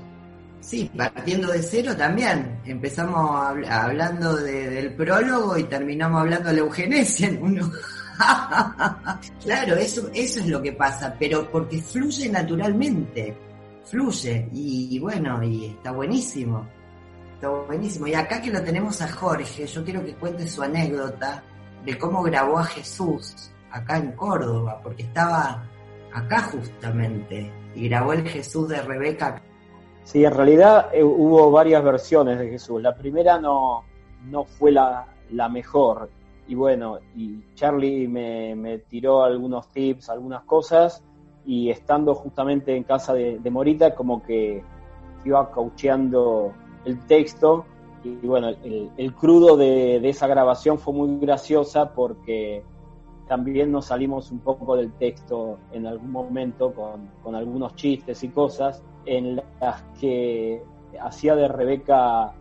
Sí, 0.69 0.87
partiendo 0.95 1.51
de 1.51 1.63
cero 1.63 1.97
también. 1.97 2.61
Empezamos 2.63 3.57
hablando 3.67 4.35
del 4.35 4.93
prólogo 4.93 5.57
y 5.57 5.63
terminamos 5.63 6.21
hablando 6.21 6.49
de 6.49 6.53
la 6.57 6.59
eugenesia 6.59 7.27
en 7.27 7.41
uno. 7.41 7.71
claro, 9.43 9.75
eso, 9.77 10.11
eso 10.13 10.39
es 10.39 10.45
lo 10.45 10.61
que 10.61 10.73
pasa, 10.73 11.15
pero 11.17 11.49
porque 11.49 11.81
fluye 11.81 12.29
naturalmente, 12.29 13.35
fluye 13.83 14.47
y, 14.53 14.99
bueno, 14.99 15.41
y 15.41 15.65
está 15.65 15.89
buenísimo, 15.89 16.67
está 17.33 17.49
buenísimo. 17.49 18.05
Y 18.05 18.13
acá 18.13 18.39
que 18.39 18.51
lo 18.51 18.61
tenemos 18.61 19.01
a 19.01 19.11
Jorge, 19.11 19.65
yo 19.65 19.83
quiero 19.83 20.05
que 20.05 20.13
cuente 20.13 20.47
su 20.47 20.61
anécdota 20.61 21.43
de 21.83 21.97
cómo 21.97 22.21
grabó 22.21 22.59
a 22.59 22.65
Jesús 22.65 23.49
acá 23.71 23.97
en 23.97 24.11
Córdoba, 24.11 24.79
porque 24.83 25.01
estaba 25.01 25.67
acá 26.13 26.43
justamente 26.43 27.51
y 27.73 27.89
grabó 27.89 28.13
el 28.13 28.29
Jesús 28.29 28.69
de 28.69 28.83
Rebeca. 28.83 29.38
Sí, 30.03 30.25
en 30.25 30.33
realidad 30.33 30.89
eh, 30.93 31.03
hubo 31.03 31.51
varias 31.51 31.83
versiones 31.83 32.39
de 32.39 32.49
Jesús. 32.49 32.81
La 32.81 32.95
primera 32.95 33.39
no, 33.39 33.83
no 34.25 34.45
fue 34.45 34.71
la, 34.71 35.05
la 35.31 35.49
mejor 35.49 36.09
y 36.49 36.55
bueno, 36.55 36.97
y 37.15 37.43
Charlie 37.53 38.07
me, 38.07 38.79
tiró 38.89 39.23
algunos 39.23 39.67
tips, 39.67 40.09
algunas 40.09 40.41
cosas, 40.45 41.03
y 41.45 41.69
estando 41.69 42.15
justamente 42.15 42.75
en 42.75 42.83
casa 42.83 43.13
de, 43.13 43.39
Morita, 43.51 43.93
como 43.93 44.23
que 44.23 44.63
iba 45.23 45.51
caucheando 45.51 46.51
el 46.85 47.05
texto, 47.05 47.65
y, 48.03 48.25
bueno, 48.25 48.49
el, 48.49 49.13
crudo 49.13 49.57
de, 49.57 49.97
esa 50.09 50.25
grabación 50.25 50.79
fue 50.79 50.91
muy 50.95 51.19
graciosa 51.19 51.93
porque 51.93 52.63
también 53.29 53.71
nos 53.71 53.85
salimos 53.85 54.31
un 54.31 54.39
poco 54.39 54.75
del 54.75 54.91
texto 54.93 55.59
en 55.71 55.85
algún 55.85 56.11
momento 56.11 56.73
con, 56.73 57.07
con 57.23 57.35
algunos 57.35 57.75
chistes 57.75 58.23
y 58.23 58.29
cosas 58.29 58.81
en 59.05 59.41
las 59.61 59.83
que 60.01 60.61
hacía 60.99 61.35
de 61.35 61.47
Rebeca 61.47 62.33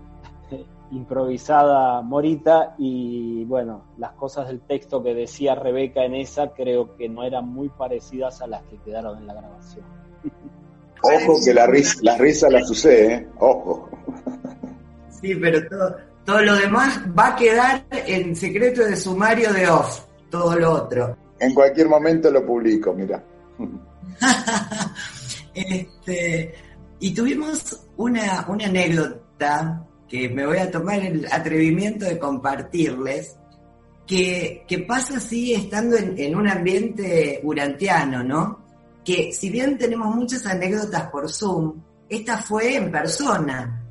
improvisada 0.91 2.01
Morita 2.01 2.74
y 2.78 3.45
bueno, 3.45 3.84
las 3.99 4.12
cosas 4.12 4.49
del 4.49 4.61
texto 4.61 5.03
que 5.03 5.14
decía 5.14 5.55
Rebeca 5.55 6.05
en 6.05 6.14
esa 6.14 6.55
creo 6.55 6.97
que 6.97 7.09
no 7.09 7.22
eran 7.22 7.47
muy 7.47 7.68
parecidas 7.68 8.41
a 8.41 8.47
las 8.47 8.62
que 8.62 8.78
quedaron 8.78 9.18
en 9.18 9.26
la 9.26 9.34
grabación. 9.34 9.84
Ojo 11.03 11.34
que 11.45 11.55
la 11.55 11.66
risa, 11.66 12.01
la 12.03 12.16
risa 12.16 12.51
la 12.51 12.64
sucede, 12.64 13.14
¿eh? 13.14 13.28
ojo. 13.39 13.89
Sí, 15.11 15.32
pero 15.36 15.61
todo, 15.68 15.97
todo 16.24 16.43
lo 16.43 16.57
demás 16.57 17.01
va 17.16 17.28
a 17.28 17.36
quedar 17.36 17.84
en 17.91 18.34
secreto 18.34 18.84
de 18.84 18.97
sumario 18.97 19.53
de 19.53 19.68
off, 19.68 20.09
todo 20.31 20.57
lo 20.57 20.72
otro. 20.72 21.16
En 21.41 21.55
cualquier 21.55 21.89
momento 21.89 22.31
lo 22.31 22.45
publico, 22.45 22.93
mira. 22.93 23.22
este, 25.55 26.55
y 27.01 27.14
tuvimos 27.14 27.87
una, 27.97 28.47
una 28.49 28.66
anécdota 28.66 29.87
que 30.09 30.29
me 30.29 30.47
voy 30.47 30.59
a 30.59 30.70
tomar 30.70 31.01
el 31.01 31.26
atrevimiento 31.31 32.07
de 32.07 32.18
compartirles, 32.18 33.37
que, 34.07 34.85
pasa 34.89 35.18
así 35.18 35.53
estando 35.53 35.97
en, 35.97 36.35
un 36.35 36.49
ambiente 36.49 37.41
urantiano, 37.43 38.24
¿no? 38.24 38.64
Que 39.05 39.33
si 39.33 39.51
bien 39.51 39.76
tenemos 39.76 40.14
muchas 40.14 40.47
anécdotas 40.47 41.11
por 41.11 41.31
Zoom, 41.31 41.74
esta 42.09 42.39
fue 42.39 42.76
en 42.76 42.91
persona, 42.91 43.85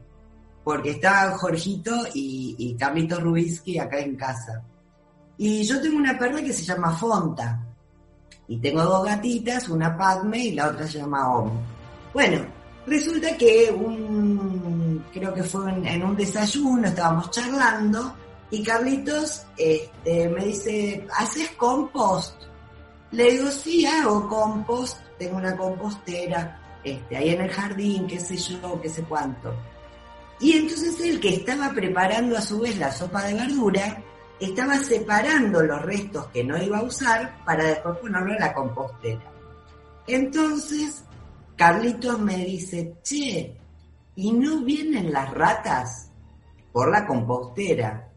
porque 0.64 0.92
estaban 0.92 1.38
Jorgito 1.38 1.96
y, 2.16 2.56
y 2.58 2.76
Carlitos 2.76 3.22
Rubisky 3.22 3.78
acá 3.78 4.00
en 4.00 4.16
casa. 4.16 4.64
Y 5.38 5.64
yo 5.64 5.82
tengo 5.82 5.98
una 5.98 6.18
perra 6.18 6.42
que 6.42 6.54
se 6.54 6.64
llama 6.64 6.96
Fonta, 6.98 7.64
y 8.48 8.58
tengo 8.58 8.84
dos 8.84 9.06
gatitas, 9.06 9.70
una 9.70 9.98
Padme 9.98 10.38
y 10.38 10.52
la 10.54 10.70
otra 10.70 10.88
se 10.88 11.00
llama 11.00 11.30
Om. 11.32 11.52
Bueno, 12.14 12.46
Resulta 12.88 13.36
que 13.36 13.70
un, 13.70 15.04
creo 15.14 15.34
que 15.34 15.44
fue 15.44 15.70
en, 15.70 16.04
un 16.04 16.16
desayuno, 16.16 16.88
estábamos 16.88 17.30
charlando, 17.32 18.16
y 18.50 18.64
Carlitos 18.64 19.46
este, 19.58 20.30
me 20.30 20.46
dice, 20.46 21.06
¿haces 21.18 21.50
compost? 21.58 22.44
Le 23.12 23.32
digo, 23.32 23.52
sí, 23.52 23.86
hago 23.86 24.30
compost, 24.30 25.00
tengo 25.20 25.36
una 25.36 25.58
compostera, 25.58 26.80
este, 26.82 27.18
ahí 27.18 27.30
en 27.32 27.42
el 27.42 27.50
jardín, 27.50 28.08
qué 28.08 28.22
sé 28.22 28.38
yo, 28.38 28.80
qué 28.82 28.88
sé 28.88 29.04
cuánto. 29.04 29.54
Y 30.40 30.54
entonces 30.54 30.98
él 31.02 31.20
que 31.20 31.36
estaba 31.36 31.72
preparando 31.72 32.38
a 32.38 32.42
su 32.42 32.60
vez 32.62 32.78
la 32.78 32.90
sopa 32.90 33.26
de 33.26 33.34
verdura, 33.34 34.02
estaba 34.40 34.78
separando 34.78 35.64
los 35.64 35.82
restos 35.82 36.28
que 36.28 36.44
no 36.44 36.62
iba 36.62 36.80
a 36.80 36.84
usar 36.84 37.44
para 37.46 37.66
después 37.66 37.98
ponerlo 37.98 38.34
en 38.34 38.40
la 38.40 38.54
compostera. 38.54 39.32
Entonces 40.06 41.04
Carlitos 41.56 42.20
me 42.20 42.38
dice, 42.46 42.98
che, 43.02 43.58
¿y 44.16 44.32
no 44.32 44.62
vienen 44.62 45.12
las 45.12 45.34
ratas 45.34 46.12
por 46.72 46.92
la 46.92 47.06
compostera? 47.06 48.10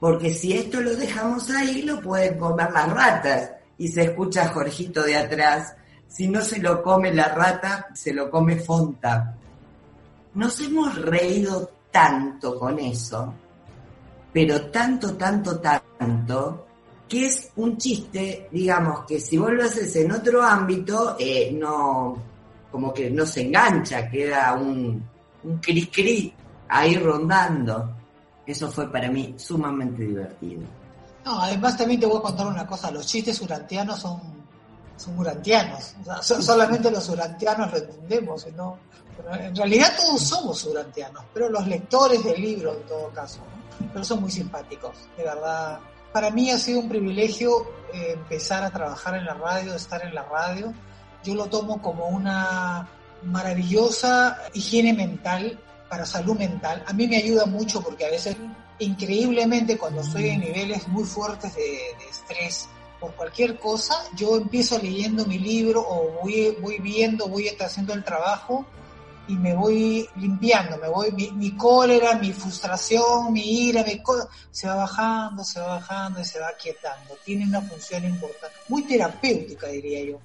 Porque 0.00 0.32
si 0.32 0.54
esto 0.54 0.80
lo 0.80 0.96
dejamos 0.96 1.50
ahí, 1.50 1.82
lo 1.82 2.00
pueden 2.00 2.38
comer 2.38 2.70
las 2.72 2.90
ratas. 2.90 3.50
Y 3.78 3.88
se 3.88 4.04
escucha 4.04 4.48
Jorgito 4.48 5.02
de 5.02 5.16
atrás, 5.16 5.74
si 6.08 6.28
no 6.28 6.40
se 6.40 6.58
lo 6.58 6.82
come 6.82 7.12
la 7.12 7.28
rata, 7.28 7.88
se 7.94 8.14
lo 8.14 8.30
come 8.30 8.56
Fonta. 8.56 9.36
Nos 10.34 10.60
hemos 10.60 10.94
reído 11.02 11.70
tanto 11.90 12.58
con 12.58 12.78
eso, 12.78 13.34
pero 14.36 14.60
tanto, 14.70 15.16
tanto, 15.16 15.58
tanto, 15.58 16.66
que 17.08 17.24
es 17.24 17.52
un 17.56 17.78
chiste, 17.78 18.50
digamos, 18.52 19.06
que 19.06 19.18
si 19.18 19.38
vos 19.38 19.50
lo 19.50 19.64
haces 19.64 19.96
en 19.96 20.12
otro 20.12 20.42
ámbito, 20.42 21.16
eh, 21.18 21.50
no, 21.58 22.22
como 22.70 22.92
que 22.92 23.08
no 23.10 23.24
se 23.24 23.46
engancha, 23.46 24.10
queda 24.10 24.52
un, 24.52 25.02
un 25.42 25.56
cris 25.58 26.34
ahí 26.68 26.98
rondando. 26.98 27.96
Eso 28.46 28.70
fue 28.70 28.92
para 28.92 29.10
mí 29.10 29.34
sumamente 29.38 30.02
divertido. 30.02 30.64
No, 31.24 31.40
además 31.40 31.78
también 31.78 32.00
te 32.00 32.04
voy 32.04 32.18
a 32.18 32.20
contar 32.24 32.46
una 32.46 32.66
cosa, 32.66 32.90
los 32.90 33.06
chistes 33.06 33.40
urantianos 33.40 33.98
son, 33.98 34.20
son 34.98 35.18
urantianos, 35.18 35.94
solamente 36.20 36.90
los 36.90 37.08
urantianos 37.08 37.72
lo 37.72 37.78
entendemos, 37.78 38.46
¿no? 38.54 38.76
en 39.32 39.56
realidad 39.56 39.94
todos 39.96 40.20
somos 40.20 40.62
urantianos, 40.66 41.24
pero 41.32 41.48
los 41.48 41.66
lectores 41.66 42.22
del 42.22 42.38
libro 42.38 42.74
en 42.74 42.82
todo 42.82 43.08
caso, 43.14 43.40
pero 43.92 44.04
son 44.04 44.20
muy 44.20 44.30
simpáticos, 44.30 44.96
de 45.16 45.24
verdad. 45.24 45.80
Para 46.12 46.30
mí 46.30 46.50
ha 46.50 46.58
sido 46.58 46.80
un 46.80 46.88
privilegio 46.88 47.66
eh, 47.92 48.12
empezar 48.12 48.62
a 48.62 48.70
trabajar 48.70 49.16
en 49.16 49.24
la 49.24 49.34
radio, 49.34 49.74
estar 49.74 50.02
en 50.02 50.14
la 50.14 50.22
radio. 50.22 50.72
Yo 51.22 51.34
lo 51.34 51.46
tomo 51.46 51.82
como 51.82 52.08
una 52.08 52.88
maravillosa 53.22 54.38
higiene 54.54 54.92
mental 54.92 55.58
para 55.88 56.06
salud 56.06 56.36
mental. 56.36 56.82
A 56.86 56.92
mí 56.92 57.06
me 57.06 57.16
ayuda 57.16 57.46
mucho 57.46 57.80
porque 57.80 58.06
a 58.06 58.10
veces, 58.10 58.36
increíblemente, 58.78 59.78
cuando 59.78 60.02
estoy 60.02 60.30
en 60.30 60.40
niveles 60.40 60.88
muy 60.88 61.04
fuertes 61.04 61.54
de, 61.54 61.78
estrés 62.08 62.68
por 63.00 63.12
cualquier 63.14 63.58
cosa, 63.58 63.94
yo 64.16 64.36
empiezo 64.36 64.78
leyendo 64.78 65.26
mi 65.26 65.38
libro 65.38 65.84
o 65.86 66.22
voy, 66.22 66.56
voy 66.60 66.78
viendo, 66.78 67.28
voy 67.28 67.48
haciendo 67.48 67.92
el 67.92 68.02
trabajo 68.02 68.66
y 69.28 69.34
me 69.36 69.54
voy 69.54 70.08
limpiando, 70.16 70.76
me 70.78 70.88
voy, 70.88 71.10
mi, 71.10 71.56
cólera, 71.56 72.14
mi 72.14 72.32
frustración, 72.32 73.32
mi 73.32 73.66
ira, 73.68 73.82
mi 73.82 74.00
se 74.50 74.68
va 74.68 74.76
bajando, 74.76 75.42
se 75.44 75.60
va 75.60 75.66
bajando 75.78 76.20
y 76.20 76.24
se 76.24 76.38
va 76.38 76.52
quietando. 76.60 77.16
Tiene 77.24 77.44
una 77.44 77.60
función 77.62 78.04
importante, 78.04 78.56
muy 78.68 78.82
terapéutica 78.82 79.68
diría 79.68 80.04
yo. 80.04 80.20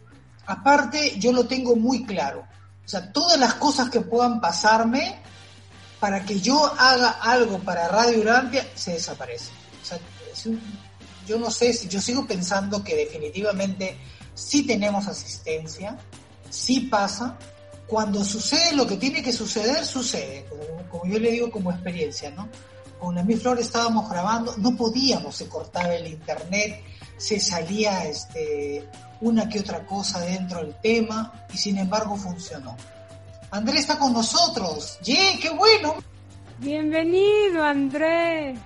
Aparte, 0.46 1.18
yo 1.18 1.32
lo 1.32 1.46
tengo 1.46 1.76
muy 1.76 2.06
claro. 2.06 2.48
O 2.86 2.88
sea, 2.88 3.12
todas 3.12 3.40
las 3.40 3.56
cosas 3.56 3.90
que 3.90 4.02
puedan 4.02 4.40
pasarme 4.42 5.20
para 6.00 6.26
que 6.26 6.40
yo 6.40 6.66
haga 6.66 7.10
algo 7.22 7.60
para 7.60 7.88
Radio 7.88 8.22
Urampia, 8.22 8.68
se 8.76 8.94
desaparece. 8.94 9.52
O 9.82 9.86
sea, 9.86 10.00
yo 11.28 11.38
no 11.40 11.50
sé 11.52 11.74
si 11.74 11.88
yo 11.88 12.02
sigo 12.02 12.26
pensando 12.26 12.84
que 12.84 12.96
definitivamente 12.96 13.98
sí 14.34 14.66
tenemos 14.66 15.08
asistencia, 15.08 15.98
sí 16.50 16.82
pasa, 16.82 17.38
cuando 17.88 18.24
sucede 18.24 18.76
lo 18.76 18.88
que 18.88 18.98
tiene 18.98 19.22
que 19.22 19.34
suceder, 19.34 19.86
sucede, 19.86 20.46
como, 20.90 21.06
yo 21.06 21.20
le 21.20 21.32
digo 21.32 21.52
como 21.52 21.72
experiencia, 21.72 22.32
¿no? 22.32 22.48
Con 23.00 23.16
la 23.16 23.24
Mi 23.24 23.36
Flor 23.36 23.60
estábamos 23.60 24.10
grabando, 24.10 24.56
no 24.58 24.76
podíamos, 24.76 25.36
se 25.36 25.48
cortaba 25.48 25.94
el 25.96 26.08
internet, 26.08 26.84
se 27.18 27.40
salía 27.40 28.06
este, 28.06 28.88
una 29.22 29.50
que 29.50 29.60
otra 29.60 29.86
cosa 29.86 30.20
dentro 30.20 30.60
del 30.60 30.76
tema 30.76 31.46
y 31.54 31.58
sin 31.58 31.78
embargo 31.78 32.16
funcionó. 32.16 32.78
Andrés 33.50 33.82
está 33.82 34.00
con 34.00 34.14
nosotros, 34.14 34.98
¡Ye, 35.04 35.40
qué 35.42 35.50
bueno! 35.50 35.96
Bienvenido, 36.60 37.64
Andrés. 37.64 38.58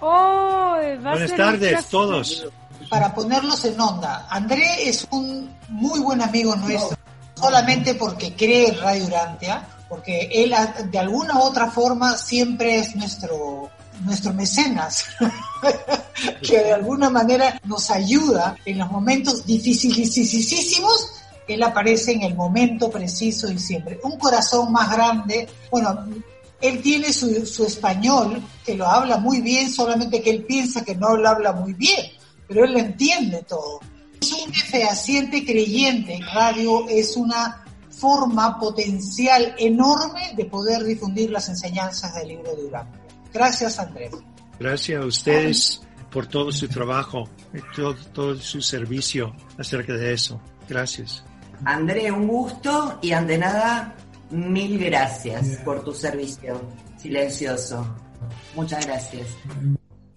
Oh, 0.00 0.76
Buenas 1.02 1.36
tardes, 1.36 1.86
todos. 1.86 2.46
Para 2.88 3.14
ponerlos 3.14 3.64
en 3.66 3.78
onda, 3.78 4.26
Andrés 4.30 4.78
es 4.80 5.08
un 5.10 5.54
muy 5.68 6.00
buen 6.00 6.22
amigo 6.22 6.56
nuestro 6.56 6.96
solamente 7.38 7.94
porque 7.94 8.34
cree 8.34 8.72
Radio 8.72 9.06
Urantia, 9.06 9.66
porque 9.88 10.28
él 10.32 10.54
de 10.90 10.98
alguna 10.98 11.38
u 11.38 11.42
otra 11.42 11.70
forma 11.70 12.16
siempre 12.16 12.78
es 12.78 12.96
nuestro 12.96 13.70
nuestro 14.04 14.32
mecenas, 14.32 15.04
que 16.42 16.58
de 16.58 16.72
alguna 16.72 17.10
manera 17.10 17.60
nos 17.64 17.90
ayuda 17.90 18.56
en 18.64 18.78
los 18.78 18.90
momentos 18.90 19.44
dificilísimos, 19.44 21.10
él 21.46 21.62
aparece 21.62 22.12
en 22.12 22.22
el 22.22 22.34
momento 22.34 22.90
preciso 22.90 23.50
y 23.50 23.58
siempre. 23.58 23.98
Un 24.02 24.18
corazón 24.18 24.70
más 24.72 24.90
grande, 24.92 25.48
bueno, 25.70 26.06
él 26.60 26.82
tiene 26.82 27.12
su, 27.12 27.46
su 27.46 27.64
español, 27.64 28.42
que 28.64 28.74
lo 28.74 28.86
habla 28.86 29.18
muy 29.18 29.40
bien, 29.40 29.70
solamente 29.70 30.22
que 30.22 30.30
él 30.30 30.44
piensa 30.44 30.84
que 30.84 30.94
no 30.94 31.16
lo 31.16 31.28
habla 31.28 31.52
muy 31.52 31.72
bien, 31.72 32.06
pero 32.46 32.64
él 32.64 32.72
lo 32.72 32.78
entiende 32.78 33.42
todo. 33.48 33.80
Es 34.20 34.32
un 34.32 34.52
fehaciente 34.52 35.44
creyente. 35.44 36.20
Radio 36.34 36.88
es 36.88 37.16
una 37.16 37.64
forma 37.90 38.58
potencial 38.58 39.54
enorme 39.58 40.32
de 40.36 40.44
poder 40.44 40.84
difundir 40.84 41.30
las 41.30 41.48
enseñanzas 41.48 42.14
del 42.14 42.28
libro 42.28 42.54
de 42.54 42.64
Urán. 42.64 42.88
Gracias, 43.32 43.78
Andrés. 43.78 44.12
Gracias 44.58 45.02
a 45.02 45.06
ustedes 45.06 45.82
por 46.10 46.26
todo 46.26 46.52
su 46.52 46.68
trabajo, 46.68 47.28
todo, 47.74 47.94
todo 48.12 48.36
su 48.36 48.60
servicio 48.60 49.34
acerca 49.58 49.94
de 49.94 50.12
eso. 50.12 50.40
Gracias. 50.68 51.24
Andrés, 51.64 52.10
un 52.10 52.26
gusto 52.26 52.98
y 53.02 53.12
ante 53.12 53.36
nada, 53.36 53.94
mil 54.30 54.78
gracias 54.78 55.58
por 55.64 55.82
tu 55.82 55.92
servicio 55.92 56.60
silencioso. 56.96 57.86
Muchas 58.54 58.86
gracias. 58.86 59.26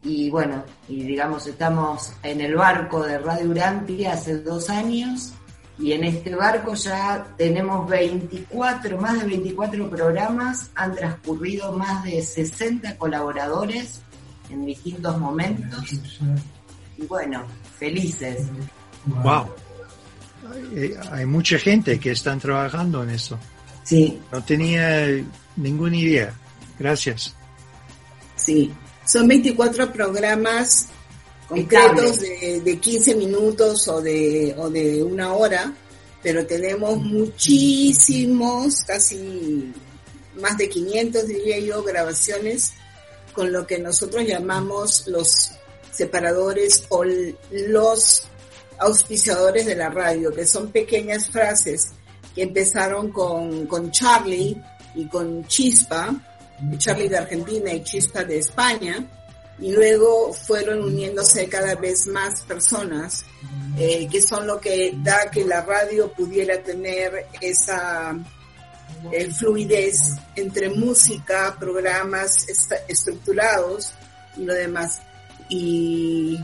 Y 0.03 0.29
bueno, 0.29 0.63
y 0.87 1.03
digamos, 1.03 1.45
estamos 1.47 2.13
en 2.23 2.41
el 2.41 2.55
barco 2.55 3.03
de 3.03 3.19
Radio 3.19 3.51
Uranti 3.51 4.05
hace 4.05 4.39
dos 4.39 4.69
años 4.69 5.33
y 5.77 5.93
en 5.93 6.03
este 6.03 6.35
barco 6.35 6.73
ya 6.73 7.25
tenemos 7.37 7.87
24, 7.89 8.97
más 8.97 9.19
de 9.21 9.27
24 9.27 9.89
programas, 9.89 10.71
han 10.75 10.95
transcurrido 10.95 11.71
más 11.73 12.03
de 12.03 12.21
60 12.21 12.97
colaboradores 12.97 14.01
en 14.49 14.65
distintos 14.65 15.17
momentos 15.19 15.85
y 16.97 17.05
bueno, 17.05 17.43
felices. 17.77 18.47
Wow. 19.05 19.47
Hay, 21.11 21.25
mucha 21.25 21.57
gente 21.57 21.99
que 21.99 22.11
están 22.11 22.39
trabajando 22.39 23.03
en 23.03 23.11
eso. 23.11 23.39
Sí. 23.83 24.19
No 24.31 24.43
tenía 24.43 25.07
ninguna 25.55 25.95
idea. 25.95 26.33
Gracias. 26.77 27.35
Sí, 28.35 28.71
son 29.05 29.27
24 29.27 29.91
programas 29.91 30.87
concretos 31.47 32.19
de, 32.19 32.61
de, 32.61 32.79
15 32.79 33.15
minutos 33.15 33.87
o 33.87 34.01
de, 34.01 34.55
o 34.57 34.69
de 34.69 35.03
una 35.03 35.33
hora, 35.33 35.73
pero 36.23 36.45
tenemos 36.45 36.97
muchísimos, 36.97 38.83
casi 38.83 39.73
más 40.35 40.57
de 40.57 40.69
500 40.69 41.27
diría 41.27 41.59
yo, 41.59 41.83
grabaciones 41.83 42.73
con 43.33 43.51
lo 43.51 43.65
que 43.65 43.79
nosotros 43.79 44.25
llamamos 44.25 45.07
los 45.07 45.51
separadores 45.91 46.85
o 46.89 47.03
los 47.03 48.23
auspiciadores 48.77 49.65
de 49.65 49.75
la 49.75 49.89
radio, 49.89 50.33
que 50.33 50.45
son 50.45 50.71
pequeñas 50.71 51.29
frases 51.29 51.91
que 52.33 52.43
empezaron 52.43 53.11
con, 53.11 53.67
con 53.67 53.91
Charlie 53.91 54.57
y 54.95 55.07
con 55.07 55.45
Chispa, 55.47 56.15
Charlie 56.77 57.09
de 57.09 57.17
Argentina 57.17 57.73
y 57.73 57.83
Chispa 57.83 58.23
de 58.23 58.39
España, 58.39 59.05
y 59.59 59.71
luego 59.71 60.33
fueron 60.33 60.81
uniéndose 60.83 61.47
cada 61.47 61.75
vez 61.75 62.07
más 62.07 62.41
personas, 62.41 63.23
eh, 63.77 64.07
que 64.11 64.21
son 64.21 64.47
lo 64.47 64.59
que 64.59 64.93
da 64.97 65.29
que 65.29 65.45
la 65.45 65.61
radio 65.61 66.11
pudiera 66.11 66.61
tener 66.63 67.27
esa 67.39 68.15
eh, 69.11 69.31
fluidez 69.31 70.15
entre 70.35 70.69
música, 70.69 71.55
programas 71.59 72.47
estructurados 72.87 73.93
y 74.35 74.43
lo 74.45 74.53
demás, 74.53 75.01
y 75.47 76.39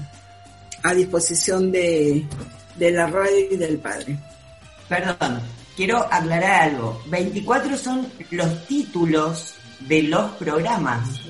a 0.84 0.94
disposición 0.94 1.72
de, 1.72 2.26
de 2.76 2.92
la 2.92 3.08
radio 3.08 3.52
y 3.52 3.58
del 3.58 3.80
padre. 3.80 4.18
Perdón, 4.88 5.42
quiero 5.76 5.98
aclarar 6.12 6.70
algo. 6.70 7.02
24 7.08 7.78
son 7.78 8.12
los 8.32 8.68
títulos 8.68 9.56
de 9.82 10.04
los 10.04 10.32
programas. 10.32 11.22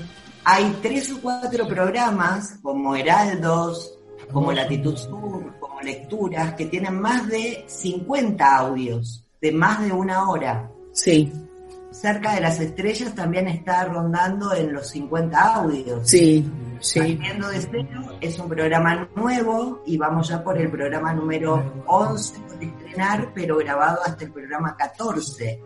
Hay 0.44 0.78
tres 0.82 1.12
o 1.12 1.22
cuatro 1.22 1.68
programas 1.68 2.58
como 2.62 2.96
Heraldos, 2.96 3.98
como 4.32 4.52
Latitud 4.52 4.96
Sur, 4.96 5.58
como 5.60 5.82
Lecturas, 5.82 6.54
que 6.54 6.66
tienen 6.66 7.00
más 7.00 7.28
de 7.28 7.66
50 7.68 8.58
audios, 8.58 9.26
de 9.42 9.52
más 9.52 9.84
de 9.84 9.92
una 9.92 10.30
hora. 10.30 10.72
Sí. 10.94 11.32
Cerca 11.92 12.36
de 12.36 12.42
las 12.42 12.60
estrellas 12.60 13.16
también 13.16 13.48
está 13.48 13.86
rondando 13.86 14.54
en 14.54 14.74
los 14.74 14.88
50 14.90 15.56
audios. 15.56 16.10
Sí, 16.10 16.50
sí. 16.80 17.00
Partiendo 17.00 17.50
de 17.50 17.62
cero 17.62 18.18
es 18.22 18.38
un 18.40 18.50
programa 18.50 19.10
nuevo 19.16 19.82
y 19.86 19.98
vamos 19.98 20.28
ya 20.30 20.44
por 20.44 20.58
el 20.58 20.70
programa 20.70 21.14
número 21.14 21.84
11 21.88 22.40
por 22.42 22.64
estrenar, 22.64 23.32
pero 23.34 23.58
grabado 23.58 24.00
hasta 24.06 24.26
el 24.26 24.32
programa 24.32 24.76
14. 24.76 25.62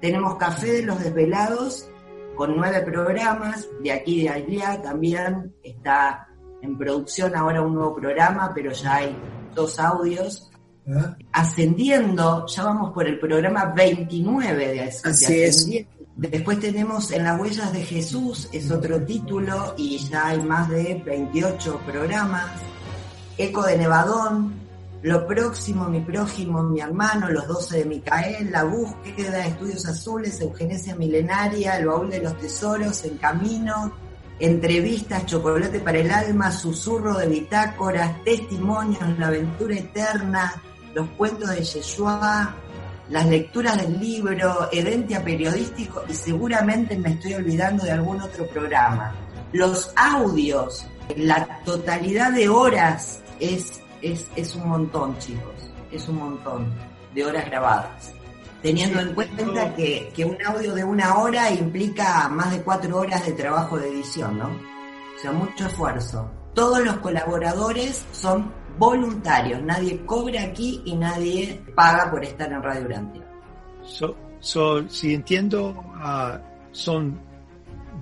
Tenemos 0.00 0.36
Café 0.36 0.72
de 0.74 0.82
los 0.82 0.98
Desvelados, 1.00 1.90
con 2.38 2.56
nueve 2.56 2.82
programas, 2.82 3.68
de 3.82 3.90
aquí 3.90 4.22
de 4.22 4.28
allá 4.28 4.80
también 4.80 5.52
está 5.60 6.28
en 6.62 6.78
producción 6.78 7.34
ahora 7.34 7.60
un 7.60 7.74
nuevo 7.74 7.96
programa, 7.96 8.52
pero 8.54 8.70
ya 8.70 8.94
hay 8.94 9.16
dos 9.56 9.80
audios. 9.80 10.48
¿Ah? 10.88 11.16
Ascendiendo, 11.32 12.46
ya 12.46 12.62
vamos 12.62 12.92
por 12.92 13.08
el 13.08 13.18
programa 13.18 13.72
29 13.76 14.68
de, 14.68 14.80
Así 14.82 15.42
es. 15.42 15.68
Después 16.14 16.58
tenemos 16.58 17.10
En 17.10 17.24
las 17.24 17.40
huellas 17.40 17.72
de 17.72 17.82
Jesús, 17.82 18.48
es 18.52 18.70
otro 18.70 19.04
título, 19.04 19.74
y 19.76 19.98
ya 19.98 20.28
hay 20.28 20.40
más 20.40 20.68
de 20.68 21.02
28 21.04 21.80
programas. 21.84 22.50
Eco 23.36 23.64
de 23.64 23.78
Nevadón, 23.78 24.52
lo 25.02 25.26
próximo, 25.26 25.88
mi 25.88 26.00
prójimo, 26.00 26.62
mi 26.62 26.80
hermano, 26.80 27.28
los 27.28 27.46
doce 27.46 27.78
de 27.78 27.84
Micael, 27.84 28.50
la 28.50 28.64
búsqueda, 28.64 29.46
estudios 29.46 29.86
azules, 29.86 30.40
eugenesia 30.40 30.96
milenaria, 30.96 31.78
el 31.78 31.86
baúl 31.86 32.10
de 32.10 32.20
los 32.20 32.36
tesoros, 32.38 33.04
el 33.04 33.18
camino, 33.18 33.92
entrevistas, 34.40 35.26
chocolate 35.26 35.80
para 35.80 35.98
el 35.98 36.10
alma, 36.10 36.50
susurro 36.50 37.16
de 37.16 37.28
bitácoras, 37.28 38.24
testimonios, 38.24 39.18
la 39.18 39.28
aventura 39.28 39.76
eterna, 39.76 40.62
los 40.94 41.08
cuentos 41.10 41.50
de 41.50 41.62
Yeshua, 41.62 42.54
las 43.08 43.26
lecturas 43.26 43.76
del 43.80 43.98
libro, 44.00 44.68
Edentia 44.72 45.24
Periodístico 45.24 46.04
y 46.08 46.14
seguramente 46.14 46.96
me 46.96 47.10
estoy 47.10 47.34
olvidando 47.34 47.84
de 47.84 47.92
algún 47.92 48.20
otro 48.20 48.46
programa. 48.48 49.14
Los 49.52 49.92
audios, 49.96 50.86
la 51.16 51.62
totalidad 51.64 52.32
de 52.32 52.48
horas 52.48 53.22
es, 53.40 53.80
es, 54.02 54.26
es 54.36 54.54
un 54.54 54.68
montón, 54.68 55.18
chicos, 55.18 55.70
es 55.90 56.08
un 56.08 56.16
montón 56.16 56.66
de 57.14 57.24
horas 57.24 57.46
grabadas. 57.46 58.14
Teniendo 58.62 59.00
en 59.00 59.14
cuenta 59.14 59.74
que, 59.74 60.10
que 60.14 60.24
un 60.24 60.36
audio 60.44 60.74
de 60.74 60.82
una 60.82 61.18
hora 61.18 61.50
implica 61.50 62.28
más 62.28 62.50
de 62.50 62.62
cuatro 62.62 62.98
horas 62.98 63.24
de 63.24 63.32
trabajo 63.32 63.78
de 63.78 63.88
edición, 63.88 64.38
¿no? 64.38 64.46
O 64.46 65.20
sea, 65.20 65.32
mucho 65.32 65.66
esfuerzo. 65.66 66.28
Todos 66.54 66.84
los 66.84 66.96
colaboradores 66.98 68.04
son 68.12 68.52
voluntarios, 68.78 69.62
nadie 69.62 70.04
cobra 70.06 70.42
aquí 70.42 70.82
y 70.84 70.96
nadie 70.96 71.60
paga 71.74 72.10
por 72.10 72.24
estar 72.24 72.50
en 72.50 72.62
Radio 72.62 72.84
Urantia. 72.86 73.22
So, 73.84 74.16
so, 74.40 74.88
si 74.88 75.14
entiendo, 75.14 75.70
uh, 75.70 76.38
son 76.72 77.20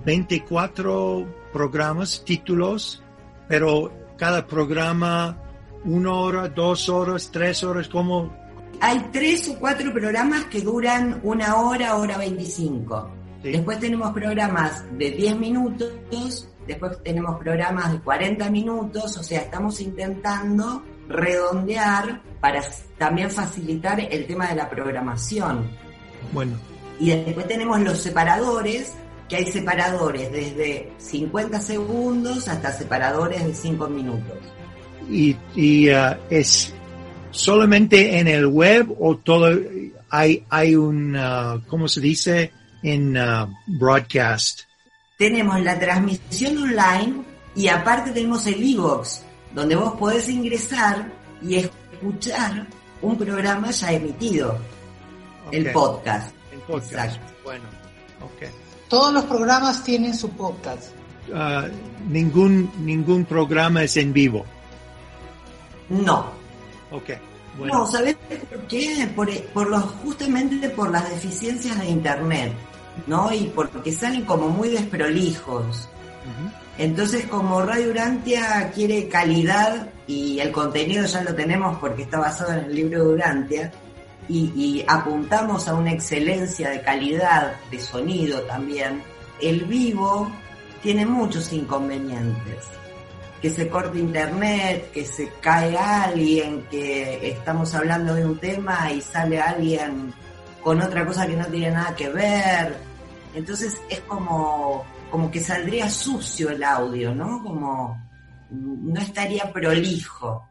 24 0.05 1.25
programas, 1.51 2.23
títulos, 2.23 3.01
pero 3.47 3.91
cada 4.17 4.45
programa, 4.45 5.37
una 5.85 6.13
hora, 6.13 6.47
dos 6.49 6.89
horas, 6.89 7.29
tres 7.31 7.63
horas, 7.63 7.87
¿cómo? 7.87 8.31
Hay 8.79 9.09
tres 9.11 9.47
o 9.49 9.57
cuatro 9.57 9.91
programas 9.91 10.45
que 10.45 10.61
duran 10.61 11.19
una 11.23 11.55
hora, 11.57 11.95
hora 11.95 12.17
25. 12.17 13.11
Sí. 13.41 13.51
Después 13.51 13.79
tenemos 13.79 14.11
programas 14.13 14.83
de 14.97 15.11
10 15.11 15.37
minutos, 15.37 15.91
después 16.67 17.01
tenemos 17.03 17.39
programas 17.39 17.93
de 17.93 17.99
40 17.99 18.49
minutos, 18.49 19.17
o 19.17 19.23
sea, 19.23 19.41
estamos 19.41 19.79
intentando 19.79 20.83
redondear 21.07 22.21
para 22.39 22.61
también 22.97 23.31
facilitar 23.31 23.99
el 23.99 24.27
tema 24.27 24.49
de 24.49 24.55
la 24.55 24.69
programación. 24.69 25.69
Bueno. 26.33 26.57
Y 26.99 27.11
después 27.11 27.47
tenemos 27.47 27.79
los 27.81 27.99
separadores, 27.99 28.93
que 29.29 29.37
hay 29.37 29.45
separadores 29.51 30.31
desde 30.31 30.91
50 30.97 31.59
segundos 31.59 32.47
hasta 32.47 32.71
separadores 32.71 33.45
de 33.45 33.53
5 33.53 33.87
minutos. 33.87 34.37
¿Y, 35.09 35.35
y 35.55 35.89
uh, 35.89 36.15
es 36.29 36.73
solamente 37.31 38.19
en 38.19 38.27
el 38.27 38.47
web 38.47 38.95
o 38.99 39.17
todo 39.17 39.49
hay, 40.09 40.45
hay 40.49 40.75
un, 40.75 41.15
uh, 41.15 41.61
¿cómo 41.67 41.87
se 41.87 42.01
dice? 42.01 42.51
En 42.83 43.17
uh, 43.17 43.47
broadcast. 43.65 44.61
Tenemos 45.17 45.59
la 45.61 45.79
transmisión 45.79 46.57
online 46.57 47.23
y 47.55 47.67
aparte 47.67 48.11
tenemos 48.11 48.45
el 48.47 48.63
e-box, 48.63 49.23
donde 49.53 49.75
vos 49.75 49.93
podés 49.93 50.29
ingresar 50.29 51.11
y 51.41 51.55
escuchar 51.55 52.67
un 53.01 53.17
programa 53.17 53.71
ya 53.71 53.91
emitido, 53.91 54.59
okay. 55.47 55.59
el 55.59 55.71
podcast. 55.71 56.33
El 56.51 56.59
podcast. 56.59 56.93
Exacto. 56.93 57.33
Bueno, 57.43 57.65
ok. 58.21 58.49
Todos 58.87 59.13
los 59.13 59.25
programas 59.25 59.83
tienen 59.83 60.13
su 60.13 60.29
podcast. 60.29 60.91
Uh, 61.29 61.67
ningún, 62.09 62.71
ningún 62.85 63.25
programa 63.25 63.83
es 63.83 63.97
en 63.97 64.13
vivo. 64.13 64.45
No. 65.89 66.31
Ok. 66.91 67.09
Bueno. 67.57 67.73
No, 67.73 67.87
¿sabes 67.87 68.15
por 68.49 68.59
qué? 68.67 69.09
Por, 69.15 69.31
por 69.47 69.69
los, 69.69 69.83
justamente 70.03 70.69
por 70.69 70.91
las 70.91 71.09
deficiencias 71.09 71.79
de 71.79 71.87
Internet, 71.87 72.53
¿no? 73.07 73.33
Y 73.33 73.51
porque 73.55 73.91
salen 73.91 74.25
como 74.25 74.49
muy 74.49 74.69
desprolijos. 74.69 75.89
Uh 76.25 76.45
-huh. 76.45 76.51
Entonces, 76.77 77.25
como 77.25 77.61
Radio 77.63 77.89
Urantia 77.89 78.71
quiere 78.73 79.07
calidad 79.07 79.89
y 80.05 80.39
el 80.39 80.51
contenido 80.51 81.05
ya 81.05 81.23
lo 81.23 81.33
tenemos 81.33 81.77
porque 81.79 82.03
está 82.03 82.19
basado 82.19 82.53
en 82.53 82.65
el 82.65 82.75
libro 82.75 83.03
de 83.03 83.13
Urantia, 83.13 83.71
y, 84.29 84.51
y, 84.55 84.85
apuntamos 84.87 85.69
a 85.69 85.73
una 85.73 85.93
excelencia 85.93 86.69
de 86.69 86.81
calidad 86.81 87.55
de 87.71 87.79
sonido 87.79 88.41
también, 88.41 89.01
el 89.41 89.63
vivo 89.63 90.29
tiene 90.83 91.05
muchos 91.05 91.53
inconvenientes. 91.53 92.65
Que 93.41 93.49
se 93.51 93.69
corte 93.69 93.99
internet, 93.99 94.91
que 94.91 95.05
se 95.05 95.31
cae 95.41 95.77
alguien, 95.77 96.63
que 96.71 97.29
estamos 97.29 97.73
hablando 97.75 98.15
de 98.15 98.25
un 98.25 98.37
tema 98.39 98.91
y 98.91 99.01
sale 99.01 99.39
alguien 99.39 100.13
con 100.63 100.81
otra 100.81 101.05
cosa 101.05 101.27
que 101.27 101.35
no 101.35 101.45
tiene 101.45 101.71
nada 101.71 101.95
que 101.95 102.09
ver. 102.09 102.75
Entonces 103.33 103.79
es 103.89 103.99
como, 104.01 104.83
como 105.11 105.29
que 105.29 105.39
saldría 105.39 105.89
sucio 105.89 106.49
el 106.49 106.63
audio, 106.63 107.13
¿no? 107.13 107.43
Como 107.43 107.97
no 108.49 108.99
estaría 108.99 109.51
prolijo. 109.51 110.47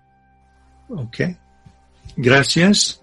Ok. 0.89 1.21
Gracias. 2.17 3.03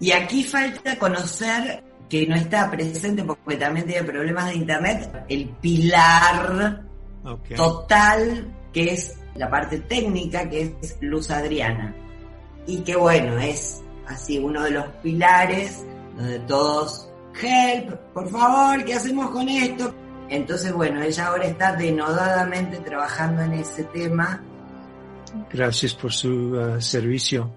Y 0.00 0.12
aquí 0.12 0.44
falta 0.44 0.98
conocer, 0.98 1.82
que 2.08 2.26
no 2.26 2.34
está 2.34 2.70
presente 2.70 3.24
porque 3.24 3.56
también 3.56 3.86
tiene 3.86 4.04
problemas 4.04 4.46
de 4.46 4.54
internet, 4.56 5.24
el 5.28 5.48
pilar 5.60 6.82
okay. 7.24 7.56
total, 7.56 8.46
que 8.74 8.92
es 8.92 9.16
la 9.36 9.48
parte 9.48 9.78
técnica, 9.78 10.48
que 10.50 10.74
es 10.82 10.98
Luz 11.00 11.30
Adriana. 11.30 11.94
Y 12.66 12.80
que 12.80 12.96
bueno, 12.96 13.38
es 13.38 13.82
así 14.06 14.38
uno 14.38 14.64
de 14.64 14.72
los 14.72 14.86
pilares 15.02 15.84
donde 16.16 16.40
todos, 16.40 17.08
help, 17.40 17.94
por 18.12 18.28
favor, 18.28 18.84
¿qué 18.84 18.94
hacemos 18.94 19.30
con 19.30 19.48
esto? 19.48 19.94
Entonces, 20.28 20.72
bueno, 20.72 21.02
ella 21.02 21.26
ahora 21.26 21.46
está 21.46 21.76
denodadamente 21.76 22.78
trabajando 22.78 23.42
en 23.42 23.54
ese 23.54 23.84
tema. 23.84 24.42
Gracias 25.50 25.94
por 25.94 26.12
su 26.12 26.30
uh, 26.30 26.80
servicio. 26.80 27.50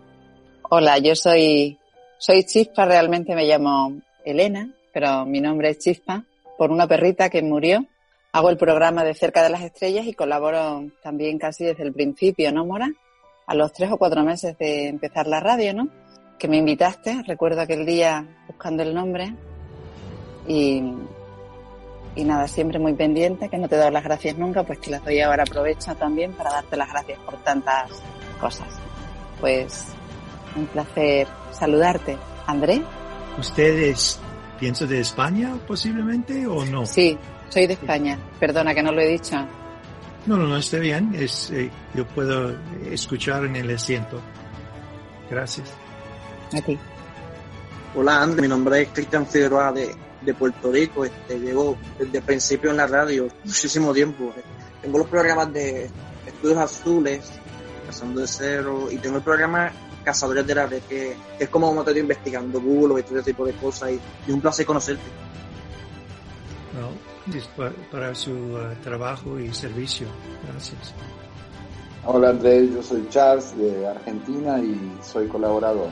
Hola, 0.70 0.98
yo 1.00 1.16
soy 1.16 1.78
soy 2.20 2.44
Chispa, 2.46 2.86
realmente 2.86 3.36
me 3.36 3.46
llamo 3.46 4.02
Elena, 4.26 4.70
pero 4.92 5.26
mi 5.26 5.40
nombre 5.40 5.70
es 5.70 5.80
Chispa, 5.80 6.24
por 6.58 6.72
una 6.72 6.88
perrita 6.88 7.30
que 7.30 7.44
murió. 7.44 7.86
Hago 8.38 8.52
el 8.52 8.58
programa 8.58 9.04
de 9.04 9.16
Cerca 9.16 9.42
de 9.42 9.50
las 9.50 9.64
Estrellas 9.64 10.06
y 10.06 10.14
colaboro 10.14 10.86
también 11.02 11.40
casi 11.40 11.66
desde 11.66 11.82
el 11.82 11.92
principio, 11.92 12.52
¿no, 12.52 12.68
Mora? 12.68 12.94
A 13.48 13.56
los 13.56 13.74
tres 13.74 13.92
o 13.92 13.98
cuatro 13.98 14.24
meses 14.24 14.56
de 14.60 14.90
empezar 14.90 15.26
la 15.26 15.40
radio, 15.40 15.74
¿no? 15.74 15.88
Que 16.38 16.48
me 16.48 16.58
invitaste, 16.58 17.24
recuerdo 17.26 17.62
aquel 17.62 17.84
día 17.84 18.44
buscando 18.46 18.84
el 18.84 18.94
nombre 18.94 19.34
y, 20.48 20.84
y 22.16 22.24
nada, 22.26 22.48
siempre 22.48 22.78
muy 22.78 22.94
pendiente, 22.94 23.50
que 23.50 23.58
no 23.58 23.68
te 23.68 23.74
he 23.74 23.80
dado 23.80 23.90
las 23.90 24.04
gracias 24.04 24.38
nunca, 24.38 24.62
pues 24.62 24.78
que 24.78 24.92
las 24.92 25.04
doy 25.04 25.20
ahora, 25.20 25.42
aprovecho 25.42 25.96
también 25.96 26.34
para 26.34 26.52
darte 26.52 26.78
las 26.78 26.92
gracias 26.92 27.18
por 27.22 27.38
tantas 27.38 27.90
cosas. 28.40 28.68
Pues 29.42 29.88
un 30.56 30.68
placer 30.68 31.28
saludarte. 31.54 32.16
¿André? 32.46 32.84
¿Usted 33.40 33.80
es, 33.80 34.20
pienso, 34.60 34.86
de 34.86 35.00
España 35.00 35.56
posiblemente 35.66 36.46
o 36.46 36.64
no? 36.66 36.86
Sí, 36.86 37.18
soy 37.50 37.68
de 37.68 37.74
España. 37.74 38.18
Perdona 38.40 38.74
que 38.74 38.84
no 38.84 38.92
lo 38.92 39.02
he 39.02 39.08
dicho. 39.08 39.36
No, 40.26 40.38
no, 40.38 40.48
no, 40.48 40.58
está 40.58 40.78
bien. 40.78 41.14
Es, 41.16 41.52
eh, 41.52 41.72
yo 41.94 42.06
puedo 42.06 42.56
escuchar 42.90 43.46
en 43.46 43.56
el 43.56 43.74
asiento. 43.74 44.20
Gracias. 45.30 45.70
A 46.54 46.62
ti. 46.62 46.78
Hola, 47.96 48.22
André. 48.22 48.42
Mi 48.42 48.48
nombre 48.48 48.82
es 48.82 48.90
Cristian 48.90 49.26
Figueroa 49.26 49.72
de, 49.72 49.96
de 50.22 50.34
Puerto 50.34 50.72
Rico. 50.72 51.06
Este, 51.06 51.40
llevo 51.40 51.78
desde 51.98 52.18
el 52.18 52.24
principio 52.24 52.72
en 52.72 52.78
la 52.78 52.88
radio 52.88 53.28
muchísimo 53.44 53.94
tiempo. 53.94 54.34
Tengo 54.82 55.00
los 55.00 55.08
programas 55.08 55.52
de 55.54 55.90
Estudios 56.26 56.58
Azules, 56.60 57.32
Pasando 57.86 58.22
de 58.22 58.28
Cero, 58.28 58.90
y 58.92 58.98
tengo 58.98 59.18
el 59.18 59.24
programa 59.24 59.72
Cazadores 60.04 60.46
de 60.46 60.56
la 60.56 60.68
Red, 60.68 60.84
que, 60.84 61.16
que 61.38 61.44
es 61.46 61.50
como 61.50 61.74
te 61.84 61.90
estoy 61.90 62.02
investigando 62.02 62.62
Google 62.62 63.00
y 63.00 63.04
todo 63.04 63.20
ese 63.20 63.32
tipo 63.32 63.46
de 63.46 63.54
cosas, 63.54 63.92
y, 63.92 63.94
y 63.94 64.00
es 64.28 64.34
un 64.34 64.42
placer 64.42 64.66
conocerte. 64.66 65.04
No, 66.80 66.90
para, 67.92 68.16
su 68.16 68.32
uh, 68.32 68.76
trabajo 68.84 69.40
y 69.40 69.54
servicio. 69.54 70.08
Gracias. 70.52 70.94
Hola 72.06 72.30
Andrés, 72.30 72.70
yo 72.74 72.82
soy 72.82 73.08
Charles 73.10 73.58
de 73.58 73.88
Argentina 73.88 74.60
y 74.60 74.98
soy 75.04 75.28
colaborador. 75.28 75.90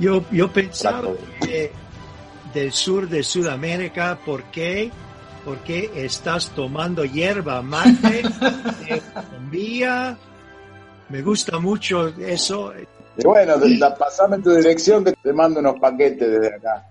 Yo, 0.00 0.24
yo 0.32 0.52
pensaba 0.52 1.10
que 1.40 1.70
del 2.52 2.72
sur 2.72 3.08
de 3.08 3.22
Sudamérica, 3.22 4.18
¿por 4.24 4.44
qué? 4.44 4.90
Porque 5.44 5.90
estás 5.94 6.50
tomando 6.50 7.04
hierba 7.04 7.62
mate 7.62 8.22
de 8.88 9.02
Colombia. 9.12 10.16
Me 11.08 11.22
gusta 11.22 11.58
mucho 11.58 12.08
eso. 12.08 12.72
Y 13.16 13.24
bueno, 13.24 13.54
pasame 13.96 14.38
tu 14.38 14.50
dirección 14.50 15.04
que 15.04 15.12
te 15.12 15.32
mando 15.32 15.60
unos 15.60 15.78
paquetes 15.78 16.28
desde 16.28 16.56
acá. 16.56 16.88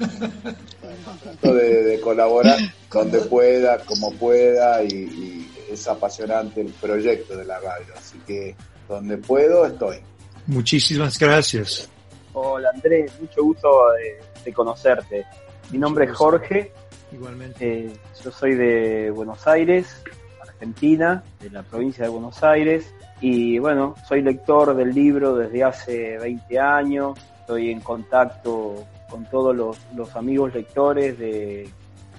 de, 1.42 1.84
de, 1.84 2.00
colaborar 2.00 2.58
donde 2.90 3.20
pueda, 3.20 3.78
como 3.84 4.12
pueda, 4.14 4.82
y, 4.82 4.88
y, 4.88 5.52
es 5.70 5.86
apasionante 5.86 6.60
el 6.62 6.72
proyecto 6.72 7.36
de 7.36 7.44
la 7.44 7.58
radio. 7.60 7.94
Así 7.96 8.18
que 8.26 8.56
donde 8.88 9.18
puedo, 9.18 9.66
estoy. 9.66 9.98
Muchísimas 10.46 11.18
gracias. 11.18 11.88
Hola 12.32 12.70
Andrés, 12.72 13.12
mucho 13.20 13.42
gusto 13.42 13.68
de, 13.92 14.20
de 14.44 14.52
conocerte. 14.52 15.24
Mi 15.70 15.78
nombre 15.78 16.06
es 16.06 16.12
Jorge. 16.12 16.72
Igualmente. 17.12 17.86
Eh, 17.86 17.92
yo 18.24 18.30
soy 18.30 18.54
de 18.54 19.10
Buenos 19.10 19.46
Aires, 19.46 20.02
Argentina, 20.40 21.22
de 21.40 21.50
la 21.50 21.62
provincia 21.62 22.04
de 22.04 22.10
Buenos 22.10 22.42
Aires. 22.42 22.92
Y 23.20 23.58
bueno, 23.58 23.94
soy 24.08 24.22
lector 24.22 24.74
del 24.74 24.94
libro 24.94 25.34
desde 25.34 25.64
hace 25.64 26.18
20 26.18 26.58
años, 26.58 27.18
estoy 27.40 27.70
en 27.70 27.80
contacto 27.80 28.86
con 29.10 29.24
todos 29.26 29.54
los, 29.54 30.16
amigos 30.16 30.54
lectores 30.54 31.18
de, 31.18 31.68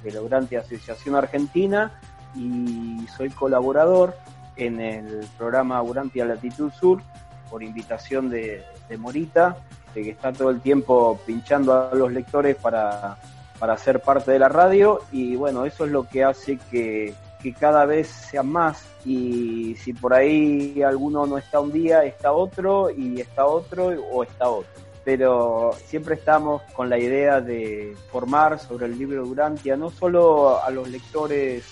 de 0.03 0.11
la 0.11 0.21
Urante 0.21 0.57
Asociación 0.57 1.15
Argentina 1.15 1.99
y 2.35 3.05
soy 3.15 3.29
colaborador 3.29 4.15
en 4.55 4.79
el 4.79 5.25
programa 5.37 5.81
Urantia 5.81 6.25
Latitud 6.25 6.71
Sur 6.71 7.01
por 7.49 7.63
invitación 7.63 8.29
de, 8.29 8.63
Morita, 8.97 9.57
de 9.93 10.03
que 10.03 10.09
está 10.11 10.31
todo 10.31 10.49
el 10.49 10.61
tiempo 10.61 11.19
pinchando 11.25 11.73
a 11.73 11.95
los 11.95 12.11
lectores 12.11 12.55
para, 12.55 13.17
para 13.59 13.77
ser 13.77 14.01
parte 14.01 14.31
de 14.31 14.39
la 14.39 14.49
radio. 14.49 14.99
Y 15.11 15.35
bueno, 15.35 15.65
eso 15.65 15.85
es 15.85 15.91
lo 15.91 16.07
que 16.07 16.23
hace 16.23 16.57
que, 16.69 17.13
que 17.41 17.53
cada 17.53 17.85
vez 17.85 18.07
sea 18.07 18.43
más. 18.43 18.85
Y 19.05 19.75
si 19.75 19.93
por 19.93 20.13
ahí 20.13 20.81
alguno 20.81 21.25
no 21.25 21.37
está 21.37 21.59
un 21.59 21.71
día, 21.71 22.03
está 22.03 22.31
otro 22.31 22.89
y 22.89 23.19
está 23.19 23.45
otro 23.45 23.87
o 23.87 24.23
está 24.23 24.49
otro 24.49 24.90
pero 25.03 25.71
siempre 25.85 26.15
estamos 26.15 26.61
con 26.73 26.89
la 26.89 26.97
idea 26.97 27.41
de 27.41 27.95
formar 28.11 28.59
sobre 28.59 28.85
el 28.85 28.97
libro 28.97 29.25
Durantia, 29.25 29.75
no 29.75 29.89
solo 29.89 30.61
a 30.61 30.69
los 30.69 30.87
lectores 30.89 31.65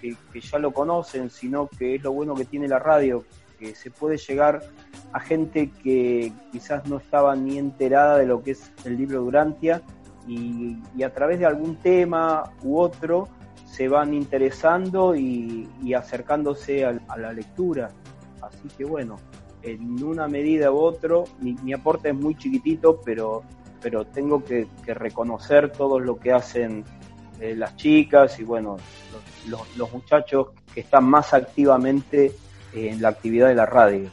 que, 0.00 0.16
ya 0.40 0.58
lo 0.58 0.72
conocen, 0.72 1.30
sino 1.30 1.68
que 1.68 1.96
es 1.96 2.02
lo 2.02 2.12
bueno 2.12 2.34
que 2.34 2.44
tiene 2.44 2.68
la 2.68 2.78
radio, 2.78 3.24
que 3.58 3.74
se 3.74 3.90
puede 3.90 4.18
llegar 4.18 4.62
a 5.12 5.20
gente 5.20 5.70
que 5.82 6.32
quizás 6.52 6.86
no 6.86 6.98
estaba 6.98 7.34
ni 7.34 7.58
enterada 7.58 8.18
de 8.18 8.26
lo 8.26 8.42
que 8.42 8.52
es 8.52 8.70
el 8.84 8.96
libro 8.96 9.20
Durantia 9.22 9.82
y, 10.26 10.78
a 11.02 11.12
través 11.12 11.38
de 11.38 11.46
algún 11.46 11.76
tema 11.76 12.52
u 12.62 12.78
otro 12.78 13.28
se 13.64 13.88
van 13.88 14.12
interesando 14.12 15.16
y, 15.16 15.68
acercándose 15.94 16.84
a 16.84 17.16
la 17.16 17.32
lectura. 17.32 17.90
Así 18.42 18.68
que 18.76 18.84
bueno, 18.84 19.16
en 19.62 20.02
una 20.02 20.28
medida 20.28 20.70
u 20.70 20.78
otro, 20.78 21.24
mi, 21.40 21.72
aporte 21.72 22.10
es 22.10 22.14
muy 22.14 22.36
chiquitito, 22.36 23.00
pero, 23.04 23.42
pero 23.80 24.04
tengo 24.06 24.44
que, 24.44 24.66
reconocer 24.86 25.70
todo 25.70 25.98
lo 25.98 26.18
que 26.18 26.32
hacen 26.32 26.84
eh, 27.40 27.54
las 27.54 27.76
chicas 27.76 28.38
y 28.38 28.44
bueno, 28.44 28.76
los, 29.48 29.92
muchachos 29.92 30.48
que 30.72 30.80
están 30.80 31.04
más 31.04 31.34
activamente 31.34 32.32
en 32.72 33.00
la 33.00 33.08
actividad 33.08 33.48
de 33.48 33.54
la 33.54 33.66
radio. 33.66 34.10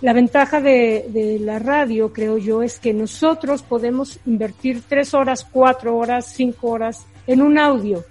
La 0.00 0.12
ventaja 0.12 0.60
de, 0.60 1.06
de, 1.08 1.38
la 1.38 1.60
radio, 1.60 2.12
creo 2.12 2.36
yo, 2.36 2.62
es 2.62 2.80
que 2.80 2.92
nosotros 2.92 3.62
podemos 3.62 4.18
invertir 4.26 4.82
tres 4.88 5.14
horas, 5.14 5.46
cuatro 5.50 5.96
horas, 5.96 6.26
cinco 6.34 6.70
horas 6.70 7.06
en 7.28 7.40
un 7.40 7.56
audio. 7.56 8.04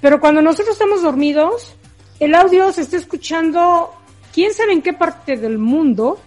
Pero 0.00 0.20
cuando 0.20 0.42
nosotros 0.42 0.74
estamos 0.74 1.02
dormidos, 1.02 1.74
el 2.20 2.34
audio 2.34 2.70
se 2.70 2.82
está 2.82 2.96
escuchando 2.96 3.90
quién 4.34 4.52
sabe 4.52 4.72
en 4.72 4.82
qué 4.82 4.92
parte 4.92 5.36
del 5.36 5.58
mundo 5.58 6.18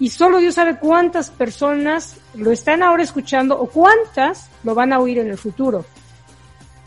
y 0.00 0.10
solo 0.10 0.38
Dios 0.38 0.54
sabe 0.54 0.78
cuántas 0.78 1.30
personas 1.30 2.16
lo 2.34 2.52
están 2.52 2.82
ahora 2.82 3.02
escuchando 3.02 3.58
o 3.58 3.68
cuántas 3.68 4.48
lo 4.62 4.74
van 4.74 4.92
a 4.92 5.00
oír 5.00 5.18
en 5.18 5.28
el 5.28 5.36
futuro. 5.36 5.84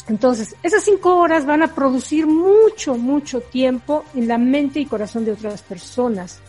Entonces, 0.07 0.55
esas 0.63 0.83
cinco 0.83 1.17
horas 1.17 1.45
van 1.45 1.61
a 1.61 1.75
producir 1.75 2.25
mucho, 2.25 2.95
mucho 2.95 3.41
tiempo 3.41 4.05
en 4.15 4.27
la 4.27 4.37
mente 4.37 4.79
y 4.79 4.85
corazón 4.85 5.25
de 5.25 5.33
otras 5.33 5.61
personas. 5.61 6.39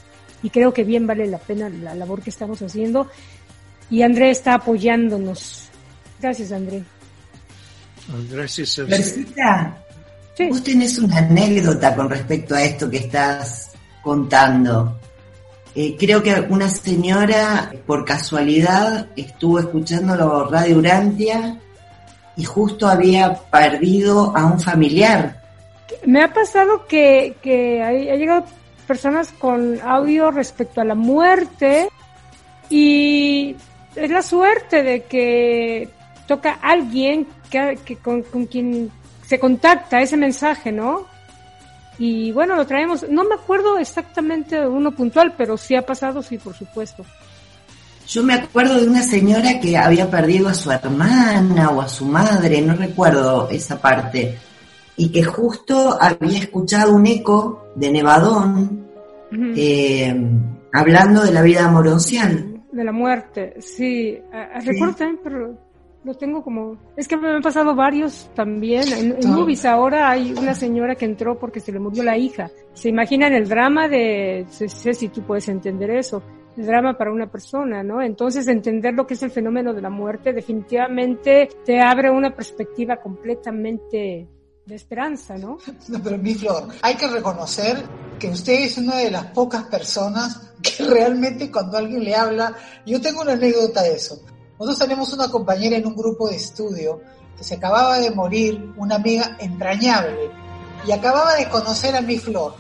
Y 0.43 0.51
creo 0.51 0.73
que 0.73 0.85
bien 0.85 1.07
vale 1.07 1.27
la 1.27 1.39
pena 1.39 1.69
la 1.69 1.95
labor 1.95 2.23
que 2.23 2.31
estamos 2.31 2.63
haciendo. 2.63 3.09
Y 3.91 4.03
André 4.03 4.31
está 4.31 4.55
apoyándonos. 4.55 5.69
Gracias, 6.21 6.53
André. 6.53 6.83
Gracias. 8.31 8.81
Sí. 10.35 10.49
vos 10.49 10.63
tenés 10.63 10.99
una 10.99 11.19
anécdota 11.19 11.95
con 11.95 12.09
respecto 12.09 12.55
a 12.55 12.63
esto 12.63 12.89
que 12.89 12.97
estás 12.97 13.72
contando. 14.03 14.99
Eh, 15.75 15.97
creo 15.99 16.23
que 16.23 16.35
una 16.51 16.69
señora, 16.69 17.73
por 17.87 18.05
casualidad, 18.05 19.07
estuvo 19.17 19.59
escuchando 19.59 20.15
la 20.15 20.49
Radio 20.51 20.79
Urantia 20.79 21.59
y 22.37 22.45
justo 22.45 22.87
había 22.87 23.35
perdido 23.35 24.37
a 24.37 24.45
un 24.45 24.61
familiar. 24.61 25.41
Me 26.05 26.23
ha 26.23 26.33
pasado 26.33 26.87
que, 26.87 27.37
que 27.43 27.83
ha, 27.83 27.93
llegado 27.93 28.45
personas 28.87 29.33
con 29.33 29.81
audio 29.83 30.31
respecto 30.31 30.81
a 30.83 30.85
la 30.85 30.95
muerte 30.95 31.89
y 32.69 33.57
es 33.97 34.11
la 34.11 34.23
suerte 34.23 34.83
de 34.83 35.05
que 35.05 35.89
toca 36.27 36.59
alguien 36.63 37.27
que, 37.51 37.79
que 37.85 37.97
con, 37.97 38.23
con, 38.23 38.47
quien 38.47 38.91
se 39.27 39.39
contacta 39.39 40.03
ese 40.03 40.17
mensaje, 40.17 40.73
¿no? 40.73 41.07
Y 42.05 42.33
bueno, 42.33 42.57
lo 42.57 42.67
traemos, 42.67 43.09
no 43.09 43.23
me 43.23 43.37
acuerdo 43.37 43.79
exactamente 43.79 44.67
uno 44.67 44.91
puntual, 44.91 45.35
pero 45.39 45.57
sí 45.57 45.77
ha 45.77 45.83
pasado, 45.83 46.21
sí, 46.21 46.37
por 46.37 46.53
supuesto. 46.53 47.05
Yo 48.09 48.25
me 48.25 48.35
acuerdo 48.35 48.81
de 48.81 48.89
una 48.89 49.03
señora 49.03 49.61
que 49.61 49.77
había 49.77 50.11
perdido 50.11 50.49
a 50.49 50.55
su 50.55 50.73
hermana 50.73 51.71
o 51.71 51.81
a 51.81 51.89
su 51.89 52.05
madre, 52.05 52.61
no 52.61 52.75
recuerdo 52.75 53.49
esa 53.51 53.81
parte, 53.81 54.37
y 54.97 55.13
que 55.13 55.23
justo 55.23 55.97
había 56.01 56.41
escuchado 56.41 56.93
un 56.93 57.07
eco 57.07 57.69
de 57.77 57.93
Nevadón 57.93 58.85
eh, 59.57 60.13
hablando 60.73 61.23
de 61.23 61.31
la 61.31 61.43
vida 61.43 61.67
amorosa. 61.67 62.29
De 62.73 62.83
la 62.83 62.91
muerte, 62.91 63.55
sí. 63.61 64.19
Recuerdo 64.65 64.97
también, 64.97 65.21
pero 65.23 65.57
lo 66.05 66.15
tengo 66.15 66.43
como... 66.43 66.77
Es 66.97 67.07
que 67.07 67.17
me 67.17 67.31
han 67.31 67.43
pasado 67.43 67.75
varios 67.75 68.31
también. 68.35 68.85
En, 68.93 69.17
en 69.23 69.67
ahora 69.67 70.11
hay 70.11 70.33
una 70.33 70.55
señora 70.55 70.95
que 70.95 71.05
entró 71.05 71.39
porque 71.39 71.61
se 71.61 71.73
le 71.73 71.79
murió 71.79 72.03
la 72.03 72.19
hija. 72.19 72.51
Se 72.73 72.89
imaginan 72.89 73.33
el 73.33 73.49
drama 73.49 73.89
de... 73.89 74.47
Sé 74.49 74.95
si 74.95 75.09
tú 75.09 75.23
puedes 75.23 75.49
entender 75.49 75.91
eso. 75.91 76.23
El 76.57 76.67
drama 76.67 76.99
para 76.99 77.13
una 77.13 77.31
persona, 77.31 77.83
¿no? 77.83 78.03
Entonces 78.03 78.49
entender 78.49 78.95
lo 78.95 79.07
que 79.07 79.15
es 79.15 79.23
el 79.23 79.31
fenómeno 79.31 79.73
de 79.73 79.81
la 79.81 79.91
muerte 79.91 80.33
definitivamente 80.33 81.49
te 81.65 81.81
abre 81.81 82.11
una 82.11 82.35
perspectiva 82.35 82.97
completamente 82.97 84.29
de 84.67 84.75
esperanza, 84.75 85.37
¿no? 85.39 85.59
No, 85.89 86.03
pero 86.03 86.19
mi 86.19 86.35
Flor, 86.35 86.69
hay 86.83 86.97
que 86.97 87.09
reconocer 87.09 87.83
que 88.19 88.29
usted 88.29 88.53
es 88.53 88.79
una 88.79 88.97
de 88.97 89.11
las 89.11 89.27
pocas 89.27 89.65
personas 89.65 90.53
que 90.63 90.85
realmente 90.85 91.51
cuando 91.51 91.79
alguien 91.79 92.05
le 92.05 92.15
habla, 92.15 92.55
yo 92.87 93.01
tengo 93.01 93.23
una 93.23 93.33
anécdota 93.33 93.83
de 93.83 93.95
eso. 93.95 94.23
Nosotros 94.63 94.87
tenemos 94.87 95.13
una 95.13 95.29
compañera 95.29 95.77
en 95.77 95.85
un 95.85 95.97
grupo 95.97 96.29
de 96.29 96.37
estudio 96.37 97.01
que 97.37 97.43
se 97.43 97.57
acababa 97.57 97.99
de 97.99 98.13
morir, 98.13 98.73
una 98.77 98.95
amiga 98.95 99.37
entrañable, 99.41 100.31
y 100.87 100.93
acababa 100.93 101.35
de 101.35 101.49
conocer 101.49 101.97
a 101.97 102.01
mi 102.01 102.17
Flor. 102.17 102.55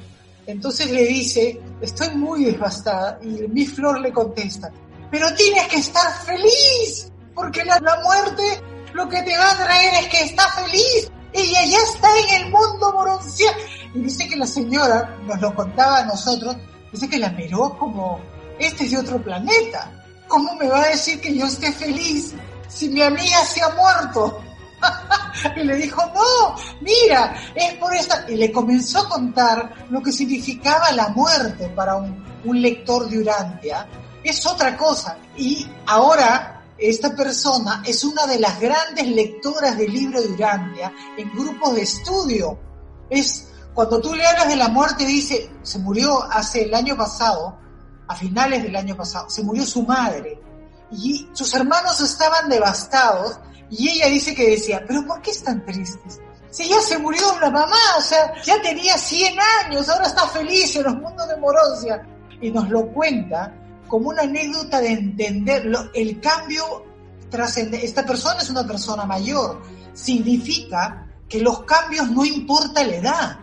Entonces 0.44 0.90
le 0.90 1.05
dice, 1.05 1.61
estoy 1.80 2.09
muy 2.16 2.46
devastada, 2.46 3.20
y 3.22 3.46
mi 3.46 3.66
Flor 3.66 4.00
le 4.00 4.12
contesta, 4.12 4.72
pero 5.12 5.32
tienes 5.34 5.68
que 5.68 5.76
estar 5.76 6.12
feliz, 6.24 7.12
porque 7.36 7.64
la, 7.64 7.78
la 7.78 8.03
muerte 8.03 8.42
lo 8.94 9.09
que 9.09 9.22
te 9.22 9.38
va 9.38 9.53
a 9.53 9.64
traer 9.64 9.94
es 10.03 10.09
que 10.09 10.24
está 10.24 10.48
feliz, 10.55 11.09
ella 11.32 11.64
ya 11.64 11.78
está 11.78 12.09
en 12.18 12.42
el 12.42 12.50
mundo 12.50 12.92
moronciano. 12.94 13.59
Y 13.94 14.00
dice 14.00 14.28
que 14.28 14.34
la 14.34 14.46
señora, 14.48 15.20
nos 15.24 15.40
lo 15.40 15.55
contaba 15.55 15.98
a 15.98 16.07
nosotros, 16.07 16.57
dice 16.90 17.09
que 17.09 17.20
la 17.20 17.30
miró 17.30 17.78
como, 17.78 18.18
este 18.59 18.86
es 18.86 18.90
de 18.90 18.98
otro 18.98 19.22
planeta. 19.22 20.01
¿Cómo 20.33 20.55
me 20.55 20.66
va 20.66 20.85
a 20.85 20.89
decir 20.89 21.20
que 21.20 21.37
yo 21.37 21.45
esté 21.45 21.70
feliz 21.72 22.33
si 22.66 22.89
mi 22.89 23.03
amiga 23.03 23.45
se 23.45 23.61
ha 23.61 23.68
muerto? 23.68 24.43
y 25.57 25.62
le 25.62 25.76
dijo, 25.76 26.03
no, 26.07 26.57
mira, 26.80 27.37
es 27.55 27.74
por 27.74 27.95
esta... 27.95 28.24
Y 28.30 28.37
le 28.37 28.51
comenzó 28.51 29.01
a 29.01 29.11
contar 29.11 29.87
lo 29.91 30.01
que 30.03 30.11
significaba 30.11 30.91
la 30.93 31.09
muerte 31.09 31.68
para 31.76 31.97
un, 31.97 32.24
lector 32.62 33.11
de 33.11 33.18
Urantia. 33.18 33.87
Es 34.24 34.47
otra 34.47 34.74
cosa. 34.74 35.18
Y 35.37 35.68
ahora 35.85 36.64
esta 36.78 37.14
persona 37.14 37.83
es 37.85 38.03
una 38.03 38.26
de 38.26 38.41
las 38.41 38.59
grandes 38.59 39.09
lectoras 39.09 39.76
del 39.76 39.93
libro 39.93 40.22
de 40.22 40.28
Urantia 40.28 40.95
en 41.18 41.30
grupos 41.30 41.74
de 41.74 41.83
estudio. 41.83 42.59
Es 43.11 43.49
cuando 43.74 44.01
tú 44.01 44.14
le 44.14 44.26
hablas 44.26 44.49
de 44.49 44.57
la 44.57 44.68
muerte, 44.68 45.05
dice, 45.05 45.51
se 45.62 45.78
murió 45.78 46.22
hace 46.22 46.62
el 46.62 46.74
año 46.74 46.97
pasado, 46.97 47.59
a 48.12 48.16
finales 48.16 48.62
del 48.62 48.76
año 48.76 48.96
pasado, 48.96 49.28
se 49.30 49.42
murió 49.42 49.64
su 49.64 49.82
madre 49.82 50.38
y 50.90 51.28
sus 51.32 51.52
hermanos 51.54 52.00
estaban 52.00 52.48
devastados 52.48 53.38
y 53.70 53.88
ella 53.88 54.08
dice 54.08 54.34
que 54.34 54.50
decía, 54.50 54.84
pero 54.86 55.06
¿por 55.06 55.22
qué 55.22 55.30
están 55.30 55.64
tristes? 55.64 56.20
Si 56.50 56.68
ya 56.68 56.82
se 56.82 56.98
murió 56.98 57.22
la 57.40 57.50
mamá, 57.50 57.96
o 57.96 58.02
sea, 58.02 58.34
ya 58.42 58.60
tenía 58.60 58.98
100 58.98 59.38
años, 59.64 59.88
ahora 59.88 60.06
está 60.06 60.28
feliz 60.28 60.76
en 60.76 60.84
los 60.84 60.94
mundos 60.96 61.26
de 61.26 61.36
Morosia. 61.38 62.06
Y 62.42 62.50
nos 62.50 62.68
lo 62.68 62.88
cuenta 62.88 63.54
como 63.88 64.10
una 64.10 64.22
anécdota 64.22 64.78
de 64.80 64.88
entender 64.88 65.72
el 65.94 66.20
cambio 66.20 66.84
trascendente. 67.30 67.86
Esta 67.86 68.04
persona 68.04 68.42
es 68.42 68.50
una 68.50 68.66
persona 68.66 69.06
mayor. 69.06 69.62
Significa 69.94 71.06
que 71.26 71.40
los 71.40 71.62
cambios 71.64 72.10
no 72.10 72.26
importa 72.26 72.84
la 72.84 72.96
edad. 72.96 73.38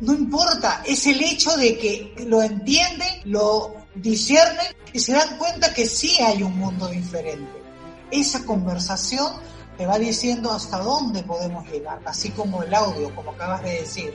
No 0.00 0.14
importa, 0.14 0.82
es 0.86 1.06
el 1.06 1.22
hecho 1.22 1.54
de 1.58 1.76
que 1.76 2.14
lo 2.26 2.40
entienden, 2.40 3.20
lo 3.26 3.74
disciernen 3.94 4.66
y 4.92 5.00
se 5.00 5.12
dan 5.12 5.38
cuenta 5.38 5.72
que 5.72 5.86
sí 5.86 6.20
hay 6.20 6.42
un 6.42 6.58
mundo 6.58 6.88
diferente. 6.88 7.62
Esa 8.10 8.44
conversación 8.44 9.32
te 9.76 9.86
va 9.86 9.98
diciendo 9.98 10.52
hasta 10.52 10.78
dónde 10.78 11.22
podemos 11.22 11.68
llegar, 11.70 12.00
así 12.04 12.30
como 12.30 12.62
el 12.62 12.72
audio, 12.72 13.14
como 13.14 13.32
acabas 13.32 13.62
de 13.62 13.80
decir. 13.80 14.14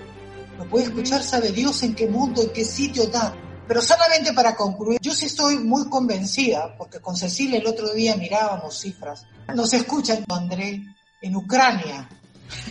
lo 0.58 0.70
puede 0.70 0.86
escuchar, 0.86 1.22
sabe 1.24 1.52
Dios 1.52 1.84
en 1.84 1.96
qué 1.96 2.08
mundo, 2.08 2.42
en 2.42 2.52
qué 2.52 2.64
sitio 2.66 3.04
está. 3.04 3.34
Pero 3.68 3.82
solamente 3.82 4.34
para 4.34 4.56
concluir, 4.56 5.00
yo 5.02 5.14
sí 5.14 5.28
estoy 5.28 5.58
muy 5.58 5.88
convencida, 5.90 6.76
porque 6.78 7.00
con 7.00 7.16
Cecilia 7.16 7.60
el 7.60 7.68
otro 7.68 7.94
día 7.94 8.16
mirábamos 8.16 8.80
cifras. 8.80 9.26
Nos 9.54 9.74
escuchan, 9.74 10.26
André, 10.28 10.84
en 11.22 11.36
Ucrania, 11.36 12.10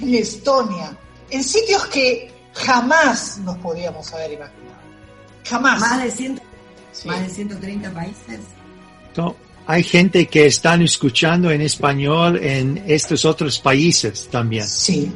en 0.00 0.14
Estonia, 0.14 0.98
en 1.30 1.44
sitios 1.44 1.86
que 1.86 2.50
jamás 2.52 3.38
nos 3.38 3.58
podíamos 3.58 4.12
haber 4.12 4.32
imaginado. 4.32 4.78
Jamás. 5.44 5.80
Más 5.80 6.02
de, 6.02 6.10
100, 6.10 6.40
más 7.04 7.20
de 7.20 7.28
130 7.28 7.90
países. 7.92 8.40
No, 9.16 9.36
hay 9.66 9.82
gente 9.82 10.26
que 10.26 10.46
están 10.46 10.82
escuchando 10.82 11.50
en 11.50 11.60
español 11.60 12.38
en 12.42 12.82
estos 12.86 13.24
otros 13.24 13.58
países 13.58 14.28
también. 14.30 14.66
Sí. 14.66 15.12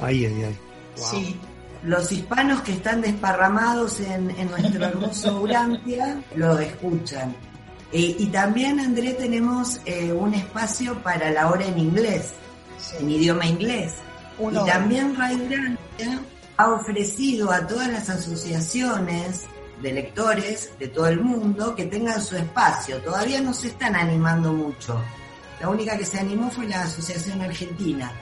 Ay, 0.00 0.26
ay, 0.26 0.44
ay. 0.44 0.58
Sí. 0.94 1.36
Los 1.82 2.12
hispanos 2.12 2.60
que 2.60 2.72
están 2.72 3.00
desparramados 3.00 3.98
en, 4.00 4.30
en 4.30 4.50
nuestro 4.50 4.84
hermoso 4.84 5.40
Urantia 5.42 6.22
lo 6.36 6.58
escuchan. 6.58 7.34
Eh, 7.92 8.16
y 8.18 8.26
también, 8.26 8.80
André, 8.80 9.12
tenemos 9.14 9.80
eh, 9.84 10.12
un 10.12 10.32
espacio 10.32 11.02
para 11.02 11.30
la 11.30 11.50
hora 11.50 11.66
en 11.66 11.78
inglés, 11.78 12.32
en 12.98 13.10
idioma 13.10 13.46
inglés. 13.46 13.94
Y 14.38 14.66
también 14.66 15.14
Radio 15.16 15.44
Urantia 15.44 16.20
ha 16.56 16.70
ofrecido 16.70 17.50
a 17.50 17.66
todas 17.66 17.88
las 17.88 18.08
asociaciones 18.08 19.42
de 19.82 19.92
lectores 19.92 20.70
de 20.78 20.88
todo 20.88 21.08
el 21.08 21.20
mundo 21.20 21.74
que 21.74 21.86
tengan 21.86 22.22
su 22.22 22.36
espacio. 22.36 22.98
Todavía 23.02 23.40
no 23.40 23.52
se 23.52 23.68
están 23.68 23.96
animando 23.96 24.52
mucho. 24.52 25.00
La 25.60 25.68
única 25.68 25.98
que 25.98 26.04
se 26.04 26.18
animó 26.18 26.50
fue 26.50 26.66
la 26.66 26.82
Asociación 26.82 27.40
Argentina. 27.42 28.12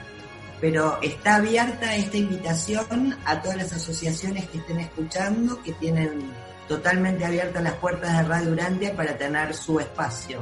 Pero 0.60 0.98
está 1.00 1.36
abierta 1.36 1.94
esta 1.96 2.16
invitación 2.16 3.16
a 3.24 3.40
todas 3.40 3.56
las 3.56 3.72
asociaciones 3.72 4.48
que 4.48 4.58
estén 4.58 4.80
escuchando, 4.80 5.62
que 5.62 5.72
tienen 5.72 6.20
totalmente 6.68 7.24
abiertas 7.24 7.62
las 7.62 7.74
puertas 7.74 8.16
de 8.16 8.22
Radio 8.24 8.52
Urantia 8.52 8.94
para 8.94 9.16
tener 9.16 9.54
su 9.54 9.80
espacio. 9.80 10.40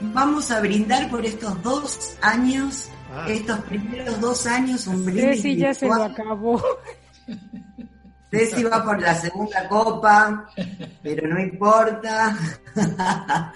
Vamos 0.00 0.50
a 0.50 0.60
brindar 0.60 1.08
por 1.10 1.24
estos 1.24 1.62
dos 1.62 2.16
años, 2.20 2.88
Ah. 3.14 3.26
estos 3.28 3.58
primeros 3.60 4.20
dos 4.20 4.46
años, 4.46 4.86
un 4.86 5.04
brindis 5.04 5.42
Ceci 5.42 5.56
ya 5.56 5.74
se 5.74 5.86
lo 5.86 6.02
acabó. 6.02 6.62
Ceci 8.32 8.62
va 8.70 8.82
por 8.82 9.00
la 9.00 9.14
segunda 9.14 9.68
copa, 9.68 10.48
pero 11.02 11.28
no 11.28 11.38
importa. 11.38 12.36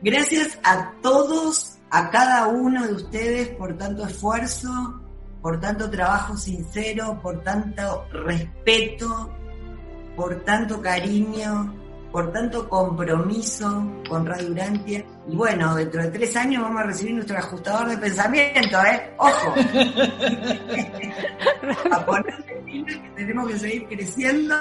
Gracias 0.00 0.58
a 0.62 0.92
todos, 1.02 1.78
a 1.90 2.08
cada 2.08 2.46
uno 2.46 2.86
de 2.86 2.92
ustedes 2.94 3.48
por 3.48 3.76
tanto 3.76 4.06
esfuerzo, 4.06 5.02
por 5.42 5.58
tanto 5.58 5.90
trabajo 5.90 6.36
sincero, 6.36 7.18
por 7.20 7.42
tanto 7.42 8.06
respeto, 8.12 9.34
por 10.14 10.36
tanto 10.44 10.80
cariño, 10.80 11.74
por 12.10 12.32
tanto 12.32 12.68
compromiso 12.68 13.86
con 14.08 14.26
Radio 14.26 14.50
Urantia. 14.50 15.04
Y 15.26 15.36
bueno, 15.36 15.74
dentro 15.74 16.02
de 16.02 16.10
tres 16.10 16.36
años 16.36 16.62
vamos 16.62 16.82
a 16.82 16.86
recibir 16.86 17.14
nuestro 17.14 17.38
ajustador 17.38 17.88
de 17.88 17.96
pensamiento, 17.98 18.78
¿eh? 18.84 19.14
¡Ojo! 19.18 19.54
a 21.90 22.06
ponerle 22.06 22.62
pilas 22.64 22.96
que 22.96 23.10
tenemos 23.16 23.50
que 23.50 23.58
seguir 23.58 23.88
creciendo. 23.88 24.54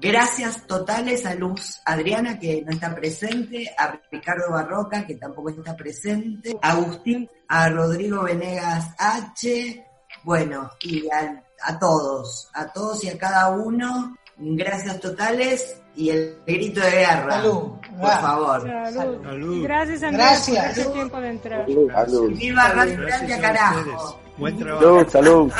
Gracias 0.00 0.64
totales 0.66 1.26
a 1.26 1.34
Luz 1.34 1.82
Adriana, 1.84 2.38
que 2.38 2.62
no 2.62 2.70
está 2.70 2.94
presente, 2.94 3.68
a 3.76 4.00
Ricardo 4.12 4.52
Barroca, 4.52 5.04
que 5.04 5.16
tampoco 5.16 5.50
está 5.50 5.76
presente, 5.76 6.56
a 6.62 6.70
Agustín, 6.70 7.28
a 7.48 7.68
Rodrigo 7.68 8.22
Venegas 8.22 8.94
H, 8.96 9.84
bueno, 10.22 10.70
y 10.82 11.10
a, 11.10 11.42
a 11.62 11.78
todos, 11.80 12.48
a 12.54 12.72
todos 12.72 13.02
y 13.02 13.08
a 13.08 13.18
cada 13.18 13.50
uno, 13.50 14.16
gracias 14.36 15.00
totales 15.00 15.82
y 15.98 16.10
el 16.10 16.36
grito 16.46 16.80
de 16.80 16.90
guerra, 16.92 17.42
Salud. 17.42 17.62
por 17.98 18.08
favor. 18.08 18.60
Salud. 18.92 19.22
Salud. 19.24 19.62
Gracias, 19.64 20.02
Andrés, 20.04 20.26
Gracias. 20.26 20.56
por 20.56 20.76
darte 20.76 20.92
tiempo 20.92 21.20
de 21.20 21.28
entrar. 21.28 21.66
Salud. 21.66 22.32
Viva 22.36 22.68
Radio 22.68 22.98
carajo. 23.40 24.20
Buen 24.36 24.58
trabajo. 24.58 25.10
Salud, 25.10 25.50
salud. 25.50 25.52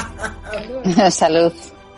Salud. 1.10 1.52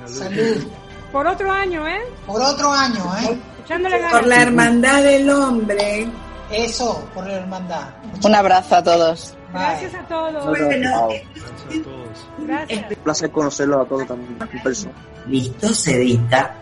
Salud. 0.07 0.65
Por 1.13 1.27
otro 1.27 1.53
año, 1.53 1.87
¿eh? 1.87 2.01
Por 2.27 2.41
otro 2.41 2.73
año, 2.73 3.05
¿eh? 3.19 3.39
Echándole 3.63 3.99
ganas. 3.99 4.13
Por 4.13 4.27
la 4.27 4.43
hermandad 4.43 5.03
del 5.03 5.29
hombre. 5.29 6.09
Eso, 6.51 7.07
por 7.13 7.27
la 7.27 7.35
hermandad. 7.35 7.89
Un 8.25 8.35
abrazo 8.35 8.77
a 8.77 8.83
todos. 8.83 9.35
Gracias 9.53 9.95
a 9.95 10.03
todos. 10.09 10.47
Bueno, 10.47 10.67
Gracias 10.67 11.25
a 11.69 11.83
todos. 11.85 12.27
Gracias. 12.39 12.85
Un 12.89 12.97
placer 13.05 13.31
conocerlos 13.31 13.85
a 13.85 13.89
todos 13.89 14.07
también 14.07 14.39
listo, 15.27 15.69
se 15.75 15.97
edita. 15.97 16.55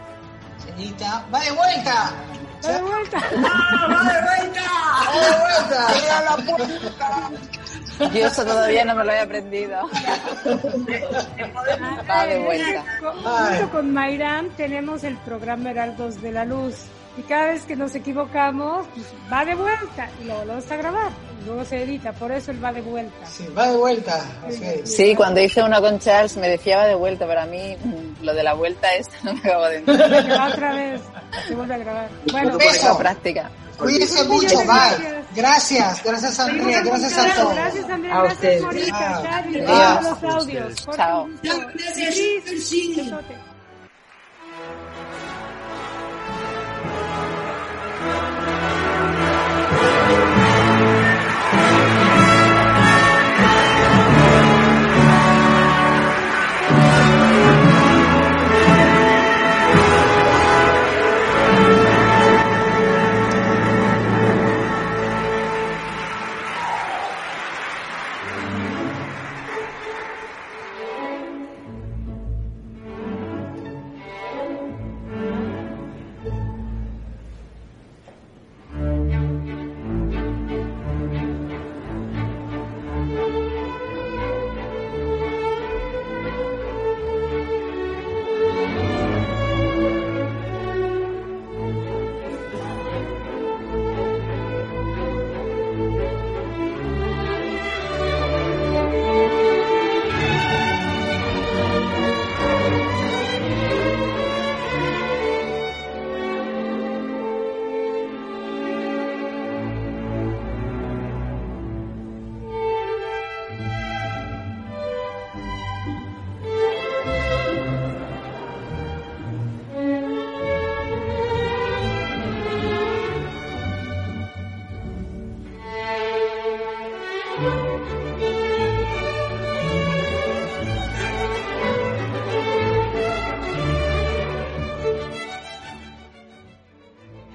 Señorita, 0.79 1.27
va 1.35 1.41
de 1.41 1.51
vuelta. 1.51 2.13
Da 2.63 2.73
de 2.73 2.83
vuelta. 2.83 3.19
¡Va 3.19 3.25
de 4.13 4.21
vuelta! 4.23 4.63
Va 5.03 6.37
de 6.37 6.47
vuelta. 6.47 7.31
Yo 8.15 8.27
eso 8.27 8.45
todavía 8.45 8.85
no 8.85 8.95
me 8.95 9.03
lo 9.03 9.11
he 9.11 9.19
aprendido. 9.19 9.91
Va 12.09 12.27
de 12.27 12.39
vuelta. 12.45 12.85
Junto 13.01 13.71
con 13.73 13.93
Mayram 13.93 14.51
tenemos 14.51 15.03
el 15.03 15.17
programa 15.17 15.71
Heraldos 15.71 16.23
de 16.23 16.31
la 16.31 16.45
Luz. 16.45 16.77
Y 17.19 17.23
cada 17.23 17.49
vez 17.49 17.63
que 17.65 17.75
nos 17.75 17.95
equivocamos, 17.97 18.87
pues 18.95 19.07
va 19.33 19.45
de 19.45 19.57
vuelta. 19.57 20.09
Y 20.21 20.25
luego 20.27 20.45
lo 20.45 20.49
vamos 20.53 20.71
a 20.71 20.77
grabar. 20.77 21.11
Y 21.43 21.47
luego 21.47 21.65
se 21.65 21.83
edita. 21.83 22.13
Por 22.13 22.31
eso 22.31 22.53
él 22.53 22.65
va 22.65 22.73
de 22.73 22.81
vuelta. 22.81 23.27
Sí, 23.27 23.47
va 23.57 23.67
de 23.69 23.77
vuelta. 23.77 24.25
Es. 24.49 24.95
Sí, 24.95 25.17
cuando 25.17 25.41
hice 25.41 25.61
uno 25.63 25.81
con 25.81 25.99
Charles 25.99 26.37
me 26.37 26.49
decía 26.49 26.77
va 26.77 26.87
de 26.87 26.95
vuelta, 26.95 27.27
pero 27.27 27.41
a 27.41 27.47
mí 27.47 27.77
mm, 27.83 28.25
lo 28.25 28.35
de 28.35 28.43
la 28.45 28.55
vuelta 28.55 28.95
esta 28.95 29.17
no 29.25 29.35
me 29.35 29.41
acabo 29.41 29.65
de 29.65 29.77
entender. 29.79 30.31
Va 30.31 30.47
otra 30.47 30.75
vez. 30.75 31.01
Se 31.49 31.55
vuelve 31.57 31.75
a 31.75 31.79
grabar. 31.79 32.09
Bueno. 32.31 32.57
Tengo 32.57 32.99
práctica. 32.99 33.51
Cuídense 33.79 34.25
mucho, 34.25 34.59
bye. 34.59 35.25
Gracias, 35.35 36.03
gracias 36.03 36.41
Andrea, 36.41 36.83
gracias 36.83 37.17
a 37.17 37.35
todos. 37.35 37.55
Gracias, 37.55 37.91
Andrea. 37.91 38.15
A 38.15 38.23
Gracias, 38.23 38.35
ustedes. 38.35 38.63
Morita. 38.63 39.45
Todos 39.67 40.23
los 40.23 40.35
audios. 40.35 40.87
Chao. 40.97 41.29
Gracias. 41.43 43.39